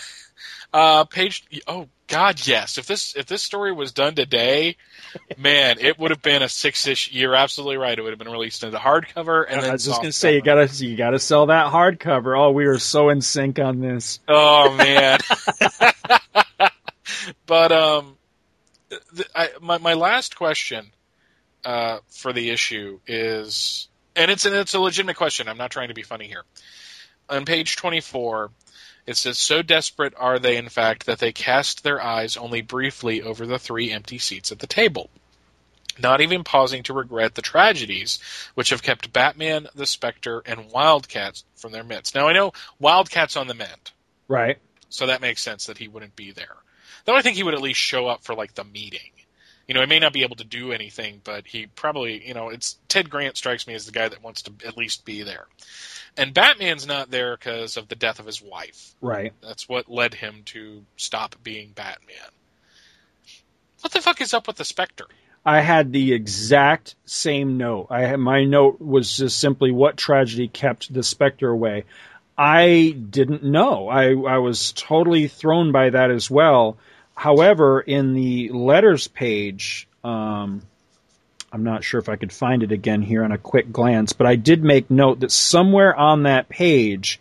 Uh, 0.73 1.05
page. 1.05 1.45
Oh 1.67 1.87
God, 2.07 2.45
yes. 2.45 2.77
If 2.77 2.87
this 2.87 3.15
if 3.15 3.25
this 3.25 3.41
story 3.41 3.73
was 3.73 3.91
done 3.91 4.15
today, 4.15 4.77
man, 5.37 5.77
it 5.79 5.97
would 5.97 6.11
have 6.11 6.21
been 6.21 6.41
a 6.41 6.49
six 6.49 6.87
ish. 6.87 7.11
You're 7.11 7.35
absolutely 7.35 7.77
right. 7.77 7.97
It 7.97 8.01
would 8.01 8.11
have 8.11 8.19
been 8.19 8.31
released 8.31 8.63
in 8.63 8.71
the 8.71 8.77
hardcover 8.77 9.45
and 9.47 9.61
then. 9.61 9.69
I 9.69 9.73
was 9.73 9.85
just 9.85 10.01
gonna 10.01 10.11
say 10.11 10.35
you 10.35 10.41
gotta 10.41 10.67
you 10.85 10.95
gotta 10.95 11.19
sell 11.19 11.47
that 11.47 11.71
hardcover. 11.71 12.37
Oh, 12.37 12.51
we 12.51 12.65
were 12.67 12.79
so 12.79 13.09
in 13.09 13.21
sync 13.21 13.59
on 13.59 13.79
this. 13.79 14.19
Oh 14.27 14.75
man. 14.75 15.19
but 17.45 17.71
um, 17.71 18.17
the, 18.89 19.25
I, 19.35 19.49
my 19.61 19.77
my 19.77 19.93
last 19.93 20.35
question 20.35 20.91
uh, 21.65 21.99
for 22.09 22.33
the 22.33 22.49
issue 22.49 22.99
is, 23.07 23.87
and 24.15 24.31
it's 24.31 24.45
and 24.45 24.55
it's 24.55 24.73
a 24.73 24.79
legitimate 24.79 25.17
question. 25.17 25.47
I'm 25.47 25.57
not 25.57 25.71
trying 25.71 25.89
to 25.89 25.93
be 25.93 26.03
funny 26.03 26.27
here. 26.27 26.43
On 27.29 27.43
page 27.43 27.75
24, 27.75 28.51
it 29.07 29.15
says, 29.15 29.37
So 29.37 29.61
desperate 29.61 30.13
are 30.17 30.37
they, 30.37 30.57
in 30.57 30.67
fact, 30.67 31.05
that 31.05 31.19
they 31.19 31.31
cast 31.31 31.83
their 31.83 32.03
eyes 32.03 32.35
only 32.35 32.61
briefly 32.61 33.21
over 33.21 33.47
the 33.47 33.57
three 33.57 33.91
empty 33.91 34.17
seats 34.17 34.51
at 34.51 34.59
the 34.59 34.67
table, 34.67 35.09
not 35.97 36.19
even 36.19 36.43
pausing 36.43 36.83
to 36.83 36.93
regret 36.93 37.33
the 37.33 37.41
tragedies 37.41 38.19
which 38.53 38.69
have 38.71 38.83
kept 38.83 39.13
Batman, 39.13 39.67
the 39.73 39.85
Spectre, 39.85 40.43
and 40.45 40.69
Wildcat 40.69 41.41
from 41.55 41.71
their 41.71 41.85
midst. 41.85 42.13
Now, 42.13 42.27
I 42.27 42.33
know 42.33 42.51
Wildcat's 42.79 43.37
on 43.37 43.47
the 43.47 43.53
mend. 43.53 43.91
Right. 44.27 44.57
So 44.89 45.07
that 45.07 45.21
makes 45.21 45.41
sense 45.41 45.67
that 45.67 45.77
he 45.77 45.87
wouldn't 45.87 46.15
be 46.15 46.31
there. 46.31 46.55
Though 47.05 47.15
I 47.15 47.21
think 47.21 47.37
he 47.37 47.43
would 47.43 47.53
at 47.53 47.61
least 47.61 47.79
show 47.79 48.07
up 48.07 48.25
for, 48.25 48.35
like, 48.35 48.53
the 48.53 48.65
meeting. 48.65 49.11
You 49.67 49.73
know, 49.73 49.81
he 49.81 49.87
may 49.87 49.99
not 49.99 50.13
be 50.13 50.23
able 50.23 50.37
to 50.37 50.45
do 50.45 50.71
anything, 50.71 51.19
but 51.23 51.45
he 51.45 51.65
probably, 51.67 52.25
you 52.25 52.33
know, 52.33 52.49
it's 52.49 52.77
Ted 52.87 53.09
Grant 53.09 53.35
strikes 53.35 53.67
me 53.67 53.73
as 53.73 53.85
the 53.85 53.91
guy 53.91 54.07
that 54.07 54.23
wants 54.23 54.43
to 54.43 54.53
at 54.65 54.77
least 54.77 55.03
be 55.03 55.23
there 55.23 55.47
and 56.17 56.33
Batman's 56.33 56.87
not 56.87 57.11
there 57.11 57.37
because 57.37 57.77
of 57.77 57.87
the 57.87 57.95
death 57.95 58.19
of 58.19 58.25
his 58.25 58.41
wife. 58.41 58.95
Right. 59.01 59.33
That's 59.41 59.69
what 59.69 59.89
led 59.89 60.15
him 60.15 60.41
to 60.45 60.83
stop 60.97 61.35
being 61.43 61.69
Batman. 61.69 62.31
What 63.81 63.93
the 63.93 64.01
fuck 64.01 64.19
is 64.19 64.33
up 64.33 64.47
with 64.47 64.57
the 64.57 64.65
Spectre? 64.65 65.05
I 65.45 65.61
had 65.61 65.93
the 65.93 66.13
exact 66.13 66.95
same 67.05 67.57
note. 67.57 67.87
I 67.89 68.01
had, 68.01 68.19
my 68.19 68.43
note 68.43 68.81
was 68.81 69.15
just 69.15 69.39
simply 69.39 69.71
what 69.71 69.95
tragedy 69.95 70.47
kept 70.47 70.91
the 70.91 71.03
Spectre 71.03 71.49
away. 71.49 71.85
I 72.37 72.95
didn't 73.09 73.43
know. 73.43 73.87
I, 73.87 74.09
I 74.09 74.37
was 74.39 74.73
totally 74.73 75.27
thrown 75.27 75.71
by 75.71 75.91
that 75.91 76.11
as 76.11 76.29
well. 76.29 76.77
However, 77.17 77.81
in 77.81 78.13
the 78.13 78.49
letters 78.49 79.07
page, 79.07 79.87
um, 80.03 80.61
I'm 81.51 81.63
not 81.63 81.83
sure 81.83 81.99
if 81.99 82.09
I 82.09 82.15
could 82.15 82.31
find 82.31 82.61
it 82.61 82.71
again 82.71 83.01
here 83.01 83.23
on 83.23 83.31
a 83.31 83.39
quick 83.39 83.71
glance, 83.71 84.13
but 84.13 84.27
I 84.27 84.35
did 84.35 84.63
make 84.63 84.91
note 84.91 85.21
that 85.21 85.31
somewhere 85.31 85.95
on 85.95 86.23
that 86.23 86.47
page 86.47 87.19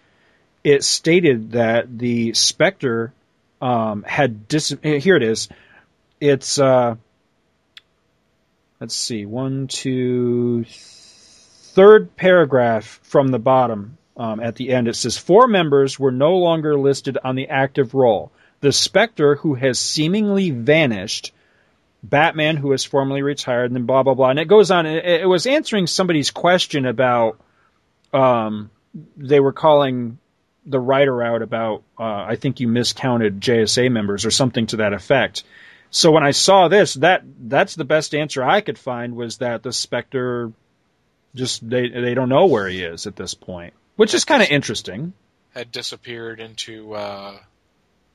it 0.63 0.85
stated 0.85 1.53
that 1.53 1.99
the 1.99 2.35
Spectre 2.35 3.15
um, 3.63 4.03
had 4.03 4.47
dis- 4.49 4.77
here 4.83 5.17
it 5.17 5.23
is. 5.23 5.49
It's 6.21 6.59
uh, 6.59 6.97
let's 8.79 8.95
see, 8.95 9.25
one, 9.25 9.67
two, 9.67 10.67
third 10.69 12.15
paragraph 12.17 13.01
from 13.03 13.29
the 13.29 13.39
bottom 13.39 13.97
um, 14.19 14.41
at 14.41 14.57
the 14.57 14.75
end. 14.75 14.89
It 14.89 14.97
says 14.97 15.17
four 15.17 15.49
members 15.49 15.99
were 15.99 16.13
no 16.13 16.37
longer 16.37 16.77
listed 16.77 17.17
on 17.25 17.35
the 17.35 17.49
active 17.49 17.95
roll. 17.95 18.31
The 18.61 18.73
Spectre, 18.73 19.37
who 19.37 19.55
has 19.55 19.79
seemingly 19.79 20.51
vanished, 20.51 21.33
Batman, 22.03 22.57
who 22.57 22.71
has 22.71 22.85
formerly 22.85 23.23
retired, 23.23 23.67
and 23.67 23.77
then 23.77 23.87
blah 23.87 24.03
blah 24.03 24.15
blah. 24.15 24.31
And 24.31 24.39
it 24.39 24.49
goes 24.49 24.71
on. 24.71 24.87
It, 24.87 25.05
it 25.05 25.29
was 25.29 25.47
answering 25.47 25.87
somebody's 25.87 26.31
question 26.31 26.87
about. 26.87 27.41
Um, 28.13 28.71
they 29.17 29.41
were 29.41 29.53
calling 29.53 30.19
the 30.65 30.81
writer 30.81 31.23
out 31.23 31.43
about. 31.43 31.83
Uh, 31.99 32.25
I 32.29 32.37
think 32.37 32.61
you 32.61 32.69
miscounted 32.69 33.41
JSA 33.41 33.91
members 33.91 34.25
or 34.25 34.31
something 34.31 34.67
to 34.69 34.79
that 34.79 34.93
effect. 34.93 35.45
So 35.91 36.11
when 36.11 36.25
I 36.25 36.33
saw 36.33 36.69
this, 36.69 36.95
that 36.95 37.23
that's 37.39 37.75
the 37.75 37.85
best 37.85 38.15
answer 38.15 38.43
I 38.43 38.61
could 38.61 38.79
find 38.79 39.17
was 39.17 39.39
that 39.39 39.63
the 39.63 39.73
Spectre 39.73 40.53
just 41.35 41.69
they 41.69 41.89
they 41.89 42.15
don't 42.15 42.29
know 42.29 42.47
where 42.47 42.69
he 42.69 42.83
is 42.83 43.07
at 43.07 43.17
this 43.17 43.35
point, 43.35 43.75
which 43.97 44.15
is 44.15 44.25
kind 44.25 44.43
of 44.43 44.49
interesting. 44.51 45.13
Had 45.55 45.71
disappeared 45.71 46.41
into 46.41 46.95
uh, 46.95 47.39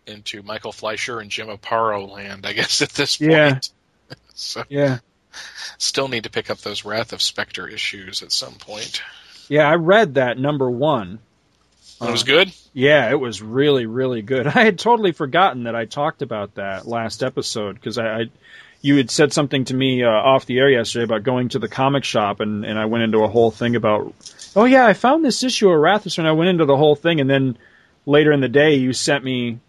into 0.07 0.41
Michael 0.43 0.71
Fleischer 0.71 1.19
and 1.19 1.29
Jim 1.29 1.47
Aparo 1.47 2.09
land, 2.09 2.45
I 2.45 2.53
guess 2.53 2.81
at 2.81 2.89
this 2.89 3.17
point. 3.17 3.31
Yeah. 3.31 3.59
so 4.33 4.63
Yeah. 4.69 4.99
still 5.77 6.07
need 6.07 6.23
to 6.23 6.29
pick 6.29 6.49
up 6.49 6.59
those 6.59 6.83
Wrath 6.85 7.13
of 7.13 7.21
Spectre 7.21 7.67
issues 7.67 8.21
at 8.23 8.31
some 8.31 8.53
point. 8.55 9.01
Yeah, 9.47 9.67
I 9.69 9.75
read 9.75 10.15
that 10.15 10.37
number 10.37 10.69
one. 10.69 11.19
It 12.01 12.09
was 12.09 12.23
good. 12.23 12.51
Yeah, 12.73 13.11
it 13.11 13.19
was 13.19 13.41
really, 13.43 13.85
really 13.85 14.21
good. 14.23 14.47
I 14.55 14.63
had 14.63 14.79
totally 14.79 15.11
forgotten 15.11 15.63
that 15.63 15.75
I 15.75 15.85
talked 15.85 16.21
about 16.21 16.55
that 16.55 16.87
last 16.87 17.21
episode 17.21 17.75
because 17.75 17.97
I, 17.99 18.21
I, 18.21 18.25
you 18.81 18.97
had 18.97 19.11
said 19.11 19.31
something 19.33 19.65
to 19.65 19.75
me 19.75 20.03
uh, 20.03 20.09
off 20.09 20.47
the 20.47 20.57
air 20.57 20.69
yesterday 20.69 21.03
about 21.03 21.21
going 21.23 21.49
to 21.49 21.59
the 21.59 21.67
comic 21.67 22.03
shop, 22.03 22.39
and, 22.39 22.65
and 22.65 22.79
I 22.79 22.85
went 22.85 23.03
into 23.03 23.19
a 23.23 23.27
whole 23.27 23.51
thing 23.51 23.75
about, 23.75 24.15
oh 24.55 24.65
yeah, 24.65 24.85
I 24.87 24.93
found 24.93 25.23
this 25.23 25.43
issue 25.43 25.69
of 25.69 25.75
Rathus, 25.79 26.17
and 26.17 26.27
I 26.27 26.31
went 26.31 26.49
into 26.49 26.65
the 26.65 26.77
whole 26.77 26.95
thing, 26.95 27.21
and 27.21 27.29
then 27.29 27.57
later 28.07 28.31
in 28.31 28.41
the 28.41 28.49
day 28.49 28.75
you 28.75 28.93
sent 28.93 29.23
me 29.23 29.59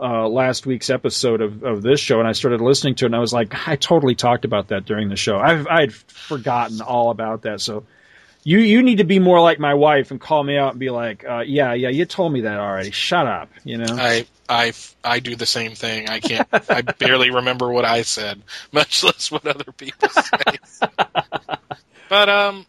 uh, 0.00 0.28
last 0.28 0.66
week's 0.66 0.90
episode 0.90 1.40
of, 1.40 1.62
of 1.62 1.82
this 1.82 2.00
show, 2.00 2.18
and 2.18 2.28
I 2.28 2.32
started 2.32 2.60
listening 2.60 2.94
to 2.96 3.04
it, 3.04 3.06
and 3.06 3.16
I 3.16 3.20
was 3.20 3.32
like, 3.32 3.68
I 3.68 3.76
totally 3.76 4.14
talked 4.14 4.44
about 4.44 4.68
that 4.68 4.84
during 4.84 5.08
the 5.08 5.16
show. 5.16 5.38
I've 5.38 5.66
I'd 5.66 5.92
forgotten 5.92 6.80
all 6.80 7.10
about 7.10 7.42
that, 7.42 7.60
so. 7.60 7.84
You 8.44 8.58
you 8.58 8.82
need 8.82 8.98
to 8.98 9.04
be 9.04 9.20
more 9.20 9.40
like 9.40 9.60
my 9.60 9.74
wife 9.74 10.10
and 10.10 10.20
call 10.20 10.42
me 10.42 10.58
out 10.58 10.72
and 10.72 10.80
be 10.80 10.90
like, 10.90 11.24
uh, 11.24 11.44
yeah, 11.46 11.74
yeah, 11.74 11.90
you 11.90 12.04
told 12.06 12.32
me 12.32 12.40
that 12.40 12.58
already. 12.58 12.90
Shut 12.90 13.24
up, 13.24 13.50
you 13.62 13.78
know. 13.78 13.94
I 13.96 14.26
I 14.48 14.72
I 15.04 15.20
do 15.20 15.36
the 15.36 15.46
same 15.46 15.76
thing. 15.76 16.08
I 16.08 16.20
can't. 16.20 16.48
I 16.52 16.82
barely 16.82 17.30
remember 17.30 17.70
what 17.70 17.84
I 17.84 18.02
said, 18.02 18.42
much 18.72 19.04
less 19.04 19.30
what 19.30 19.46
other 19.46 19.70
people 19.72 20.08
say. 20.08 20.58
but 22.08 22.28
um, 22.28 22.66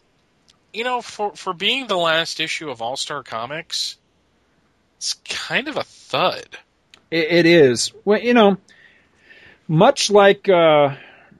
you 0.72 0.84
know, 0.84 1.02
for 1.02 1.34
for 1.34 1.52
being 1.52 1.86
the 1.86 1.96
last 1.96 2.40
issue 2.40 2.70
of 2.70 2.80
All 2.80 2.96
Star 2.96 3.22
Comics, 3.22 3.98
it's 4.96 5.14
kind 5.24 5.68
of 5.68 5.76
a 5.76 5.84
thud. 5.84 6.48
It, 7.14 7.30
it 7.30 7.46
is. 7.46 7.92
Well, 8.04 8.20
you 8.20 8.34
know, 8.34 8.56
much 9.68 10.10
like 10.10 10.48
uh, 10.48 10.96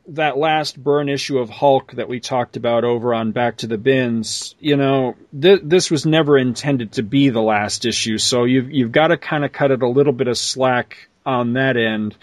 that 0.09 0.39
last 0.39 0.81
burn 0.81 1.09
issue 1.09 1.39
of 1.39 1.51
Hulk 1.51 1.91
that 1.95 2.09
we 2.09 2.21
talked 2.21 2.57
about 2.57 2.85
over 2.85 3.13
on 3.13 3.33
Back 3.33 3.57
to 3.59 3.67
the 3.67 3.77
Bins, 3.77 4.55
you 4.61 4.77
know, 4.77 5.17
th- 5.39 5.63
this 5.65 5.91
was 5.91 6.07
never 6.07 6.39
intended 6.39 6.93
to 6.93 7.03
be 7.03 7.31
the 7.31 7.43
last 7.43 7.87
issue. 7.87 8.19
So 8.19 8.45
you've 8.45 8.71
you've 8.71 8.93
got 8.93 9.09
to 9.09 9.17
kind 9.17 9.45
of 9.45 9.51
cut 9.51 9.73
it 9.73 9.83
a 9.83 9.89
little 9.89 10.13
bit 10.13 10.29
of 10.29 10.39
slack 10.39 11.09
on 11.27 11.55
that 11.55 11.77
end. 11.77 12.17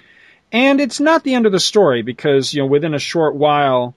And 0.53 0.79
it's 0.79 1.01
not 1.01 1.25
the 1.25 1.33
end 1.33 1.45
of 1.45 1.51
the 1.51 1.59
story 1.59 2.03
because 2.03 2.53
you 2.53 2.61
know 2.61 2.67
within 2.67 2.93
a 2.93 2.99
short 2.99 3.35
while 3.35 3.95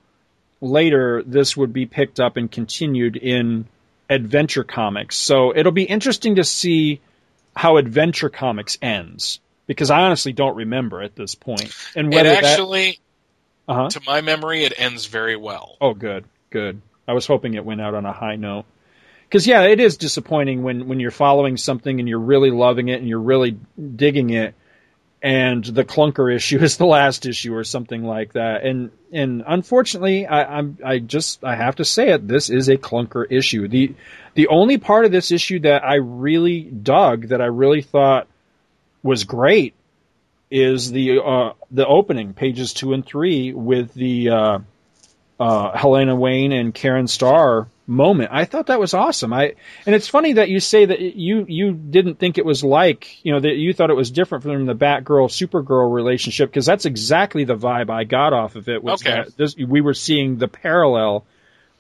later 0.61 1.23
this 1.25 1.57
would 1.57 1.73
be 1.73 1.87
picked 1.87 2.19
up 2.19 2.37
and 2.37 2.51
continued 2.51 3.15
in 3.15 3.67
Adventure 4.11 4.65
Comics. 4.65 5.15
So 5.15 5.55
it'll 5.55 5.71
be 5.71 5.85
interesting 5.85 6.37
to 6.37 6.45
see 6.45 7.01
how 7.55 7.77
Adventure 7.77 8.31
Comics 8.31 8.79
ends 8.83 9.39
because 9.67 9.91
I 9.91 10.03
honestly 10.03 10.33
don't 10.33 10.57
remember 10.57 11.03
at 11.03 11.15
this 11.15 11.35
point. 11.35 11.75
And 11.97 12.13
It 12.13 12.17
whether 12.17 12.31
that 12.31 12.45
actually, 12.45 13.01
uh-huh. 13.69 13.91
to 13.91 14.01
my 14.07 14.21
memory, 14.21 14.65
it 14.65 14.75
ends 14.77 15.07
very 15.07 15.37
well. 15.37 15.77
Oh, 15.81 15.95
good, 15.95 16.25
good. 16.51 16.81
I 17.07 17.13
was 17.13 17.27
hoping 17.27 17.55
it 17.55 17.65
went 17.65 17.81
out 17.81 17.95
on 17.95 18.07
a 18.07 18.13
high 18.13 18.37
note. 18.37 18.65
Because 19.25 19.47
yeah, 19.47 19.63
it 19.63 19.81
is 19.81 19.97
disappointing 19.97 20.63
when 20.63 20.87
when 20.87 21.01
you're 21.01 21.11
following 21.11 21.57
something 21.57 21.99
and 21.99 22.09
you're 22.09 22.21
really 22.21 22.51
loving 22.51 22.89
it 22.89 23.01
and 23.01 23.09
you're 23.09 23.19
really 23.19 23.59
digging 23.97 24.31
it, 24.31 24.55
and 25.23 25.65
the 25.65 25.85
clunker 25.85 26.33
issue 26.37 26.59
is 26.63 26.77
the 26.77 26.87
last 26.87 27.27
issue 27.27 27.55
or 27.55 27.65
something 27.65 28.05
like 28.05 28.35
that. 28.35 28.65
And 28.65 28.91
and 29.13 29.43
unfortunately, 29.47 30.27
I, 30.27 30.59
I'm 30.59 30.79
I 30.85 30.99
just 30.99 31.43
I 31.43 31.57
have 31.57 31.77
to 31.77 31.85
say 31.85 32.11
it. 32.11 32.29
This 32.29 32.51
is 32.51 32.69
a 32.69 32.77
clunker 32.77 33.27
issue. 33.29 33.67
the 33.67 33.95
The 34.35 34.49
only 34.49 34.79
part 34.79 35.05
of 35.05 35.11
this 35.11 35.33
issue 35.33 35.61
that 35.61 35.85
I 35.85 35.97
really 35.97 36.61
dug, 36.63 37.29
that 37.29 37.41
I 37.41 37.47
really 37.47 37.83
thought 37.83 38.29
was 39.05 39.23
great, 39.23 39.75
is 40.51 40.91
the 40.91 41.21
uh, 41.21 41.53
the 41.71 41.87
opening 41.87 42.35
pages 42.35 42.73
two 42.73 42.93
and 42.93 43.07
three 43.07 43.53
with 43.53 43.95
the 43.95 44.31
uh, 44.31 44.59
uh, 45.39 45.77
Helena 45.77 46.17
Wayne 46.17 46.51
and 46.53 46.75
Karen 46.75 47.07
Starr 47.07 47.69
moment. 47.87 48.31
I 48.33 48.47
thought 48.47 48.69
that 48.69 48.81
was 48.81 48.95
awesome. 48.95 49.33
I 49.33 49.55
and 49.85 49.95
it's 49.95 50.09
funny 50.09 50.35
that 50.35 50.49
you 50.49 50.59
say 50.59 50.87
that 50.87 51.01
you 51.01 51.45
you 51.47 51.73
didn't 51.73 52.19
think 52.19 52.39
it 52.39 52.45
was 52.47 52.65
like 52.65 53.23
you 53.25 53.33
know 53.33 53.41
that 53.41 53.57
you 53.57 53.75
thought 53.75 53.91
it 53.91 53.97
was 53.97 54.11
different 54.11 54.43
from 54.43 54.65
the 54.67 54.75
Batgirl 54.75 55.29
Supergirl 55.29 55.93
relationship 55.93 56.51
because 56.51 56.67
that's 56.67 56.87
exactly 56.87 57.45
the 57.45 57.57
vibe 57.57 57.91
I 57.91 58.05
got 58.05 58.33
off 58.33 58.57
of 58.57 58.69
it. 58.69 58.83
Was 58.83 59.03
Okay. 59.03 59.15
that 59.25 59.37
this, 59.37 59.55
we 59.57 59.81
were 59.83 59.95
seeing 59.95 60.39
the 60.39 60.49
parallel 60.49 61.27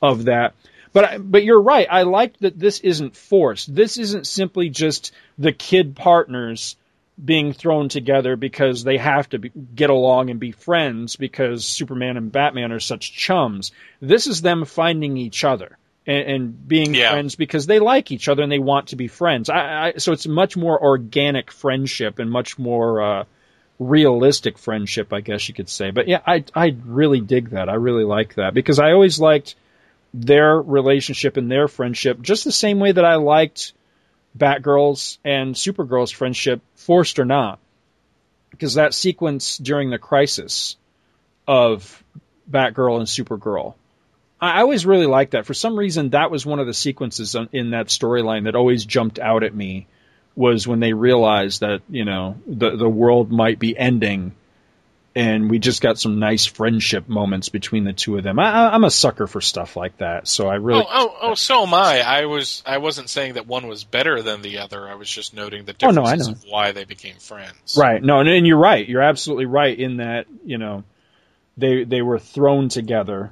of 0.02 0.26
that. 0.26 0.54
But 0.92 1.28
but 1.30 1.42
you're 1.42 1.60
right. 1.62 1.86
I 1.90 2.02
like 2.02 2.38
that 2.40 2.58
this 2.58 2.80
isn't 2.80 3.16
forced. 3.16 3.74
This 3.74 3.96
isn't 3.98 4.26
simply 4.26 4.68
just 4.68 5.12
the 5.38 5.52
kid 5.52 5.96
partners 5.96 6.76
being 7.22 7.52
thrown 7.52 7.88
together 7.88 8.36
because 8.36 8.82
they 8.82 8.96
have 8.96 9.28
to 9.30 9.38
be, 9.38 9.50
get 9.74 9.90
along 9.90 10.30
and 10.30 10.40
be 10.40 10.52
friends 10.52 11.16
because 11.16 11.64
Superman 11.64 12.16
and 12.16 12.32
Batman 12.32 12.72
are 12.72 12.80
such 12.80 13.12
chums. 13.12 13.72
This 14.00 14.26
is 14.26 14.42
them 14.42 14.64
finding 14.64 15.16
each 15.16 15.44
other 15.44 15.78
and, 16.06 16.28
and 16.28 16.68
being 16.68 16.94
Yeah. 16.94 17.10
friends 17.10 17.36
because 17.36 17.66
they 17.66 17.78
like 17.78 18.10
each 18.10 18.28
other 18.28 18.42
and 18.42 18.50
they 18.50 18.58
want 18.58 18.88
to 18.88 18.96
be 18.96 19.06
friends. 19.06 19.48
I, 19.48 19.88
I, 19.88 19.92
so 19.98 20.12
it's 20.12 20.26
much 20.26 20.56
more 20.56 20.80
organic 20.82 21.52
friendship 21.52 22.18
and 22.18 22.30
much 22.30 22.58
more 22.58 23.00
uh, 23.00 23.24
realistic 23.78 24.58
friendship, 24.58 25.12
I 25.12 25.20
guess 25.20 25.48
you 25.48 25.54
could 25.54 25.68
say. 25.68 25.90
But 25.90 26.08
yeah, 26.08 26.20
I 26.26 26.44
I 26.54 26.76
really 26.84 27.20
dig 27.20 27.50
that. 27.50 27.68
I 27.68 27.74
really 27.74 28.04
like 28.04 28.34
that 28.34 28.54
because 28.54 28.78
I 28.78 28.92
always 28.92 29.20
liked 29.20 29.54
their 30.12 30.60
relationship 30.60 31.36
and 31.36 31.50
their 31.50 31.68
friendship 31.68 32.20
just 32.22 32.44
the 32.44 32.52
same 32.52 32.78
way 32.78 32.92
that 32.92 33.04
I 33.04 33.16
liked 33.16 33.72
Batgirl's 34.36 35.18
and 35.24 35.54
Supergirl's 35.54 36.10
friendship, 36.10 36.60
forced 36.74 37.18
or 37.18 37.24
not. 37.24 37.58
Because 38.50 38.74
that 38.74 38.94
sequence 38.94 39.58
during 39.58 39.90
the 39.90 39.98
crisis 39.98 40.76
of 41.46 42.02
Batgirl 42.50 42.98
and 42.98 43.06
Supergirl, 43.06 43.74
I 44.40 44.60
always 44.60 44.86
really 44.86 45.06
liked 45.06 45.32
that. 45.32 45.46
For 45.46 45.54
some 45.54 45.76
reason, 45.76 46.10
that 46.10 46.30
was 46.30 46.44
one 46.44 46.60
of 46.60 46.66
the 46.66 46.74
sequences 46.74 47.34
in 47.52 47.70
that 47.70 47.86
storyline 47.86 48.44
that 48.44 48.54
always 48.54 48.84
jumped 48.84 49.18
out 49.18 49.42
at 49.42 49.54
me. 49.54 49.86
Was 50.36 50.66
when 50.66 50.80
they 50.80 50.92
realized 50.92 51.60
that 51.60 51.82
you 51.88 52.04
know 52.04 52.36
the 52.44 52.76
the 52.76 52.88
world 52.88 53.30
might 53.30 53.60
be 53.60 53.78
ending, 53.78 54.34
and 55.16 55.48
we 55.50 55.58
just 55.60 55.80
got 55.80 55.98
some 55.98 56.18
nice 56.18 56.44
friendship 56.44 57.08
moments 57.08 57.48
between 57.48 57.84
the 57.84 57.92
two 57.92 58.16
of 58.18 58.24
them. 58.24 58.38
I, 58.38 58.72
I'm 58.74 58.82
a 58.84 58.90
sucker 58.90 59.26
for 59.26 59.40
stuff 59.40 59.76
like 59.76 59.98
that, 59.98 60.26
so 60.26 60.48
I 60.48 60.56
really 60.56 60.80
Oh, 60.82 60.86
oh, 60.90 61.16
oh, 61.22 61.34
so 61.34 61.62
am 61.64 61.72
I. 61.74 62.00
I 62.00 62.24
was, 62.26 62.62
I 62.66 62.78
wasn't 62.78 63.08
saying 63.08 63.34
that 63.34 63.46
one 63.46 63.68
was 63.68 63.84
better 63.84 64.22
than 64.22 64.42
the 64.42 64.58
other. 64.58 64.88
I 64.88 64.96
was 64.96 65.08
just 65.08 65.32
noting 65.34 65.64
the 65.66 65.74
Oh, 65.82 65.90
no, 65.90 66.02
differences 66.02 66.28
I 66.28 66.30
know. 66.32 66.36
of 66.36 66.44
why 66.48 66.72
they 66.72 66.84
became 66.84 67.16
friends. 67.16 67.76
Right. 67.78 68.02
No, 68.02 68.18
and, 68.20 68.28
and 68.28 68.46
you're 68.46 68.58
right. 68.58 68.88
You're 68.88 69.02
absolutely 69.02 69.46
right 69.46 69.78
in 69.78 69.98
that, 69.98 70.26
you 70.44 70.58
know, 70.58 70.82
they 71.56 71.84
they 71.84 72.02
were 72.02 72.18
thrown 72.18 72.68
together 72.68 73.30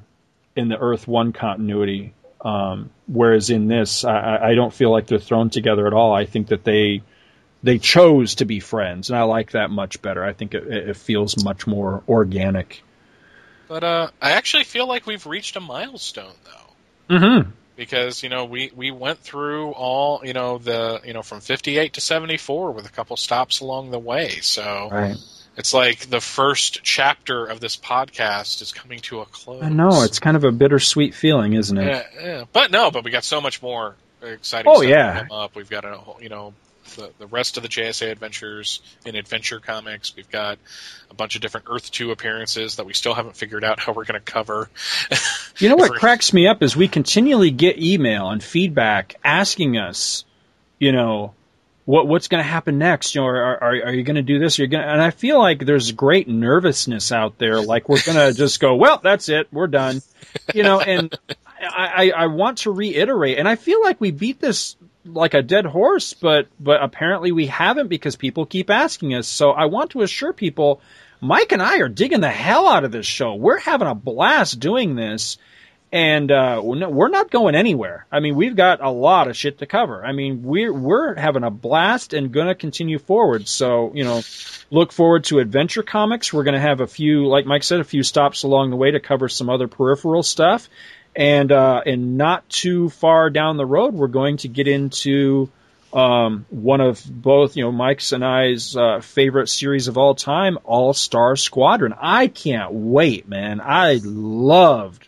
in 0.54 0.68
the 0.68 0.78
Earth 0.78 1.08
One 1.08 1.32
continuity. 1.32 2.14
Um, 2.44 2.90
whereas 3.06 3.50
in 3.50 3.66
this, 3.68 4.04
I- 4.04 4.38
I 4.50 4.54
don't 4.54 4.72
feel 4.72 4.90
like 4.92 5.06
they're 5.06 5.18
thrown 5.18 5.50
together 5.50 5.86
at 5.86 5.92
all. 5.92 6.12
I 6.14 6.26
think 6.26 6.48
that 6.48 6.62
they 6.64 7.02
they 7.62 7.78
chose 7.78 8.36
to 8.36 8.44
be 8.44 8.60
friends, 8.60 9.10
and 9.10 9.18
I 9.18 9.22
like 9.22 9.52
that 9.52 9.70
much 9.70 10.02
better. 10.02 10.24
I 10.24 10.32
think 10.32 10.54
it, 10.54 10.66
it 10.66 10.96
feels 10.96 11.42
much 11.44 11.66
more 11.66 12.02
organic. 12.08 12.82
But 13.68 13.84
uh, 13.84 14.08
I 14.20 14.32
actually 14.32 14.64
feel 14.64 14.86
like 14.86 15.06
we've 15.06 15.26
reached 15.26 15.56
a 15.56 15.60
milestone, 15.60 16.34
though. 16.44 17.16
Mm-hmm. 17.16 17.50
Because 17.76 18.22
you 18.22 18.28
know 18.28 18.44
we 18.44 18.70
we 18.76 18.90
went 18.90 19.20
through 19.20 19.70
all 19.72 20.20
you 20.24 20.34
know 20.34 20.58
the 20.58 21.00
you 21.04 21.14
know 21.14 21.22
from 21.22 21.40
58 21.40 21.94
to 21.94 22.00
74 22.02 22.72
with 22.72 22.84
a 22.86 22.90
couple 22.90 23.16
stops 23.16 23.60
along 23.60 23.90
the 23.90 23.98
way. 23.98 24.28
So 24.40 24.88
Right. 24.92 25.16
it's 25.56 25.72
like 25.72 26.10
the 26.10 26.20
first 26.20 26.80
chapter 26.82 27.46
of 27.46 27.60
this 27.60 27.76
podcast 27.78 28.60
is 28.60 28.72
coming 28.72 29.00
to 29.00 29.20
a 29.20 29.24
close. 29.26 29.62
I 29.62 29.70
know 29.70 30.02
it's 30.02 30.18
kind 30.20 30.36
of 30.36 30.44
a 30.44 30.52
bittersweet 30.52 31.14
feeling, 31.14 31.54
isn't 31.54 31.76
it? 31.78 31.86
Yeah, 31.86 32.22
yeah. 32.22 32.44
But 32.52 32.70
no, 32.70 32.90
but 32.90 33.04
we 33.04 33.10
got 33.10 33.24
so 33.24 33.40
much 33.40 33.62
more 33.62 33.96
exciting 34.20 34.70
Oh, 34.70 34.80
stuff 34.82 34.90
yeah. 34.90 35.12
to 35.14 35.18
come 35.28 35.32
up. 35.38 35.56
We've 35.56 35.70
got 35.70 35.84
a 35.86 35.96
whole, 35.96 36.18
you 36.22 36.28
know, 36.28 36.52
the, 36.96 37.10
the 37.18 37.26
rest 37.26 37.56
of 37.56 37.62
the 37.62 37.68
JSA 37.68 38.10
adventures 38.10 38.80
in 39.04 39.16
Adventure 39.16 39.60
Comics. 39.60 40.14
We've 40.16 40.30
got 40.30 40.58
a 41.10 41.14
bunch 41.14 41.34
of 41.36 41.42
different 41.42 41.66
Earth 41.70 41.90
2 41.90 42.10
appearances 42.10 42.76
that 42.76 42.86
we 42.86 42.94
still 42.94 43.14
haven't 43.14 43.36
figured 43.36 43.64
out 43.64 43.80
how 43.80 43.92
we're 43.92 44.04
going 44.04 44.20
to 44.20 44.32
cover. 44.32 44.70
You 45.58 45.68
know 45.68 45.76
what 45.76 45.92
cracks 45.92 46.32
me 46.32 46.48
up 46.48 46.62
is 46.62 46.74
we 46.74 46.88
continually 46.88 47.50
get 47.50 47.78
email 47.78 48.30
and 48.30 48.42
feedback 48.42 49.16
asking 49.22 49.76
us, 49.76 50.24
you 50.78 50.92
know, 50.92 51.34
what 51.84 52.08
what's 52.08 52.28
going 52.28 52.42
to 52.42 52.48
happen 52.48 52.78
next? 52.78 53.14
You 53.14 53.20
know, 53.20 53.26
are 53.26 53.62
are, 53.62 53.70
are 53.86 53.92
you 53.92 54.02
going 54.02 54.16
to 54.16 54.22
do 54.22 54.38
this? 54.38 54.58
You're 54.58 54.68
going, 54.68 54.82
and 54.82 55.00
I 55.00 55.10
feel 55.10 55.38
like 55.38 55.64
there's 55.64 55.92
great 55.92 56.26
nervousness 56.26 57.12
out 57.12 57.38
there. 57.38 57.60
Like 57.60 57.88
we're 57.88 58.02
going 58.02 58.16
to 58.32 58.36
just 58.36 58.60
go, 58.60 58.74
well, 58.76 59.00
that's 59.02 59.28
it, 59.28 59.48
we're 59.52 59.66
done. 59.66 60.00
You 60.54 60.62
know, 60.62 60.80
and 60.80 61.16
I, 61.60 62.10
I 62.10 62.10
I 62.10 62.26
want 62.28 62.58
to 62.58 62.72
reiterate, 62.72 63.38
and 63.38 63.48
I 63.48 63.56
feel 63.56 63.82
like 63.82 64.00
we 64.00 64.10
beat 64.10 64.40
this 64.40 64.76
like 65.04 65.34
a 65.34 65.42
dead 65.42 65.66
horse, 65.66 66.14
but 66.14 66.48
but 66.60 66.82
apparently 66.82 67.32
we 67.32 67.46
haven't 67.46 67.88
because 67.88 68.16
people 68.16 68.46
keep 68.46 68.70
asking 68.70 69.14
us. 69.14 69.26
So 69.26 69.50
I 69.50 69.66
want 69.66 69.90
to 69.92 70.02
assure 70.02 70.32
people. 70.32 70.80
Mike 71.20 71.52
and 71.52 71.62
I 71.62 71.78
are 71.78 71.88
digging 71.88 72.20
the 72.20 72.28
hell 72.28 72.66
out 72.66 72.82
of 72.82 72.90
this 72.90 73.06
show. 73.06 73.36
We're 73.36 73.60
having 73.60 73.86
a 73.86 73.94
blast 73.94 74.58
doing 74.58 74.96
this 74.96 75.38
and 75.92 76.32
uh, 76.32 76.60
we're 76.64 77.08
not- 77.08 77.30
going 77.30 77.54
anywhere. 77.54 78.06
I 78.10 78.20
mean, 78.20 78.34
we've 78.34 78.56
got 78.56 78.82
a 78.82 78.90
lot 78.90 79.28
of 79.28 79.36
shit 79.36 79.58
to 79.58 79.66
cover. 79.66 80.04
I 80.04 80.12
mean, 80.12 80.42
we're 80.42 80.72
we're 80.72 81.14
having 81.14 81.44
a 81.44 81.50
blast 81.50 82.14
and 82.14 82.32
to 82.48 82.54
continue 82.54 82.98
forward. 82.98 83.46
So 83.46 83.92
you 83.94 84.04
know, 84.04 84.22
look 84.70 84.90
forward 84.90 85.24
to 85.24 85.38
Adventure 85.38 85.82
Comics. 85.82 86.32
We're 86.32 86.44
to 86.54 86.60
have 86.60 86.80
a 86.80 86.86
few, 86.86 87.26
like 87.26 87.44
Mike 87.44 87.62
said, 87.62 87.80
a 87.80 87.84
few 87.84 88.02
stops 88.02 88.42
along 88.42 88.70
the 88.70 88.76
way 88.76 88.90
to 88.90 89.00
cover 89.00 89.28
some 89.28 89.50
other 89.50 89.68
peripheral 89.68 90.22
stuff, 90.22 90.68
and 91.14 91.52
uh, 91.52 91.82
and 91.84 92.16
not 92.16 92.48
too 92.48 92.88
far 92.90 93.30
down 93.30 93.56
the 93.56 93.66
road, 93.66 93.94
we're 93.94 94.08
going 94.08 94.38
to 94.38 94.48
get 94.48 94.68
into. 94.68 95.50
Um, 95.94 96.46
one 96.48 96.80
of 96.80 97.04
both, 97.06 97.54
you 97.54 97.64
know, 97.64 97.70
Mike's 97.70 98.12
and 98.12 98.24
I's 98.24 98.74
uh, 98.74 99.00
favorite 99.02 99.50
series 99.50 99.88
of 99.88 99.98
all 99.98 100.14
time, 100.14 100.56
All 100.64 100.94
Star 100.94 101.36
Squadron. 101.36 101.92
I 102.00 102.28
can't 102.28 102.72
wait, 102.72 103.28
man. 103.28 103.60
I 103.60 104.00
loved 104.02 105.06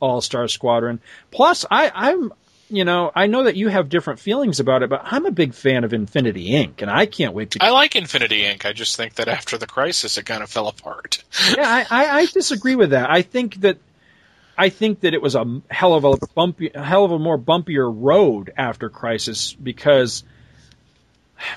all 0.00 0.22
Star 0.22 0.48
Squadron. 0.48 1.00
Plus, 1.30 1.66
I, 1.70 1.92
I'm, 1.94 2.32
you 2.70 2.84
know, 2.84 3.12
I 3.14 3.26
know 3.26 3.44
that 3.44 3.56
you 3.56 3.68
have 3.68 3.88
different 3.88 4.20
feelings 4.20 4.60
about 4.60 4.82
it, 4.82 4.90
but 4.90 5.02
I'm 5.04 5.26
a 5.26 5.30
big 5.30 5.54
fan 5.54 5.84
of 5.84 5.92
Infinity 5.92 6.50
Inc., 6.50 6.82
and 6.82 6.90
I 6.90 7.06
can't 7.06 7.34
wait 7.34 7.52
to. 7.52 7.58
I 7.62 7.70
like 7.70 7.94
Infinity 7.94 8.42
Inc. 8.42 8.64
I 8.64 8.72
just 8.72 8.96
think 8.96 9.14
that 9.14 9.28
after 9.28 9.58
the 9.58 9.66
crisis, 9.66 10.16
it 10.18 10.24
kind 10.24 10.42
of 10.42 10.50
fell 10.50 10.68
apart. 10.68 11.22
yeah, 11.54 11.84
I, 11.90 12.04
I, 12.04 12.18
I 12.20 12.26
disagree 12.26 12.76
with 12.76 12.90
that. 12.90 13.10
I 13.10 13.22
think 13.22 13.60
that. 13.60 13.78
I 14.56 14.68
think 14.68 15.00
that 15.00 15.14
it 15.14 15.22
was 15.22 15.34
a 15.34 15.60
hell 15.70 15.94
of 15.94 16.04
a 16.04 16.16
bumpy, 16.34 16.70
hell 16.74 17.04
of 17.04 17.12
a 17.12 17.18
more 17.18 17.38
bumpier 17.38 17.92
road 17.92 18.52
after 18.56 18.88
Crisis 18.88 19.52
because 19.52 20.22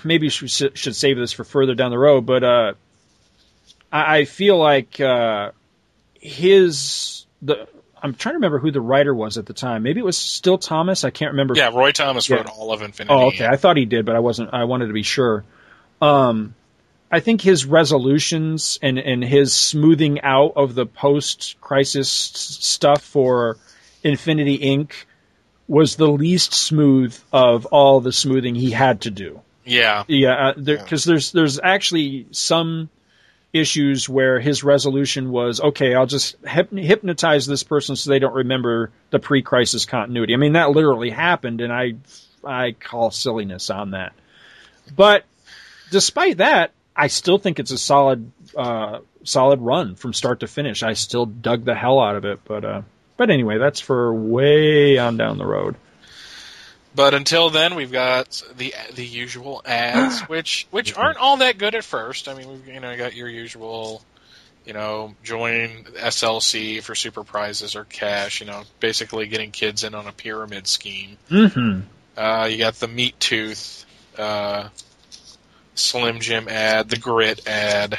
maybe 0.04 0.28
we 0.28 0.48
should, 0.48 0.78
should 0.78 0.96
save 0.96 1.18
this 1.18 1.32
for 1.32 1.44
further 1.44 1.76
down 1.76 1.92
the 1.92 2.00
road. 2.00 2.26
But 2.26 2.44
uh, 2.44 2.74
I, 3.92 4.18
I 4.20 4.26
feel 4.26 4.58
like 4.58 5.00
uh, 5.00 5.52
his 6.20 7.26
the 7.42 7.68
I'm 8.02 8.14
trying 8.14 8.34
to 8.34 8.38
remember 8.38 8.60
who 8.60 8.72
the 8.72 8.82
writer 8.82 9.14
was 9.14 9.38
at 9.38 9.46
the 9.46 9.54
time. 9.54 9.84
Maybe 9.84 10.00
it 10.00 10.06
was 10.06 10.18
still 10.18 10.58
Thomas. 10.58 11.04
I 11.04 11.10
can't 11.10 11.32
remember. 11.32 11.56
Yeah, 11.56 11.70
Roy 11.70 11.92
Thomas 11.92 12.30
Yeah. 12.30 12.38
wrote 12.38 12.48
all 12.48 12.72
of 12.72 12.82
Infinity. 12.82 13.14
Oh, 13.14 13.28
okay. 13.30 13.46
I 13.46 13.58
thought 13.58 13.78
he 13.78 13.86
did, 13.86 14.06
but 14.06 14.16
I 14.16 14.20
wasn't. 14.20 14.54
I 14.54 14.66
wanted 14.66 14.88
to 14.88 14.94
be 14.94 15.04
sure. 15.04 15.44
Um, 16.02 16.54
I 17.12 17.22
think 17.22 17.42
his 17.42 17.66
resolutions 17.66 18.80
and 18.82 18.98
and 19.00 19.24
his 19.24 19.54
smoothing 19.54 20.22
out 20.22 20.54
of 20.56 20.76
the 20.76 20.86
post 20.86 21.56
crisis 21.62 22.10
stuff 22.10 23.02
for 23.02 23.58
Infinity 24.04 24.60
Inc. 24.60 24.92
was 25.68 25.96
the 25.96 26.08
least 26.08 26.54
smooth 26.54 27.18
of 27.32 27.66
all 27.68 28.02
the 28.02 28.12
smoothing 28.12 28.56
he 28.56 28.72
had 28.72 29.02
to 29.02 29.12
do. 29.12 29.42
Yeah, 29.64 30.04
Yeah, 30.08 30.50
uh, 30.50 30.54
because 30.54 31.04
there's 31.04 31.32
there's 31.32 31.60
actually 31.60 32.28
some 32.32 32.90
issues 33.54 34.08
where 34.08 34.40
his 34.40 34.64
resolution 34.64 35.32
was 35.32 35.60
okay. 35.60 35.94
I'll 35.96 36.06
just 36.06 36.42
hyp- 36.44 36.78
hypnotize 36.78 37.48
this 37.48 37.64
person 37.64 37.96
so 37.96 38.10
they 38.10 38.20
don't 38.20 38.34
remember 38.34 38.92
the 39.10 39.20
pre-crisis 39.20 39.86
continuity. 39.86 40.34
I 40.34 40.38
mean 40.38 40.54
that 40.54 40.72
literally 40.72 41.10
happened, 41.10 41.62
and 41.62 41.72
I 41.72 41.96
I 42.44 42.74
call 42.74 43.12
silliness 43.12 43.70
on 43.70 43.92
that. 43.92 44.14
But 44.96 45.26
despite 45.92 46.38
that, 46.38 46.72
I 46.98 47.08
still 47.08 47.38
think 47.38 47.60
it's 47.60 47.72
a 47.72 47.78
solid 47.78 48.32
uh, 48.56 49.00
solid 49.24 49.62
run 49.62 49.96
from 49.96 50.14
start 50.14 50.40
to 50.40 50.48
finish. 50.48 50.82
I 50.82 50.94
still 50.94 51.28
dug 51.28 51.64
the 51.64 51.76
hell 51.76 52.00
out 52.00 52.16
of 52.16 52.26
it, 52.26 52.40
but 52.44 52.66
uh, 52.66 52.82
but 53.18 53.30
anyway, 53.30 53.60
that's 53.60 53.80
for 53.80 54.14
way 54.14 54.98
on 54.98 55.16
down 55.18 55.38
the 55.38 55.46
road. 55.46 55.76
but 56.96 57.14
until 57.14 57.52
then, 57.52 57.76
we've 57.76 57.92
got 57.92 58.42
the 58.58 58.74
the 58.96 59.06
usual 59.06 59.62
ads, 59.66 60.22
which 60.28 60.68
which 60.72 60.98
aren't 60.98 61.18
all 61.18 61.38
that 61.38 61.60
good 61.60 61.76
at 61.76 61.84
first. 61.84 62.28
I 62.28 62.34
mean, 62.34 62.50
we've 62.50 62.68
you 62.68 62.80
know 62.80 62.92
you 62.92 62.98
got 62.98 63.16
your 63.16 63.30
usual, 63.30 64.02
you 64.66 64.74
know, 64.74 65.14
join 65.24 65.84
SLC 65.84 66.82
for 66.82 66.96
super 66.96 67.24
prizes 67.24 67.76
or 67.76 67.84
cash. 67.84 68.42
You 68.42 68.48
know, 68.48 68.64
basically 68.80 69.28
getting 69.28 69.52
kids 69.52 69.84
in 69.84 69.94
on 69.94 70.08
a 70.08 70.12
pyramid 70.12 70.66
scheme. 70.66 71.18
Mm-hmm. 71.30 71.82
Uh, 72.18 72.46
you 72.46 72.58
got 72.58 72.74
the 72.76 72.88
meat 72.88 73.20
tooth, 73.20 73.86
uh, 74.18 74.70
Slim 75.80 76.20
Jim 76.20 76.48
ad, 76.48 76.90
the 76.90 76.98
grit 76.98 77.48
ad. 77.48 77.98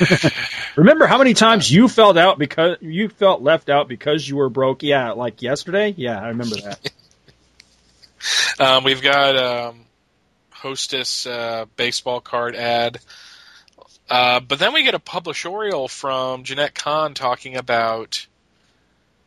Remember 0.76 1.06
how 1.06 1.18
many 1.18 1.34
times 1.34 1.70
you 1.70 1.88
felt 1.88 2.16
out 2.16 2.38
because 2.38 2.78
you 2.80 3.08
felt 3.08 3.42
left 3.42 3.68
out 3.68 3.88
because 3.88 4.26
you 4.26 4.36
were 4.36 4.48
broke? 4.48 4.82
Yeah, 4.82 5.12
like 5.12 5.42
yesterday. 5.42 5.94
Yeah, 5.96 6.20
I 6.20 6.28
remember 6.28 6.56
that. 6.56 6.92
Um, 8.60 8.84
we've 8.84 9.02
got 9.02 9.36
um, 9.36 9.80
Hostess 10.50 11.26
uh, 11.26 11.64
baseball 11.74 12.20
card 12.20 12.54
ad. 12.54 13.00
Uh, 14.08 14.38
but 14.40 14.60
then 14.60 14.72
we 14.72 14.84
get 14.84 14.94
a 14.94 15.00
publishorial 15.00 15.90
from 15.90 16.44
Jenette 16.44 16.74
Kahn 16.74 17.14
talking 17.14 17.56
about 17.56 18.26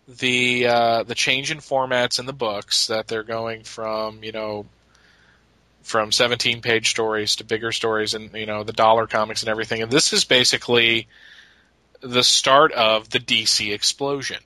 the 0.08 0.68
uh, 0.68 1.03
the 1.03 1.16
change 1.16 1.51
in 1.51 1.58
formats 1.58 2.20
in 2.20 2.26
the 2.26 2.34
books 2.34 2.88
that 2.88 3.08
they're 3.08 3.24
going 3.24 3.64
from 3.64 4.24
you 4.24 4.32
know 4.32 4.66
from 5.86 6.11
17 6.11 6.61
page 6.61 6.89
stories 6.89 7.36
to 7.36 7.43
bigger 7.43 7.71
stories 7.71 8.15
and 8.15 8.33
you 8.33 8.47
know 8.47 8.63
the 8.63 8.73
dollar 8.73 9.05
comics 9.05 9.43
and 9.43 9.49
everything. 9.49 9.83
And 9.83 9.91
this 9.91 10.13
is 10.13 10.25
basically 10.25 11.07
the 12.01 12.23
start 12.23 12.71
of 12.71 13.09
the 13.09 13.19
DC 13.19 13.71
explosion 13.73 14.41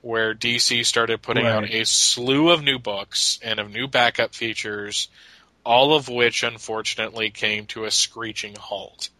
where 0.00 0.34
DC 0.34 0.86
started 0.86 1.20
putting 1.20 1.44
out 1.44 1.70
a 1.70 1.84
slew 1.84 2.50
of 2.50 2.62
new 2.62 2.78
books 2.78 3.38
and 3.42 3.60
of 3.60 3.70
new 3.70 3.86
backup 3.88 4.34
features 4.34 5.08
all 5.64 5.94
of 5.94 6.08
which 6.08 6.44
unfortunately 6.44 7.30
came 7.30 7.66
to 7.66 7.84
a 7.84 7.90
screeching 7.90 8.54
halt 8.54 9.10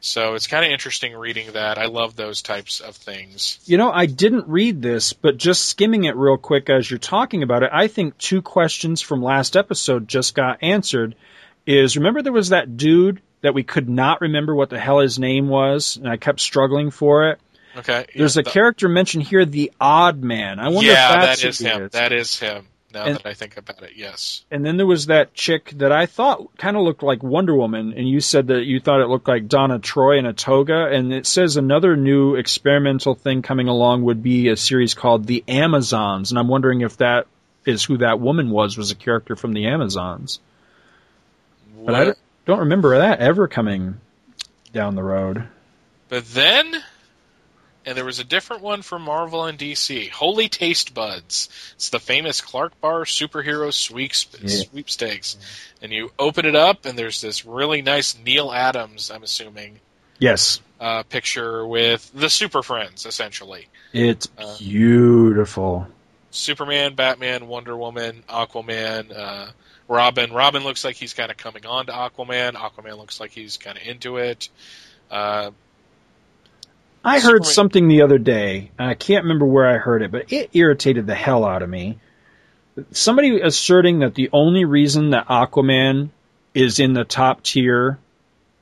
so 0.00 0.34
it's 0.34 0.46
kind 0.46 0.64
of 0.64 0.70
interesting 0.70 1.14
reading 1.16 1.52
that 1.52 1.78
I 1.78 1.86
love 1.86 2.16
those 2.16 2.42
types 2.42 2.80
of 2.80 2.94
things 2.96 3.58
You 3.66 3.76
know, 3.78 3.90
I 3.90 4.06
didn't 4.06 4.48
read 4.48 4.82
this, 4.82 5.12
but 5.12 5.36
just 5.36 5.64
skimming 5.66 6.04
it 6.04 6.16
real 6.16 6.36
quick 6.36 6.70
as 6.70 6.88
you're 6.90 6.98
talking 6.98 7.42
about 7.42 7.62
it, 7.62 7.70
I 7.72 7.88
think 7.88 8.16
two 8.18 8.42
questions 8.42 9.00
from 9.00 9.22
last 9.22 9.56
episode 9.56 10.06
just 10.08 10.34
got 10.34 10.62
answered. 10.62 11.14
Is 11.66 11.96
remember 11.96 12.22
there 12.22 12.32
was 12.32 12.50
that 12.50 12.76
dude 12.76 13.20
that 13.40 13.54
we 13.54 13.62
could 13.64 13.88
not 13.88 14.20
remember 14.20 14.54
what 14.54 14.70
the 14.70 14.78
hell 14.78 15.00
his 15.00 15.18
name 15.18 15.48
was, 15.48 15.96
and 15.96 16.08
I 16.08 16.16
kept 16.16 16.38
struggling 16.40 16.90
for 16.90 17.30
it. 17.30 17.40
okay 17.78 18.06
There's 18.14 18.36
yeah, 18.36 18.40
a 18.40 18.44
the- 18.44 18.50
character 18.50 18.88
mentioned 18.88 19.24
here, 19.24 19.44
the 19.44 19.72
Odd 19.80 20.22
Man. 20.22 20.60
I 20.60 20.68
wonder 20.68 20.90
yeah 20.92 21.14
if 21.14 21.20
that's 21.26 21.42
that 21.42 21.48
is 21.48 21.58
him 21.58 21.82
is. 21.82 21.92
that 21.92 22.12
is 22.12 22.38
him 22.38 22.66
now 22.96 23.04
And- 23.04 23.16
that 23.16 23.26
I 23.26 23.34
think 23.34 23.56
about 23.56 23.82
it 23.82 23.92
yes 23.94 24.44
And 24.50 24.64
then 24.64 24.76
there 24.76 24.86
was 24.86 25.06
that 25.06 25.34
chick 25.34 25.70
that 25.76 25.92
I 25.92 26.06
thought 26.06 26.56
kind 26.56 26.76
of 26.76 26.82
looked 26.82 27.02
like 27.02 27.22
Wonder 27.22 27.54
Woman, 27.54 27.92
and 27.96 28.08
you 28.08 28.20
said 28.20 28.48
that 28.48 28.64
you 28.64 28.80
thought 28.80 29.00
it 29.00 29.08
looked 29.08 29.28
like 29.28 29.48
Donna 29.48 29.78
Troy 29.78 30.18
in 30.18 30.26
a 30.26 30.32
toga. 30.32 30.86
And 30.86 31.12
it 31.12 31.26
says 31.26 31.56
another 31.56 31.96
new 31.96 32.34
experimental 32.36 33.14
thing 33.14 33.42
coming 33.42 33.68
along 33.68 34.02
would 34.04 34.22
be 34.22 34.48
a 34.48 34.56
series 34.56 34.94
called 34.94 35.26
The 35.26 35.44
Amazons, 35.46 36.30
and 36.30 36.38
I'm 36.38 36.48
wondering 36.48 36.80
if 36.80 36.96
that 36.98 37.26
is 37.66 37.84
who 37.84 37.98
that 37.98 38.20
woman 38.20 38.50
was, 38.50 38.78
was 38.78 38.90
a 38.90 38.94
character 38.94 39.36
from 39.36 39.52
the 39.52 39.66
Amazons. 39.66 40.40
But 41.84 41.94
I 41.94 42.14
don't 42.46 42.60
remember 42.60 42.98
that 42.98 43.20
ever 43.20 43.48
coming 43.48 44.00
down 44.72 44.94
the 44.94 45.02
road. 45.02 45.46
But 46.08 46.24
then 46.32 46.82
and 47.86 47.96
there 47.96 48.04
was 48.04 48.18
a 48.18 48.24
different 48.24 48.62
one 48.62 48.82
for 48.82 48.98
Marvel 48.98 49.44
and 49.44 49.58
DC. 49.58 50.10
Holy 50.10 50.48
Taste 50.48 50.92
Buds. 50.92 51.48
It's 51.76 51.90
the 51.90 52.00
famous 52.00 52.40
Clark 52.40 52.78
Bar 52.80 53.04
superhero 53.04 53.72
sweeps, 53.72 54.26
Yeah. 54.42 54.64
sweepstakes. 54.64 55.36
And 55.80 55.92
you 55.92 56.10
open 56.18 56.44
it 56.46 56.56
up, 56.56 56.84
and 56.84 56.98
there's 56.98 57.20
this 57.20 57.46
really 57.46 57.82
nice 57.82 58.18
Neal 58.18 58.52
Adams, 58.52 59.10
I'm 59.10 59.22
assuming, 59.22 59.80
Yes, 60.18 60.60
uh, 60.80 61.04
picture 61.04 61.64
with 61.66 62.10
the 62.12 62.28
Super 62.28 62.62
Friends, 62.62 63.06
essentially. 63.06 63.68
it's 63.92 64.28
Uh, 64.36 64.56
beautiful. 64.58 65.86
Superman, 66.32 66.94
Batman, 66.94 67.46
Wonder 67.46 67.76
Woman, 67.76 68.22
Aquaman, 68.28 69.16
uh, 69.16 69.46
Robin. 69.88 70.32
Robin 70.32 70.64
looks 70.64 70.84
like 70.84 70.96
he's 70.96 71.14
kind 71.14 71.30
of 71.30 71.36
coming 71.36 71.64
on 71.64 71.86
to 71.86 71.92
Aquaman. 71.92 72.54
Aquaman 72.54 72.98
looks 72.98 73.20
like 73.20 73.30
he's 73.30 73.56
kind 73.56 73.78
of 73.78 73.86
into 73.86 74.16
it. 74.18 74.48
I 77.06 77.20
heard 77.20 77.44
something 77.44 77.88
the 77.88 78.02
other 78.02 78.18
day. 78.18 78.70
and 78.78 78.90
I 78.90 78.94
can't 78.94 79.24
remember 79.24 79.46
where 79.46 79.66
I 79.66 79.78
heard 79.78 80.02
it, 80.02 80.10
but 80.10 80.32
it 80.32 80.50
irritated 80.52 81.06
the 81.06 81.14
hell 81.14 81.44
out 81.44 81.62
of 81.62 81.68
me. 81.68 81.98
Somebody 82.90 83.40
asserting 83.40 84.00
that 84.00 84.14
the 84.14 84.28
only 84.32 84.64
reason 84.64 85.10
that 85.10 85.28
Aquaman 85.28 86.10
is 86.52 86.80
in 86.80 86.92
the 86.92 87.04
top 87.04 87.42
tier 87.42 87.98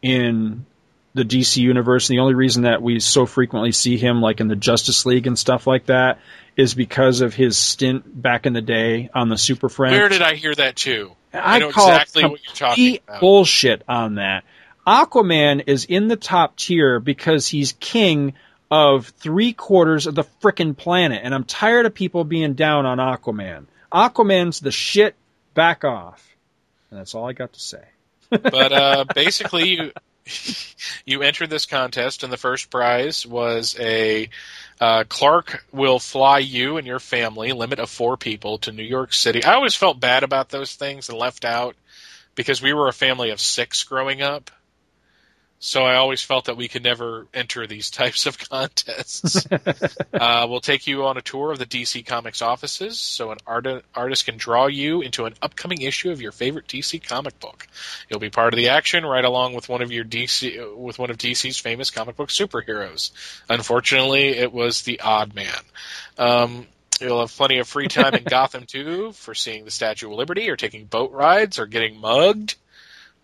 in 0.03 0.67
the 1.15 1.25
DC 1.25 1.57
universe, 1.57 2.11
and 2.11 2.19
the 2.19 2.21
only 2.21 2.35
reason 2.35 2.65
that 2.65 2.83
we 2.83 3.01
so 3.01 3.25
frequently 3.25 3.73
see 3.73 3.97
him 3.97 4.21
like 4.21 4.41
in 4.41 4.49
the 4.49 4.57
Justice 4.57 5.07
League 5.07 5.27
and 5.27 5.39
stuff 5.39 5.67
like 5.67 5.87
that, 5.87 6.19
is 6.57 6.75
because 6.75 7.21
of 7.21 7.35
his 7.35 7.57
stint 7.57 8.05
back 8.21 8.47
in 8.47 8.53
the 8.53 8.61
day 8.61 9.11
on 9.15 9.29
the 9.29 9.39
Super 9.39 9.69
Friends. 9.69 9.97
where 9.97 10.09
did 10.09 10.23
I 10.23 10.35
hear 10.35 10.55
that 10.55 10.77
too? 10.77 11.13
I, 11.33 11.59
know 11.61 11.71
call 11.73 11.89
exactly 11.89 12.25
what 12.25 12.45
you're 12.45 12.55
talking 12.55 12.99
about. 13.07 13.21
bullshit 13.21 13.83
on 13.89 14.17
that. 14.17 14.45
Aquaman 14.87 15.65
is 15.67 15.85
in 15.85 16.09
the 16.09 16.17
top 16.17 16.57
tier 16.57 17.01
because 17.01 17.49
he's 17.49 17.73
king 17.73 18.35
of 18.71 19.07
three 19.07 19.53
quarters 19.53 20.07
of 20.07 20.15
the 20.15 20.25
frickin' 20.43 20.77
planet, 20.77 21.21
and 21.23 21.35
I'm 21.35 21.45
tired 21.45 21.87
of 21.87 21.95
people 21.95 22.25
being 22.25 22.55
down 22.55 22.87
on 22.87 22.99
Aquaman. 22.99 23.67
Aquaman's 23.93 24.61
the 24.61 24.73
shit. 24.73 25.15
Back 25.55 25.85
off. 25.85 26.35
And 26.91 26.99
that's 26.99 27.15
all 27.15 27.29
I 27.29 27.33
got 27.33 27.53
to 27.53 27.61
say. 27.61 27.85
but 28.31 28.73
uh, 28.73 29.05
basically, 29.15 29.69
you 29.69 29.93
you 31.05 31.23
entered 31.23 31.51
this 31.51 31.67
contest, 31.67 32.25
and 32.25 32.33
the 32.33 32.37
first 32.37 32.71
prize 32.71 33.25
was 33.25 33.77
a 33.79 34.29
uh, 34.81 35.05
Clark 35.09 35.65
will 35.73 35.99
fly 35.99 36.39
you 36.39 36.77
and 36.77 36.87
your 36.87 36.99
family, 36.99 37.53
limit 37.53 37.79
of 37.79 37.89
four 37.89 38.17
people, 38.17 38.59
to 38.59 38.73
New 38.73 38.83
York 38.83 39.13
City. 39.13 39.45
I 39.45 39.55
always 39.55 39.77
felt 39.77 40.01
bad 40.01 40.25
about 40.25 40.49
those 40.49 40.75
things 40.75 41.09
and 41.09 41.19
left 41.19 41.45
out 41.45 41.77
because 42.35 42.61
we 42.61 42.73
were 42.73 42.89
a 42.89 42.93
family 42.93 43.31
of 43.31 43.41
six 43.41 43.85
growing 43.85 44.23
up. 44.23 44.51
So 45.67 45.83
I 45.83 45.95
always 45.95 46.21
felt 46.21 46.45
that 46.45 46.59
we 46.59 46.69
could 46.69 46.83
never 46.83 47.27
enter 47.33 47.67
these 47.67 47.91
types 48.03 48.27
of 48.27 48.39
contests. 48.39 49.47
uh, 50.13 50.47
we'll 50.47 50.61
take 50.61 50.87
you 50.87 51.07
on 51.07 51.17
a 51.17 51.23
tour 51.23 51.53
of 51.53 51.59
the 51.59 51.65
DC 51.65 52.05
Comics 52.05 52.43
offices, 52.43 53.01
so 53.01 53.31
an 53.31 53.39
art- 53.47 53.83
artist 53.95 54.27
can 54.27 54.37
draw 54.37 54.67
you 54.67 55.01
into 55.01 55.25
an 55.25 55.33
upcoming 55.41 55.81
issue 55.81 56.11
of 56.11 56.21
your 56.21 56.33
favorite 56.33 56.67
DC 56.69 57.03
comic 57.03 57.41
book. 57.41 57.67
You'll 58.11 58.21
be 58.21 58.29
part 58.29 58.53
of 58.53 58.59
the 58.59 58.69
action 58.69 59.07
right 59.07 59.25
along 59.25 59.55
with 59.55 59.71
one 59.71 59.81
of 59.81 59.91
your 59.91 60.05
DC 60.05 60.77
with 60.77 60.99
one 60.99 61.09
of 61.09 61.17
DC's 61.17 61.59
famous 61.59 61.91
comic 61.91 62.17
book 62.17 62.29
superheroes. 62.29 63.13
Unfortunately, 63.49 64.37
it 64.37 64.53
was 64.53 64.83
the 64.83 65.01
Odd 65.01 65.35
Man. 65.35 65.49
Um, 66.19 66.67
you'll 67.01 67.21
have 67.21 67.35
plenty 67.35 67.59
of 67.59 67.67
free 67.67 67.89
time 67.89 68.13
in 68.13 68.25
Gotham 68.29 68.67
too 68.67 69.13
for 69.13 69.35
seeing 69.35 69.65
the 69.65 69.71
Statue 69.71 70.11
of 70.11 70.19
Liberty, 70.19 70.51
or 70.51 70.57
taking 70.57 70.85
boat 70.85 71.13
rides, 71.13 71.59
or 71.59 71.65
getting 71.65 71.99
mugged. 71.99 72.57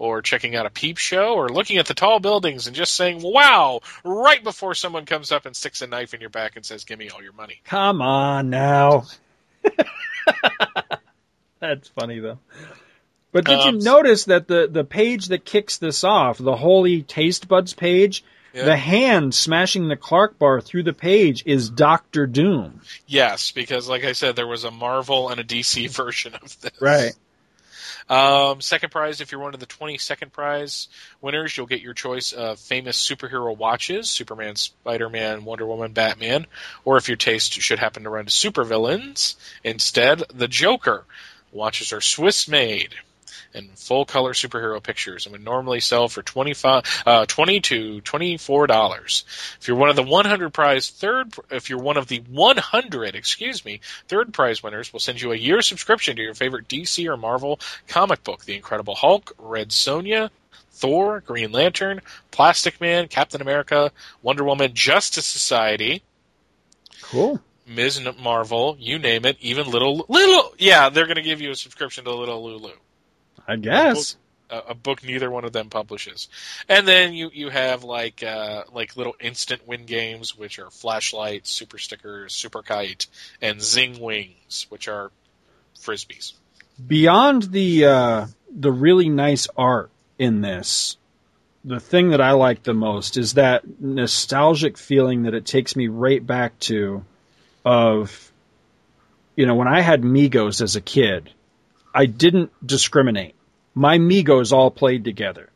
Or 0.02 0.22
checking 0.22 0.56
out 0.56 0.64
a 0.64 0.70
peep 0.70 0.96
show, 0.96 1.34
or 1.34 1.50
looking 1.50 1.76
at 1.76 1.84
the 1.84 1.92
tall 1.92 2.20
buildings 2.20 2.66
and 2.66 2.74
just 2.74 2.94
saying 2.96 3.20
"Wow!" 3.22 3.80
right 4.02 4.42
before 4.42 4.74
someone 4.74 5.04
comes 5.04 5.30
up 5.30 5.44
and 5.44 5.54
sticks 5.54 5.82
a 5.82 5.86
knife 5.86 6.14
in 6.14 6.22
your 6.22 6.30
back 6.30 6.56
and 6.56 6.64
says, 6.64 6.84
"Give 6.84 6.98
me 6.98 7.10
all 7.10 7.22
your 7.22 7.34
money." 7.34 7.60
Come 7.64 8.00
on 8.00 8.48
now. 8.48 9.04
That's 11.60 11.88
funny 11.88 12.20
though. 12.20 12.38
But 13.32 13.44
did 13.44 13.58
Um, 13.60 13.74
you 13.76 13.80
notice 13.82 14.24
that 14.24 14.48
the, 14.48 14.68
the 14.72 14.84
page 14.84 15.26
that 15.28 15.44
kicks 15.44 15.76
this 15.76 16.02
off, 16.02 16.38
the 16.38 16.56
Holy 16.56 17.02
Taste 17.02 17.46
Buds 17.46 17.74
page, 17.74 18.24
Yeah. 18.54 18.64
the 18.64 18.76
hand 18.76 19.34
smashing 19.34 19.88
the 19.88 19.96
Clark 19.96 20.38
bar 20.38 20.60
through 20.60 20.84
the 20.84 20.92
page 20.94 21.42
is 21.46 21.68
Doctor 21.70 22.26
Doom. 22.26 22.80
Yes, 23.06 23.52
because 23.52 23.88
like 23.88 24.04
I 24.04 24.12
said, 24.12 24.34
there 24.34 24.46
was 24.48 24.64
a 24.64 24.70
Marvel 24.70 25.28
and 25.28 25.38
a 25.40 25.44
DC 25.44 25.90
version 25.94 26.34
of 26.34 26.58
this. 26.60 26.72
Um, 28.10 28.60
second 28.60 28.90
prize, 28.90 29.20
if 29.20 29.30
you're 29.30 29.40
one 29.40 29.54
of 29.54 29.60
the 29.60 29.66
20 29.66 29.96
second 29.98 30.32
prize 30.32 30.88
winners, 31.20 31.56
you'll 31.56 31.66
get 31.66 31.80
your 31.80 31.94
choice 31.94 32.32
of 32.32 32.58
famous 32.58 33.00
superhero 33.00 33.56
watches 33.56 34.10
Superman, 34.10 34.56
Spider 34.56 35.08
Man, 35.08 35.44
Wonder 35.44 35.64
Woman, 35.64 35.92
Batman. 35.92 36.46
Or 36.84 36.96
if 36.96 37.08
your 37.08 37.16
taste 37.16 37.52
should 37.52 37.78
happen 37.78 38.02
to 38.02 38.10
run 38.10 38.26
to 38.26 38.30
supervillains, 38.30 39.36
instead, 39.62 40.24
the 40.34 40.48
Joker. 40.48 41.04
Watches 41.52 41.92
are 41.92 42.00
Swiss 42.00 42.48
made 42.48 42.94
and 43.54 43.70
full 43.78 44.04
color 44.04 44.32
superhero 44.32 44.82
pictures 44.82 45.26
and 45.26 45.32
would 45.32 45.44
normally 45.44 45.80
sell 45.80 46.08
for 46.08 46.22
25 46.22 47.02
uh, 47.06 47.26
20 47.26 47.60
to 47.60 48.00
24 48.00 48.66
dollars. 48.66 49.24
If 49.60 49.68
you're 49.68 49.76
one 49.76 49.88
of 49.90 49.96
the 49.96 50.02
100 50.02 50.50
prize 50.50 50.90
third 50.90 51.34
if 51.50 51.70
you're 51.70 51.78
one 51.78 51.96
of 51.96 52.06
the 52.08 52.18
100 52.28 53.14
excuse 53.14 53.64
me 53.64 53.80
third 54.08 54.32
prize 54.32 54.62
winners 54.62 54.92
we'll 54.92 55.00
send 55.00 55.20
you 55.20 55.32
a 55.32 55.36
year 55.36 55.62
subscription 55.62 56.16
to 56.16 56.22
your 56.22 56.34
favorite 56.34 56.68
dc 56.68 57.04
or 57.06 57.16
marvel 57.16 57.60
comic 57.88 58.22
book. 58.24 58.44
The 58.44 58.56
incredible 58.56 58.94
hulk 58.94 59.32
red 59.38 59.70
sonja 59.70 60.30
thor 60.72 61.20
green 61.20 61.52
lantern 61.52 62.00
plastic 62.30 62.80
man 62.80 63.08
captain 63.08 63.42
america 63.42 63.90
wonder 64.22 64.44
woman 64.44 64.72
justice 64.72 65.26
society 65.26 66.02
Cool. 67.02 67.40
ms. 67.66 68.00
Marvel 68.22 68.76
you 68.78 68.98
name 68.98 69.24
it 69.24 69.36
even 69.40 69.68
little 69.68 70.06
little 70.08 70.54
yeah 70.58 70.88
they're 70.88 71.06
going 71.06 71.16
to 71.16 71.22
give 71.22 71.40
you 71.40 71.50
a 71.50 71.56
subscription 71.56 72.04
to 72.04 72.14
little 72.14 72.42
lulu 72.42 72.72
I 73.50 73.56
guess. 73.56 74.16
a, 74.50 74.70
a 74.70 74.74
book 74.74 75.02
neither 75.02 75.30
one 75.30 75.44
of 75.44 75.52
them 75.52 75.70
publishes. 75.70 76.28
And 76.68 76.86
then 76.86 77.14
you 77.14 77.30
you 77.32 77.48
have 77.48 77.84
like 77.84 78.22
uh, 78.22 78.64
like 78.72 78.96
little 78.96 79.14
instant 79.20 79.66
win 79.66 79.86
games, 79.86 80.36
which 80.36 80.58
are 80.58 80.70
flashlights, 80.70 81.50
super 81.50 81.78
stickers, 81.78 82.34
super 82.34 82.62
kite, 82.62 83.06
and 83.40 83.62
zing 83.62 84.00
wings, 84.00 84.66
which 84.68 84.88
are 84.88 85.10
frisbees. 85.80 86.32
Beyond 86.84 87.44
the 87.44 87.84
uh, 87.86 88.26
the 88.50 88.72
really 88.72 89.08
nice 89.08 89.48
art 89.56 89.90
in 90.18 90.40
this, 90.40 90.96
the 91.64 91.80
thing 91.80 92.10
that 92.10 92.20
I 92.20 92.32
like 92.32 92.62
the 92.62 92.74
most 92.74 93.16
is 93.16 93.34
that 93.34 93.62
nostalgic 93.80 94.78
feeling 94.78 95.24
that 95.24 95.34
it 95.34 95.46
takes 95.46 95.76
me 95.76 95.88
right 95.88 96.24
back 96.24 96.58
to 96.60 97.04
of 97.64 98.32
you 99.36 99.46
know 99.46 99.54
when 99.54 99.68
I 99.68 99.80
had 99.80 100.02
Megos 100.02 100.62
as 100.62 100.76
a 100.76 100.80
kid, 100.80 101.30
I 101.94 102.06
didn't 102.06 102.50
discriminate. 102.64 103.34
My 103.74 103.98
Megos 103.98 104.52
all 104.52 104.70
played 104.70 105.04
together. 105.04 105.50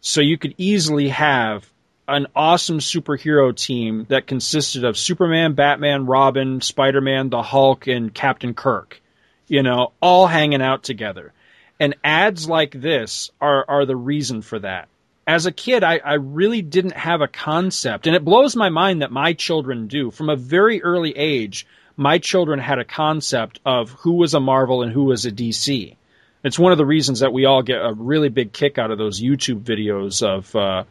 So 0.00 0.20
you 0.20 0.36
could 0.36 0.54
easily 0.58 1.08
have 1.08 1.68
an 2.08 2.26
awesome 2.34 2.80
superhero 2.80 3.54
team 3.54 4.06
that 4.08 4.26
consisted 4.26 4.84
of 4.84 4.98
Superman, 4.98 5.54
Batman, 5.54 6.06
Robin, 6.06 6.60
Spider-Man, 6.60 7.30
the 7.30 7.42
Hulk, 7.42 7.86
and 7.86 8.12
Captain 8.12 8.54
Kirk. 8.54 9.00
You 9.46 9.62
know, 9.62 9.92
all 10.00 10.26
hanging 10.26 10.62
out 10.62 10.82
together. 10.82 11.32
And 11.78 11.94
ads 12.02 12.48
like 12.48 12.72
this 12.72 13.30
are, 13.40 13.64
are 13.68 13.86
the 13.86 13.96
reason 13.96 14.42
for 14.42 14.58
that. 14.58 14.88
As 15.26 15.46
a 15.46 15.52
kid, 15.52 15.84
I, 15.84 15.98
I 15.98 16.14
really 16.14 16.62
didn't 16.62 16.96
have 16.96 17.20
a 17.20 17.28
concept, 17.28 18.08
and 18.08 18.16
it 18.16 18.24
blows 18.24 18.56
my 18.56 18.70
mind 18.70 19.02
that 19.02 19.12
my 19.12 19.34
children 19.34 19.86
do. 19.86 20.10
From 20.10 20.30
a 20.30 20.36
very 20.36 20.82
early 20.82 21.16
age, 21.16 21.66
my 21.96 22.18
children 22.18 22.58
had 22.58 22.80
a 22.80 22.84
concept 22.84 23.60
of 23.64 23.90
who 23.90 24.14
was 24.14 24.34
a 24.34 24.40
Marvel 24.40 24.82
and 24.82 24.92
who 24.92 25.04
was 25.04 25.26
a 25.26 25.30
DC. 25.30 25.96
It's 26.44 26.58
one 26.58 26.72
of 26.72 26.78
the 26.78 26.86
reasons 26.86 27.20
that 27.20 27.32
we 27.32 27.44
all 27.44 27.62
get 27.62 27.76
a 27.76 27.92
really 27.92 28.28
big 28.28 28.52
kick 28.52 28.78
out 28.78 28.90
of 28.90 28.98
those 28.98 29.20
YouTube 29.20 29.60
videos 29.60 30.22
of. 30.22 30.54
Uh, 30.54 30.84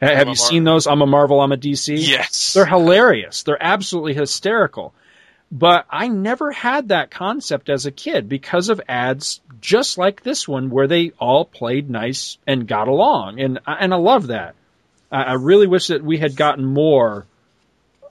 ha- 0.00 0.14
have 0.14 0.26
a 0.26 0.30
you 0.30 0.36
seen 0.36 0.64
those? 0.64 0.86
I'm 0.86 1.02
a 1.02 1.06
Marvel. 1.06 1.40
I'm 1.40 1.52
a 1.52 1.56
DC. 1.56 1.96
Yes, 1.98 2.54
They're 2.54 2.66
hilarious. 2.66 3.44
They're 3.44 3.62
absolutely 3.62 4.14
hysterical. 4.14 4.92
But 5.52 5.86
I 5.90 6.08
never 6.08 6.52
had 6.52 6.88
that 6.88 7.10
concept 7.10 7.70
as 7.70 7.84
a 7.84 7.90
kid 7.90 8.28
because 8.28 8.68
of 8.68 8.80
ads 8.88 9.40
just 9.60 9.98
like 9.98 10.22
this 10.22 10.46
one 10.46 10.70
where 10.70 10.86
they 10.86 11.10
all 11.18 11.44
played 11.44 11.90
nice 11.90 12.38
and 12.46 12.68
got 12.68 12.86
along. 12.86 13.40
And, 13.40 13.58
and 13.66 13.92
I 13.92 13.96
love 13.96 14.28
that. 14.28 14.54
I, 15.10 15.22
I 15.22 15.32
really 15.34 15.66
wish 15.66 15.88
that 15.88 16.04
we 16.04 16.18
had 16.18 16.36
gotten 16.36 16.64
more 16.64 17.26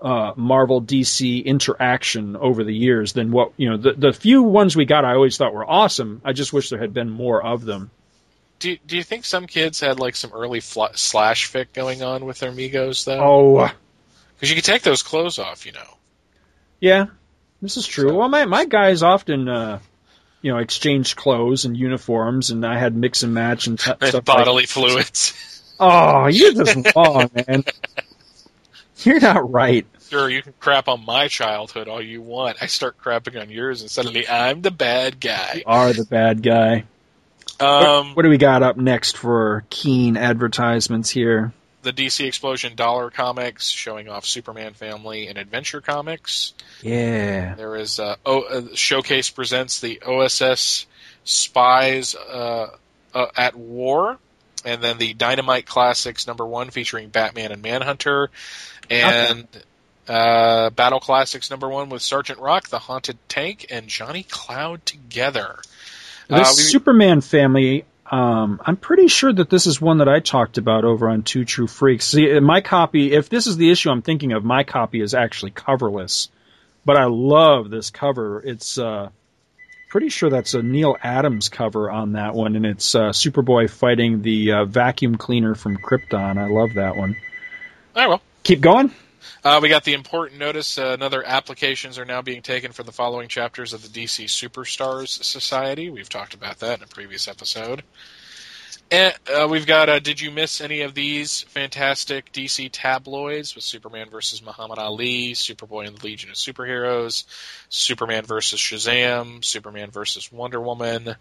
uh, 0.01 0.33
Marvel 0.35 0.81
DC 0.81 1.43
interaction 1.43 2.35
over 2.35 2.63
the 2.63 2.73
years 2.73 3.13
than 3.13 3.31
what, 3.31 3.51
you 3.57 3.69
know, 3.69 3.77
the, 3.77 3.93
the 3.93 4.13
few 4.13 4.43
ones 4.43 4.75
we 4.75 4.85
got 4.85 5.03
I 5.05 5.13
always 5.13 5.37
thought 5.37 5.53
were 5.53 5.69
awesome. 5.69 6.21
I 6.23 6.33
just 6.33 6.53
wish 6.53 6.69
there 6.69 6.79
had 6.79 6.93
been 6.93 7.09
more 7.09 7.43
of 7.45 7.63
them. 7.65 7.91
Do 8.59 8.77
Do 8.85 8.97
you 8.97 9.03
think 9.03 9.25
some 9.25 9.47
kids 9.47 9.79
had 9.79 9.99
like 9.99 10.15
some 10.15 10.31
early 10.33 10.59
fla- 10.59 10.95
slash 10.97 11.51
fic 11.51 11.73
going 11.73 12.03
on 12.03 12.25
with 12.25 12.39
their 12.39 12.51
Megos 12.51 13.05
though? 13.05 13.19
Oh, 13.21 13.71
because 14.35 14.49
you 14.49 14.55
could 14.55 14.65
take 14.65 14.81
those 14.83 15.03
clothes 15.03 15.39
off, 15.39 15.65
you 15.65 15.71
know. 15.73 15.97
Yeah, 16.81 17.05
this 17.61 17.77
is 17.77 17.87
true. 17.87 18.09
So- 18.09 18.15
Well, 18.15 18.29
my 18.29 18.45
my 18.45 18.65
guys 18.65 19.01
often, 19.03 19.47
uh, 19.47 19.79
you 20.41 20.51
know, 20.51 20.57
exchange 20.59 21.15
clothes 21.15 21.65
and 21.65 21.75
uniforms, 21.77 22.49
and 22.51 22.65
I 22.65 22.77
had 22.77 22.95
mix 22.95 23.23
and 23.23 23.33
match 23.33 23.67
and 23.67 23.79
t- 23.79 23.91
And 24.01 24.09
stuff. 24.09 24.27
Like, 24.27 24.37
bodily 24.37 24.65
fluids. 24.65 25.73
oh, 25.79 26.27
you're 26.27 26.53
just 26.53 26.77
wrong, 26.95 27.29
man. 27.33 27.63
You're 29.05 29.19
not 29.19 29.51
right. 29.51 29.85
Sure, 30.09 30.29
you 30.29 30.41
can 30.41 30.53
crap 30.59 30.87
on 30.87 31.05
my 31.05 31.27
childhood 31.27 31.87
all 31.87 32.01
you 32.01 32.21
want. 32.21 32.57
I 32.61 32.65
start 32.67 32.97
crapping 32.97 33.39
on 33.39 33.49
yours, 33.49 33.81
and 33.81 33.91
suddenly 33.91 34.27
I'm 34.27 34.61
the 34.61 34.71
bad 34.71 35.19
guy. 35.19 35.55
You 35.57 35.63
are 35.65 35.93
the 35.93 36.05
bad 36.05 36.41
guy. 36.41 36.85
Um, 37.59 38.15
What 38.15 38.23
do 38.23 38.29
we 38.29 38.37
got 38.37 38.63
up 38.63 38.77
next 38.77 39.17
for 39.17 39.65
keen 39.69 40.17
advertisements 40.17 41.09
here? 41.09 41.53
the 41.81 41.93
DC 41.93 42.25
Explosion 42.27 42.75
Dollar 42.75 43.09
Comics 43.09 43.69
showing 43.69 44.09
off 44.09 44.25
Superman 44.25 44.73
Family 44.73 45.27
and 45.27 45.37
Adventure 45.37 45.79
Comics. 45.79 46.53
Yeah. 46.81 47.55
There 47.55 47.77
is 47.77 47.99
uh, 48.01 48.17
o- 48.25 48.41
uh, 48.41 48.61
Showcase 48.75 49.29
presents 49.29 49.79
the 49.79 50.01
OSS 50.05 50.87
Spies 51.23 52.15
uh, 52.15 52.67
uh, 53.13 53.25
at 53.37 53.55
War, 53.55 54.17
and 54.65 54.81
then 54.81 54.97
the 54.97 55.13
Dynamite 55.13 55.65
Classics 55.65 56.27
number 56.27 56.45
one 56.45 56.69
featuring 56.69 57.09
Batman 57.09 57.51
and 57.51 57.61
Manhunter, 57.61 58.29
and 58.89 59.47
uh, 60.07 60.69
Battle 60.71 60.99
Classics 60.99 61.49
number 61.49 61.69
one 61.69 61.89
with 61.89 62.01
Sergeant 62.01 62.39
Rock, 62.39 62.69
the 62.69 62.79
Haunted 62.79 63.17
Tank, 63.27 63.67
and 63.69 63.87
Johnny 63.87 64.23
Cloud 64.23 64.85
together. 64.85 65.59
This 66.27 66.47
Uh, 66.47 66.53
we- 66.57 66.63
Superman 66.63 67.21
family, 67.21 67.85
um, 68.09 68.59
I'm 68.65 68.77
pretty 68.77 69.07
sure 69.07 69.31
that 69.31 69.49
this 69.49 69.67
is 69.67 69.79
one 69.79 69.99
that 69.99 70.09
I 70.09 70.19
talked 70.19 70.57
about 70.57 70.83
over 70.83 71.09
on 71.09 71.21
Two 71.23 71.45
True 71.45 71.67
Freaks. 71.67 72.05
See, 72.07 72.39
my 72.39 72.61
copy, 72.61 73.13
if 73.13 73.29
this 73.29 73.45
is 73.45 73.57
the 73.57 73.69
issue 73.69 73.89
I'm 73.91 74.01
thinking 74.01 74.33
of, 74.33 74.43
my 74.43 74.63
copy 74.63 75.01
is 75.01 75.13
actually 75.13 75.51
coverless. 75.51 76.29
But 76.85 76.97
I 76.97 77.05
love 77.05 77.69
this 77.69 77.89
cover. 77.91 78.41
It's, 78.43 78.79
uh, 78.79 79.09
pretty 79.89 80.09
sure 80.09 80.29
that's 80.29 80.53
a 80.53 80.61
Neal 80.61 80.95
Adams 81.01 81.49
cover 81.49 81.91
on 81.91 82.13
that 82.13 82.33
one, 82.33 82.55
and 82.55 82.65
it's, 82.65 82.95
uh, 82.95 83.09
Superboy 83.09 83.69
fighting 83.69 84.21
the, 84.21 84.53
uh, 84.53 84.65
vacuum 84.65 85.17
cleaner 85.17 85.55
from 85.55 85.77
Krypton. 85.77 86.37
I 86.37 86.47
love 86.47 86.75
that 86.75 86.95
one. 86.95 87.17
Oh 87.95 88.09
well. 88.09 88.21
Keep 88.43 88.61
going? 88.61 88.91
Uh, 89.43 89.59
we 89.61 89.69
got 89.69 89.83
the 89.83 89.93
important 89.93 90.39
notice. 90.39 90.77
Uh, 90.77 90.91
another 90.93 91.23
applications 91.25 91.97
are 91.97 92.05
now 92.05 92.21
being 92.21 92.41
taken 92.41 92.71
for 92.71 92.83
the 92.83 92.91
following 92.91 93.27
chapters 93.27 93.73
of 93.73 93.81
the 93.81 93.87
DC 93.89 94.25
Superstars 94.25 95.23
Society. 95.23 95.89
We've 95.89 96.09
talked 96.09 96.33
about 96.33 96.59
that 96.59 96.79
in 96.79 96.83
a 96.83 96.87
previous 96.87 97.27
episode. 97.27 97.83
And 98.91 99.13
uh, 99.31 99.47
we've 99.47 99.67
got. 99.67 99.89
Uh, 99.89 99.99
did 99.99 100.19
you 100.19 100.31
miss 100.31 100.61
any 100.61 100.81
of 100.81 100.95
these 100.95 101.43
fantastic 101.43 102.31
DC 102.31 102.69
tabloids 102.71 103.53
with 103.53 103.63
Superman 103.63 104.09
versus 104.09 104.43
Muhammad 104.43 104.79
Ali, 104.79 105.33
Superboy 105.33 105.87
and 105.87 105.97
the 105.97 106.05
Legion 106.05 106.31
of 106.31 106.35
Superheroes, 106.35 107.25
Superman 107.69 108.25
versus 108.25 108.59
Shazam, 108.59 109.45
Superman 109.45 109.91
versus 109.91 110.31
Wonder 110.31 110.59
Woman, 110.59 111.15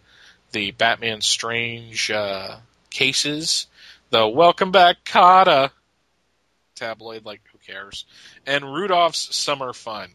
the 0.53 0.71
Batman 0.71 1.21
Strange 1.21 2.11
uh, 2.11 2.57
cases, 2.91 3.67
the 4.11 4.27
Welcome 4.27 4.73
Back 4.73 5.05
Kotter 5.05 5.71
tabloid, 6.79 7.25
like 7.25 7.43
who 7.53 7.59
cares? 7.59 8.05
And 8.47 8.65
Rudolph's 8.65 9.35
Summer 9.37 9.73
Fun. 9.73 10.09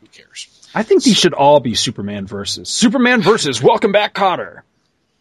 Who 0.00 0.08
cares? 0.08 0.48
I 0.74 0.82
think 0.82 1.02
these 1.02 1.16
should 1.16 1.34
all 1.34 1.60
be 1.60 1.74
Superman 1.74 2.26
versus. 2.26 2.68
Superman 2.68 3.22
versus 3.22 3.62
Welcome 3.62 3.92
Back 3.92 4.14
Kotter. 4.14 4.62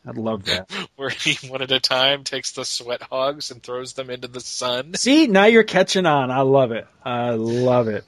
I'd 0.07 0.17
love 0.17 0.45
that. 0.45 0.69
Where 0.95 1.09
he 1.09 1.47
one 1.47 1.61
at 1.61 1.71
a 1.71 1.79
time 1.79 2.23
takes 2.23 2.51
the 2.51 2.65
sweat 2.65 3.01
hogs 3.01 3.51
and 3.51 3.61
throws 3.61 3.93
them 3.93 4.09
into 4.09 4.27
the 4.27 4.39
sun. 4.39 4.93
See, 4.95 5.27
now 5.27 5.45
you're 5.45 5.63
catching 5.63 6.05
on. 6.05 6.31
I 6.31 6.41
love 6.41 6.71
it. 6.71 6.87
I 7.03 7.31
love 7.31 7.87
it. 7.87 8.03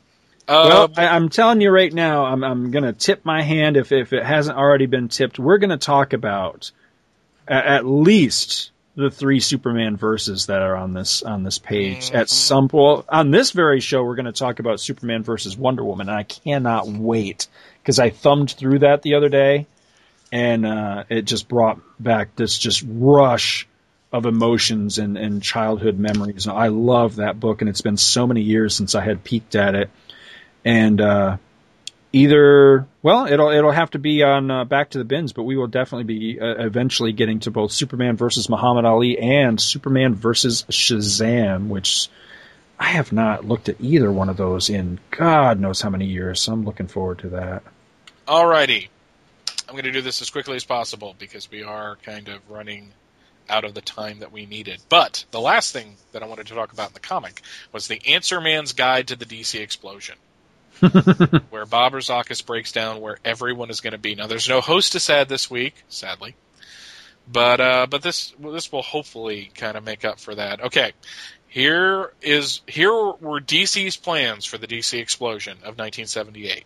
Uh, 0.47 0.63
well, 0.65 0.91
I, 0.95 1.07
I'm 1.07 1.29
telling 1.29 1.59
you 1.59 1.69
right 1.69 1.91
now, 1.91 2.25
I'm, 2.25 2.43
I'm 2.43 2.71
going 2.71 2.85
to 2.85 2.93
tip 2.93 3.25
my 3.25 3.41
hand 3.41 3.75
if, 3.75 3.91
if 3.91 4.13
it 4.13 4.23
hasn't 4.23 4.57
already 4.57 4.85
been 4.85 5.09
tipped. 5.09 5.37
We're 5.37 5.57
going 5.57 5.71
to 5.71 5.77
talk 5.77 6.13
about 6.13 6.71
at, 7.47 7.65
at 7.65 7.85
least 7.85 8.71
the 8.95 9.11
three 9.11 9.39
Superman 9.39 9.95
verses 9.95 10.47
that 10.47 10.61
are 10.61 10.75
on 10.75 10.93
this 10.93 11.21
on 11.21 11.43
this 11.43 11.59
page. 11.59 12.11
At 12.11 12.29
some 12.29 12.67
point 12.67 13.05
on 13.09 13.29
this 13.29 13.51
very 13.51 13.79
show, 13.79 14.03
we're 14.03 14.15
going 14.15 14.25
to 14.25 14.31
talk 14.31 14.59
about 14.59 14.79
Superman 14.79 15.21
versus 15.21 15.55
Wonder 15.55 15.83
Woman, 15.83 16.09
and 16.09 16.17
I 16.17 16.23
cannot 16.23 16.87
wait 16.87 17.47
because 17.81 17.99
I 17.99 18.09
thumbed 18.09 18.51
through 18.51 18.79
that 18.79 19.03
the 19.03 19.13
other 19.13 19.29
day, 19.29 19.67
and 20.31 20.65
uh, 20.65 21.03
it 21.09 21.23
just 21.23 21.47
brought 21.47 21.79
back 21.99 22.35
this 22.35 22.57
just 22.57 22.83
rush 22.87 23.67
of 24.11 24.25
emotions 24.25 24.99
and, 24.99 25.17
and 25.17 25.43
childhood 25.43 25.99
memories. 25.99 26.47
I 26.47 26.67
love 26.67 27.17
that 27.17 27.39
book, 27.39 27.61
and 27.61 27.69
it's 27.69 27.81
been 27.81 27.97
so 27.97 28.25
many 28.25 28.41
years 28.41 28.75
since 28.75 28.95
I 28.95 29.01
had 29.01 29.23
peeked 29.23 29.55
at 29.55 29.75
it 29.75 29.89
and 30.67 30.99
uh, 30.99 31.37
either 32.11 32.87
well, 33.01 33.25
it'll 33.25 33.49
it'll 33.49 33.71
have 33.71 33.91
to 33.91 33.99
be 33.99 34.21
on 34.23 34.51
uh, 34.51 34.65
Back 34.65 34.91
to 34.91 34.97
the 34.97 35.05
Bins, 35.05 35.31
but 35.31 35.43
we 35.43 35.55
will 35.55 35.67
definitely 35.67 36.03
be 36.03 36.39
uh, 36.39 36.65
eventually 36.65 37.13
getting 37.13 37.39
to 37.41 37.51
both 37.51 37.71
Superman 37.71 38.17
versus 38.17 38.49
Muhammad 38.49 38.83
Ali 38.83 39.17
and 39.17 39.59
Superman 39.61 40.13
versus 40.15 40.63
Shazam, 40.69 41.67
which 41.67 42.09
I 42.77 42.89
have 42.89 43.13
not 43.13 43.45
looked 43.45 43.69
at 43.69 43.79
either 43.79 44.11
one 44.11 44.27
of 44.27 44.35
those 44.35 44.69
in 44.69 44.99
God 45.09 45.59
knows 45.59 45.81
how 45.81 45.89
many 45.89 46.05
years. 46.05 46.41
So 46.41 46.51
I'm 46.51 46.65
looking 46.65 46.87
forward 46.87 47.19
to 47.19 47.29
that. 47.29 47.63
Alrighty. 48.27 48.89
I'm 49.67 49.73
going 49.73 49.85
to 49.85 49.91
do 49.91 50.01
this 50.01 50.21
as 50.21 50.29
quickly 50.29 50.55
as 50.55 50.63
possible 50.63 51.15
because 51.17 51.51
we 51.51 51.63
are 51.63 51.97
kind 51.97 52.29
of 52.29 52.49
running 52.49 52.91
out 53.49 53.63
of 53.63 53.73
the 53.73 53.81
time 53.81 54.19
that 54.19 54.31
we 54.31 54.45
needed. 54.45 54.81
But 54.89 55.25
the 55.31 55.41
last 55.41 55.73
thing 55.73 55.95
that 56.11 56.23
I 56.23 56.27
wanted 56.27 56.47
to 56.47 56.55
talk 56.55 56.73
about 56.73 56.89
in 56.89 56.93
the 56.93 56.99
comic 56.99 57.41
was 57.71 57.87
the 57.87 58.01
Answer 58.07 58.41
Man's 58.41 58.73
Guide 58.73 59.09
to 59.09 59.15
the 59.15 59.25
DC 59.25 59.59
Explosion. 59.59 60.15
where 61.49 61.65
Bob 61.65 61.93
Rozakis 61.93 62.45
breaks 62.45 62.71
down 62.71 63.01
where 63.01 63.17
everyone 63.25 63.71
is 63.71 63.81
going 63.81 63.93
to 63.93 63.97
be. 63.97 64.13
Now, 64.13 64.27
there's 64.27 64.47
no 64.47 64.61
hostess 64.61 65.09
ad 65.09 65.27
this 65.27 65.49
week, 65.49 65.73
sadly, 65.89 66.35
but 67.27 67.59
uh, 67.59 67.87
but 67.89 68.03
this 68.03 68.33
this 68.39 68.71
will 68.71 68.83
hopefully 68.83 69.49
kind 69.55 69.75
of 69.75 69.83
make 69.83 70.05
up 70.05 70.19
for 70.19 70.35
that. 70.35 70.61
Okay, 70.65 70.93
here 71.47 72.13
is 72.21 72.61
here 72.67 72.91
were 72.91 73.41
DC's 73.41 73.97
plans 73.97 74.45
for 74.45 74.59
the 74.59 74.67
DC 74.67 74.99
explosion 74.99 75.53
of 75.53 75.79
1978. 75.79 76.65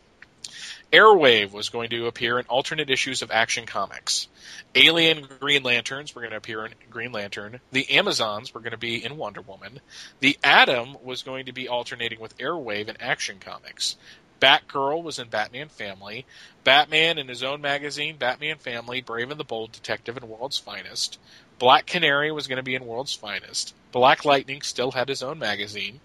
Airwave 0.91 1.51
was 1.53 1.69
going 1.69 1.89
to 1.91 2.07
appear 2.07 2.37
in 2.37 2.45
alternate 2.47 2.89
issues 2.89 3.21
of 3.21 3.31
Action 3.31 3.65
Comics. 3.65 4.27
Alien 4.75 5.25
Green 5.39 5.63
Lanterns 5.63 6.13
were 6.13 6.21
going 6.21 6.31
to 6.31 6.37
appear 6.37 6.65
in 6.65 6.73
Green 6.89 7.13
Lantern. 7.13 7.61
The 7.71 7.91
Amazons 7.91 8.53
were 8.53 8.59
going 8.59 8.71
to 8.71 8.77
be 8.77 9.03
in 9.03 9.15
Wonder 9.15 9.39
Woman. 9.39 9.79
The 10.19 10.37
Atom 10.43 10.97
was 11.01 11.23
going 11.23 11.45
to 11.45 11.53
be 11.53 11.69
alternating 11.69 12.19
with 12.19 12.37
Airwave 12.39 12.89
in 12.89 12.99
Action 12.99 13.39
Comics. 13.39 13.95
Batgirl 14.41 15.01
was 15.01 15.19
in 15.19 15.29
Batman 15.29 15.69
Family. 15.69 16.25
Batman 16.65 17.19
in 17.19 17.29
his 17.29 17.43
own 17.43 17.61
magazine, 17.61 18.17
Batman 18.17 18.57
Family, 18.57 18.99
Brave 18.99 19.31
and 19.31 19.39
the 19.39 19.45
Bold 19.45 19.71
Detective 19.71 20.17
and 20.17 20.27
World's 20.27 20.57
Finest. 20.57 21.19
Black 21.57 21.85
Canary 21.85 22.33
was 22.33 22.47
going 22.47 22.57
to 22.57 22.63
be 22.63 22.75
in 22.75 22.85
World's 22.85 23.13
Finest. 23.13 23.73
Black 23.93 24.25
Lightning 24.25 24.61
still 24.61 24.91
had 24.91 25.07
his 25.07 25.23
own 25.23 25.39
magazine. 25.39 26.01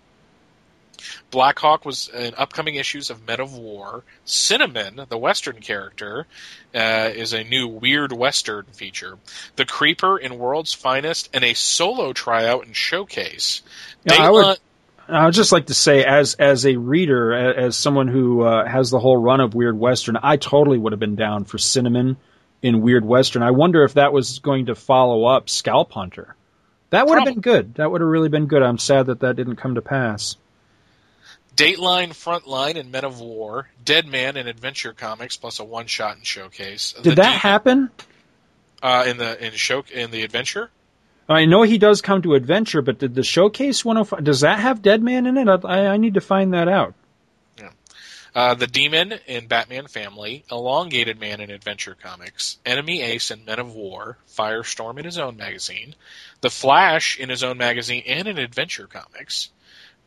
Blackhawk 1.30 1.84
was 1.84 2.09
in 2.09 2.34
upcoming 2.36 2.76
issues 2.76 3.11
of 3.11 3.26
Men 3.26 3.40
of 3.40 3.55
War. 3.55 4.05
Cinnamon, 4.24 5.01
the 5.09 5.18
Western 5.18 5.61
character, 5.61 6.26
uh, 6.74 7.11
is 7.14 7.32
a 7.32 7.44
new 7.44 7.68
weird 7.68 8.12
Western 8.12 8.66
feature. 8.72 9.18
The 9.57 9.64
Creeper 9.64 10.18
in 10.18 10.38
World's 10.38 10.72
Finest, 10.74 11.30
and 11.34 11.44
a 11.44 11.55
solo 11.55 12.12
tryout 12.12 12.66
and 12.66 12.74
showcase. 12.76 13.62
Yeah, 14.05 14.14
I 14.22 14.30
would- 14.30 14.59
I 15.09 15.24
would 15.26 15.34
just 15.34 15.53
like 15.53 15.66
to 15.66 15.74
say, 15.74 16.05
as 16.05 16.34
as 16.34 16.66
a 16.66 16.74
reader, 16.76 17.32
a- 17.32 17.66
as 17.66 17.76
someone 17.76 18.09
who 18.09 18.42
uh, 18.42 18.66
has 18.66 18.90
the 18.90 18.99
whole 18.99 19.16
run 19.16 19.40
of 19.40 19.55
Weird 19.55 19.78
Western, 19.78 20.16
I 20.20 20.36
totally 20.36 20.78
would 20.78 20.92
have 20.92 20.99
been 20.99 21.14
down 21.14 21.44
for 21.44 21.59
Cinnamon 21.59 22.16
in 22.61 22.80
Weird 22.80 23.05
Western. 23.05 23.44
I 23.44 23.53
wonder 23.53 23.84
if 23.84 23.94
that 23.94 24.12
was 24.12 24.40
going 24.40 24.66
to 24.66 24.74
follow 24.74 25.24
up 25.26 25.49
Scalp 25.49 25.92
Hunter. 25.92 26.34
That 26.90 27.07
would 27.07 27.18
have 27.18 27.24
been 27.26 27.40
good. 27.40 27.74
That 27.76 27.88
would 27.90 28.01
have 28.01 28.09
really 28.11 28.28
been 28.30 28.47
good. 28.47 28.62
I'm 28.64 28.78
sad 28.78 29.07
that 29.07 29.20
that 29.20 29.36
didn't 29.36 29.57
come 29.57 29.76
to 29.76 29.80
pass. 29.82 30.36
Dateline 31.57 32.11
Frontline 32.11 32.78
and 32.78 32.92
Men 32.92 33.04
of 33.04 33.18
War, 33.20 33.68
Dead 33.84 34.07
Man 34.07 34.36
in 34.36 34.46
Adventure 34.46 34.92
Comics, 34.92 35.36
plus 35.36 35.59
a 35.59 35.64
one 35.64 35.86
shot 35.86 36.16
and 36.16 36.26
showcase. 36.26 36.92
Did 36.92 37.04
The 37.04 37.14
that 37.22 37.32
D- 37.32 37.38
happen? 37.38 37.90
uh, 38.82 39.04
in 39.07 39.16
the 39.16 39.44
in 39.44 39.52
show 39.54 39.82
in 39.92 40.11
the 40.11 40.22
adventure? 40.22 40.70
I 41.28 41.46
know 41.46 41.62
he 41.62 41.78
does 41.78 42.02
come 42.02 42.22
to 42.22 42.34
Adventure, 42.34 42.82
but 42.82 43.00
did 43.00 43.16
the 43.16 43.24
Showcase 43.24 43.84
105 43.84 44.22
does 44.22 44.40
that 44.42 44.61
have 44.61 44.80
Dead 44.80 45.02
Man 45.02 45.26
in 45.26 45.36
it? 45.36 45.48
I, 45.64 45.86
I 45.88 45.96
need 45.96 46.14
to 46.14 46.20
find 46.20 46.54
that 46.54 46.68
out. 46.68 46.94
Uh, 48.34 48.52
the 48.54 48.66
Demon 48.66 49.14
in 49.26 49.46
Batman 49.46 49.86
Family, 49.86 50.44
Elongated 50.50 51.18
Man 51.18 51.40
in 51.40 51.50
Adventure 51.50 51.96
Comics, 52.00 52.59
Enemy 52.66 53.00
Ace 53.00 53.30
in 53.30 53.46
Men 53.46 53.59
of 53.59 53.74
War, 53.74 54.18
Firestorm 54.36 54.98
in 54.98 55.07
his 55.07 55.16
own 55.18 55.38
magazine, 55.38 55.94
The 56.42 56.50
Flash 56.50 57.18
in 57.18 57.30
his 57.30 57.42
own 57.42 57.57
magazine 57.57 58.02
and 58.07 58.28
in 58.28 58.36
Adventure 58.36 58.86
Comics, 58.88 59.48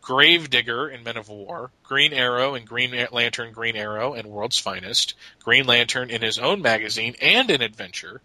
Gravedigger 0.02 0.90
in 0.90 1.04
Men 1.04 1.18
of 1.18 1.30
War, 1.30 1.72
Green 1.84 2.14
Arrow 2.14 2.56
in 2.56 2.66
Green 2.66 3.08
Lantern, 3.12 3.52
Green 3.52 3.76
Arrow 3.76 4.14
and 4.14 4.28
World's 4.28 4.60
Finest, 4.60 5.14
Green 5.44 5.66
Lantern 5.66 6.10
in 6.10 6.22
his 6.22 6.40
own 6.40 6.62
magazine 6.62 7.16
and 7.22 7.50
in 7.52 7.62
Adventure, 7.62 8.22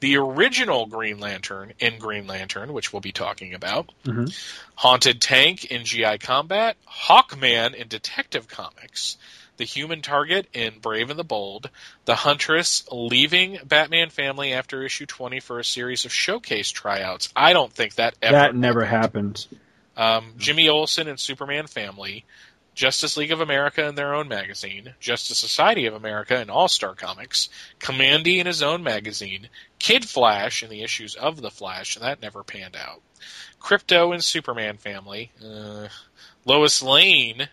the 0.00 0.16
original 0.16 0.86
Green 0.86 1.18
Lantern 1.18 1.72
in 1.78 1.98
Green 1.98 2.26
Lantern, 2.26 2.72
which 2.72 2.92
we'll 2.92 3.00
be 3.00 3.12
talking 3.12 3.54
about, 3.54 3.90
Mhm. 4.04 4.36
Haunted 4.74 5.22
Tank 5.22 5.64
in 5.64 5.84
GI 5.84 6.18
Combat, 6.18 6.76
Hawkman 6.86 7.74
in 7.74 7.88
Detective 7.88 8.46
Comics, 8.46 9.16
the 9.56 9.64
Human 9.64 10.02
Target 10.02 10.48
in 10.52 10.78
Brave 10.80 11.10
and 11.10 11.18
the 11.18 11.24
Bold, 11.24 11.70
the 12.04 12.16
Huntress 12.16 12.84
leaving 12.90 13.58
Batman 13.64 14.10
Family 14.10 14.52
after 14.52 14.82
issue 14.82 15.06
20 15.06 15.40
for 15.40 15.58
a 15.58 15.64
series 15.64 16.04
of 16.04 16.12
showcase 16.12 16.70
tryouts. 16.70 17.28
I 17.36 17.52
don't 17.52 17.72
think 17.72 17.94
that 17.94 18.14
ever 18.20 18.36
that 18.36 18.54
never 18.54 18.84
happened. 18.84 19.46
Um, 19.96 20.34
Jimmy 20.38 20.68
Olsen 20.68 21.08
and 21.08 21.20
Superman 21.20 21.66
Family, 21.66 22.24
Justice 22.74 23.16
League 23.16 23.30
of 23.30 23.40
America 23.40 23.86
in 23.86 23.94
their 23.94 24.14
own 24.14 24.26
magazine, 24.26 24.94
Justice 24.98 25.38
Society 25.38 25.86
of 25.86 25.94
America 25.94 26.40
in 26.40 26.50
All 26.50 26.68
Star 26.68 26.94
Comics, 26.94 27.48
Kamandi 27.78 28.38
in 28.38 28.46
his 28.46 28.62
own 28.62 28.82
magazine, 28.82 29.48
Kid 29.78 30.04
Flash 30.04 30.62
in 30.62 30.70
the 30.70 30.82
issues 30.82 31.14
of 31.14 31.40
The 31.40 31.50
Flash, 31.50 31.96
and 31.96 32.04
that 32.04 32.20
never 32.20 32.42
panned 32.42 32.76
out. 32.76 33.00
Krypto 33.60 34.12
in 34.14 34.20
Superman 34.20 34.76
Family, 34.76 35.30
uh, 35.44 35.88
Lois 36.44 36.82
Lane 36.82 37.48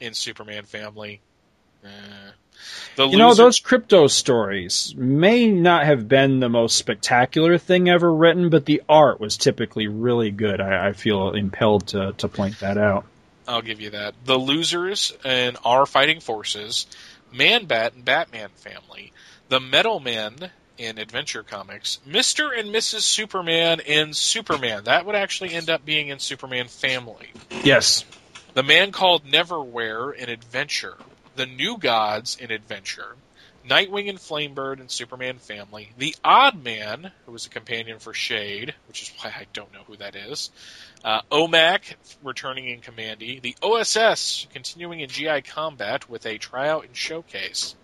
in 0.00 0.14
Superman 0.14 0.64
Family. 0.64 1.20
Uh, 1.84 2.32
the 2.96 3.06
You 3.08 3.18
know, 3.18 3.34
those 3.34 3.60
krypto 3.60 4.10
stories 4.10 4.94
may 4.96 5.46
not 5.46 5.84
have 5.84 6.08
been 6.08 6.40
the 6.40 6.48
most 6.48 6.76
spectacular 6.76 7.58
thing 7.58 7.88
ever 7.88 8.12
written, 8.12 8.50
but 8.50 8.64
the 8.64 8.82
art 8.88 9.20
was 9.20 9.36
typically 9.36 9.88
really 9.88 10.30
good. 10.30 10.60
I, 10.60 10.88
I 10.88 10.92
feel 10.92 11.30
impelled 11.32 11.88
to, 11.88 12.12
to 12.18 12.28
point 12.28 12.60
that 12.60 12.78
out. 12.78 13.04
I'll 13.48 13.62
give 13.62 13.80
you 13.80 13.90
that. 13.90 14.14
The 14.24 14.38
losers 14.38 15.12
and 15.24 15.56
Our 15.64 15.86
Fighting 15.86 16.20
Forces, 16.20 16.86
Man 17.32 17.66
Bat 17.66 17.94
and 17.94 18.04
Batman 18.04 18.48
Family, 18.56 19.12
the 19.48 19.60
Metal 19.60 20.00
Men 20.00 20.50
in 20.78 20.98
Adventure 20.98 21.42
Comics, 21.42 22.00
Mr. 22.06 22.58
and 22.58 22.74
Mrs. 22.74 23.00
Superman 23.00 23.80
in 23.80 24.12
Superman. 24.12 24.84
That 24.84 25.06
would 25.06 25.14
actually 25.14 25.54
end 25.54 25.70
up 25.70 25.84
being 25.84 26.08
in 26.08 26.18
Superman 26.18 26.68
Family. 26.68 27.30
Yes. 27.62 28.04
The 28.54 28.62
Man 28.62 28.92
Called 28.92 29.24
Neverwhere 29.24 30.14
in 30.14 30.28
Adventure, 30.28 30.96
The 31.36 31.44
New 31.44 31.76
Gods 31.76 32.38
in 32.40 32.50
Adventure, 32.50 33.14
Nightwing 33.68 34.08
and 34.08 34.18
Flamebird 34.18 34.80
in 34.80 34.88
Superman 34.88 35.36
Family, 35.36 35.92
The 35.98 36.16
Odd 36.24 36.64
Man, 36.64 37.12
who 37.26 37.32
was 37.32 37.44
a 37.44 37.50
companion 37.50 37.98
for 37.98 38.14
Shade, 38.14 38.74
which 38.88 39.02
is 39.02 39.12
why 39.18 39.30
I 39.36 39.46
don't 39.52 39.70
know 39.74 39.82
who 39.86 39.98
that 39.98 40.16
is, 40.16 40.50
uh, 41.04 41.20
OMAC 41.30 41.96
returning 42.22 42.70
in 42.70 42.80
Kamandi, 42.80 43.42
the 43.42 43.54
OSS 43.60 44.46
continuing 44.54 45.00
in 45.00 45.10
GI 45.10 45.42
Combat 45.42 46.08
with 46.08 46.24
a 46.24 46.38
tryout 46.38 46.86
and 46.86 46.96
showcase, 46.96 47.74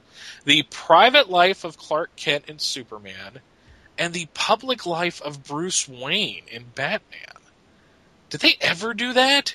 the 0.47 0.63
Private 0.63 1.29
Life 1.29 1.65
of 1.65 1.77
Clark 1.77 2.17
Kent 2.17 2.47
in 2.49 2.59
Superman, 2.59 3.41
and 3.99 4.15
the 4.15 4.29
Public 4.33 4.87
Life 4.87 5.21
of 5.21 5.45
Bruce 5.45 5.87
Wayne 5.87 6.45
in 6.51 6.65
Batman. 6.75 7.37
Did 8.31 8.41
they 8.41 8.57
ever 8.63 8.95
do 8.95 9.13
that? 9.13 9.55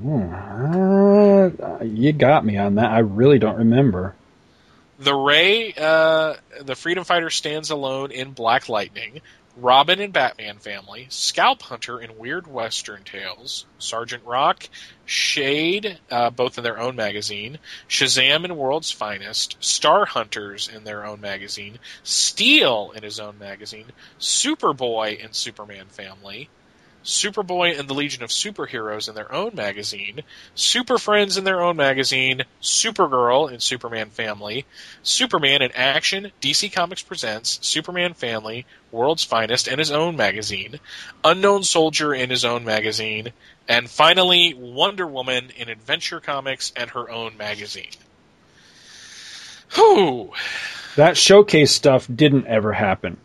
Hmm, 0.00 0.32
uh, 0.32 1.82
you 1.82 2.12
got 2.12 2.44
me 2.44 2.56
on 2.56 2.76
that. 2.76 2.90
I 2.90 3.00
really 3.00 3.38
don't 3.38 3.58
remember. 3.58 4.14
The 4.98 5.14
Ray, 5.14 5.74
uh, 5.76 6.36
the 6.62 6.74
Freedom 6.74 7.04
Fighter 7.04 7.30
stands 7.30 7.70
alone 7.70 8.10
in 8.10 8.32
Black 8.32 8.68
Lightning, 8.68 9.20
Robin 9.56 10.00
and 10.00 10.12
Batman 10.12 10.58
Family, 10.58 11.06
Scalp 11.10 11.60
Hunter 11.60 12.00
in 12.00 12.16
Weird 12.16 12.46
Western 12.46 13.02
Tales, 13.04 13.66
Sergeant 13.78 14.24
Rock, 14.24 14.68
Shade, 15.04 15.98
uh, 16.10 16.30
both 16.30 16.56
in 16.56 16.64
their 16.64 16.78
own 16.78 16.96
magazine, 16.96 17.58
Shazam 17.88 18.44
in 18.44 18.56
World's 18.56 18.90
Finest, 18.90 19.56
Star 19.60 20.06
Hunters 20.06 20.68
in 20.68 20.84
their 20.84 21.04
own 21.04 21.20
magazine, 21.20 21.78
Steel 22.04 22.92
in 22.96 23.02
his 23.02 23.20
own 23.20 23.38
magazine, 23.38 23.86
Superboy 24.18 25.18
in 25.18 25.34
Superman 25.34 25.86
Family, 25.86 26.48
Superboy 27.04 27.78
and 27.78 27.88
the 27.88 27.94
Legion 27.94 28.22
of 28.22 28.30
Superheroes 28.30 29.08
in 29.08 29.14
their 29.14 29.32
own 29.32 29.52
magazine, 29.54 30.20
Super 30.54 30.98
Friends 30.98 31.36
in 31.36 31.44
their 31.44 31.62
own 31.62 31.76
magazine, 31.76 32.42
Supergirl 32.62 33.50
in 33.50 33.60
Superman 33.60 34.10
Family, 34.10 34.66
Superman 35.02 35.62
in 35.62 35.72
Action, 35.72 36.30
DC 36.40 36.72
Comics 36.72 37.02
Presents, 37.02 37.58
Superman 37.62 38.14
Family, 38.14 38.66
World's 38.92 39.24
Finest, 39.24 39.66
and 39.66 39.78
his 39.78 39.90
own 39.90 40.16
magazine, 40.16 40.78
Unknown 41.24 41.62
Soldier 41.62 42.12
in 42.12 42.28
his 42.28 42.44
own 42.44 42.64
magazine, 42.64 43.32
and 43.68 43.88
finally 43.88 44.54
Wonder 44.54 45.06
Woman 45.06 45.50
in 45.56 45.68
Adventure 45.68 46.20
Comics 46.20 46.72
and 46.76 46.90
her 46.90 47.10
own 47.10 47.36
magazine. 47.36 47.90
Whew. 49.74 50.32
That 50.96 51.16
showcase 51.16 51.70
stuff 51.70 52.08
didn't 52.12 52.46
ever 52.46 52.72
happen. 52.72 53.16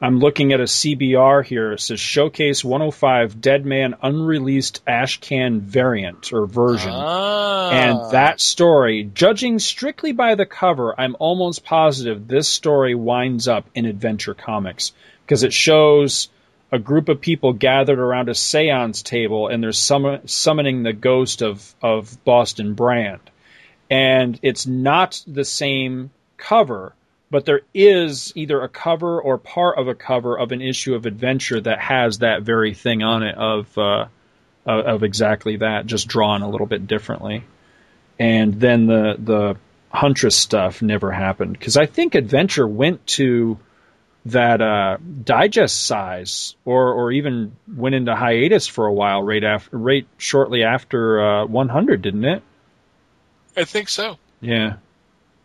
I'm 0.00 0.18
looking 0.18 0.52
at 0.52 0.60
a 0.60 0.64
CBR 0.64 1.42
here. 1.44 1.72
It 1.72 1.80
says 1.80 1.98
Showcase 1.98 2.62
105 2.62 3.40
Dead 3.40 3.64
Man 3.64 3.94
Unreleased 4.02 4.84
Ashcan 4.86 5.60
Variant 5.60 6.34
or 6.34 6.46
version. 6.46 6.92
Ah. 6.92 7.70
And 7.70 8.12
that 8.12 8.38
story, 8.38 9.04
judging 9.04 9.58
strictly 9.58 10.12
by 10.12 10.34
the 10.34 10.44
cover, 10.44 10.98
I'm 11.00 11.16
almost 11.18 11.64
positive 11.64 12.28
this 12.28 12.46
story 12.46 12.94
winds 12.94 13.48
up 13.48 13.64
in 13.74 13.86
Adventure 13.86 14.34
Comics 14.34 14.92
because 15.24 15.44
it 15.44 15.54
shows 15.54 16.28
a 16.70 16.78
group 16.78 17.08
of 17.08 17.22
people 17.22 17.54
gathered 17.54 17.98
around 17.98 18.28
a 18.28 18.34
seance 18.34 19.02
table 19.02 19.48
and 19.48 19.62
they're 19.62 19.72
summon- 19.72 20.28
summoning 20.28 20.82
the 20.82 20.92
ghost 20.92 21.42
of, 21.42 21.74
of 21.80 22.22
Boston 22.22 22.74
Brand. 22.74 23.20
And 23.88 24.38
it's 24.42 24.66
not 24.66 25.22
the 25.26 25.44
same 25.44 26.10
cover, 26.36 26.92
but 27.30 27.44
there 27.44 27.62
is 27.74 28.32
either 28.36 28.62
a 28.62 28.68
cover 28.68 29.20
or 29.20 29.38
part 29.38 29.78
of 29.78 29.88
a 29.88 29.94
cover 29.94 30.38
of 30.38 30.52
an 30.52 30.62
issue 30.62 30.94
of 30.94 31.06
Adventure 31.06 31.60
that 31.60 31.80
has 31.80 32.18
that 32.18 32.42
very 32.42 32.74
thing 32.74 33.02
on 33.02 33.22
it 33.22 33.36
of 33.36 33.76
uh, 33.78 34.06
of 34.64 35.02
exactly 35.02 35.58
that, 35.58 35.86
just 35.86 36.08
drawn 36.08 36.42
a 36.42 36.48
little 36.48 36.66
bit 36.66 36.86
differently. 36.86 37.44
And 38.18 38.54
then 38.54 38.86
the 38.86 39.16
the 39.18 39.56
Huntress 39.90 40.36
stuff 40.36 40.82
never 40.82 41.10
happened 41.10 41.52
because 41.52 41.76
I 41.76 41.86
think 41.86 42.14
Adventure 42.14 42.66
went 42.66 43.06
to 43.08 43.58
that 44.26 44.60
uh, 44.60 44.98
digest 45.24 45.86
size, 45.86 46.56
or 46.64 46.92
or 46.92 47.12
even 47.12 47.56
went 47.72 47.94
into 47.94 48.14
hiatus 48.14 48.66
for 48.66 48.86
a 48.86 48.92
while, 48.92 49.22
right 49.22 49.42
after, 49.42 49.76
right 49.76 50.06
shortly 50.18 50.64
after 50.64 51.42
uh, 51.42 51.46
100, 51.46 52.02
didn't 52.02 52.24
it? 52.24 52.42
I 53.56 53.64
think 53.64 53.88
so. 53.88 54.18
Yeah. 54.40 54.76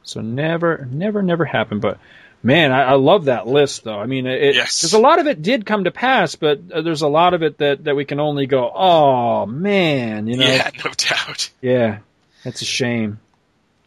So 0.03 0.21
never, 0.21 0.87
never, 0.89 1.21
never 1.21 1.45
happened. 1.45 1.81
But 1.81 1.99
man, 2.43 2.71
I, 2.71 2.83
I 2.83 2.93
love 2.93 3.25
that 3.25 3.47
list, 3.47 3.83
though. 3.83 3.99
I 3.99 4.05
mean, 4.07 4.25
it, 4.25 4.55
Yes. 4.55 4.79
because 4.81 4.93
a 4.93 4.99
lot 4.99 5.19
of 5.19 5.27
it 5.27 5.41
did 5.41 5.65
come 5.65 5.83
to 5.83 5.91
pass, 5.91 6.35
but 6.35 6.59
uh, 6.73 6.81
there's 6.81 7.03
a 7.03 7.07
lot 7.07 7.33
of 7.33 7.43
it 7.43 7.57
that 7.59 7.83
that 7.83 7.95
we 7.95 8.05
can 8.05 8.19
only 8.19 8.47
go, 8.47 8.71
oh 8.73 9.45
man, 9.45 10.27
you 10.27 10.37
know, 10.37 10.45
Yeah, 10.47 10.69
no 10.83 10.91
doubt. 10.97 11.49
yeah, 11.61 11.99
that's 12.43 12.61
a 12.61 12.65
shame. 12.65 13.19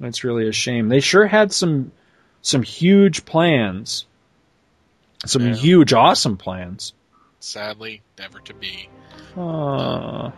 That's 0.00 0.24
really 0.24 0.48
a 0.48 0.52
shame. 0.52 0.88
They 0.88 1.00
sure 1.00 1.26
had 1.26 1.52
some 1.52 1.90
some 2.42 2.62
huge 2.62 3.24
plans, 3.24 4.06
some 5.26 5.46
Yeah. 5.48 5.54
huge, 5.54 5.92
awesome 5.92 6.36
plans. 6.36 6.92
Sadly, 7.40 8.02
never 8.18 8.38
to 8.40 8.54
be. 8.54 8.88
Aw. 9.36 10.32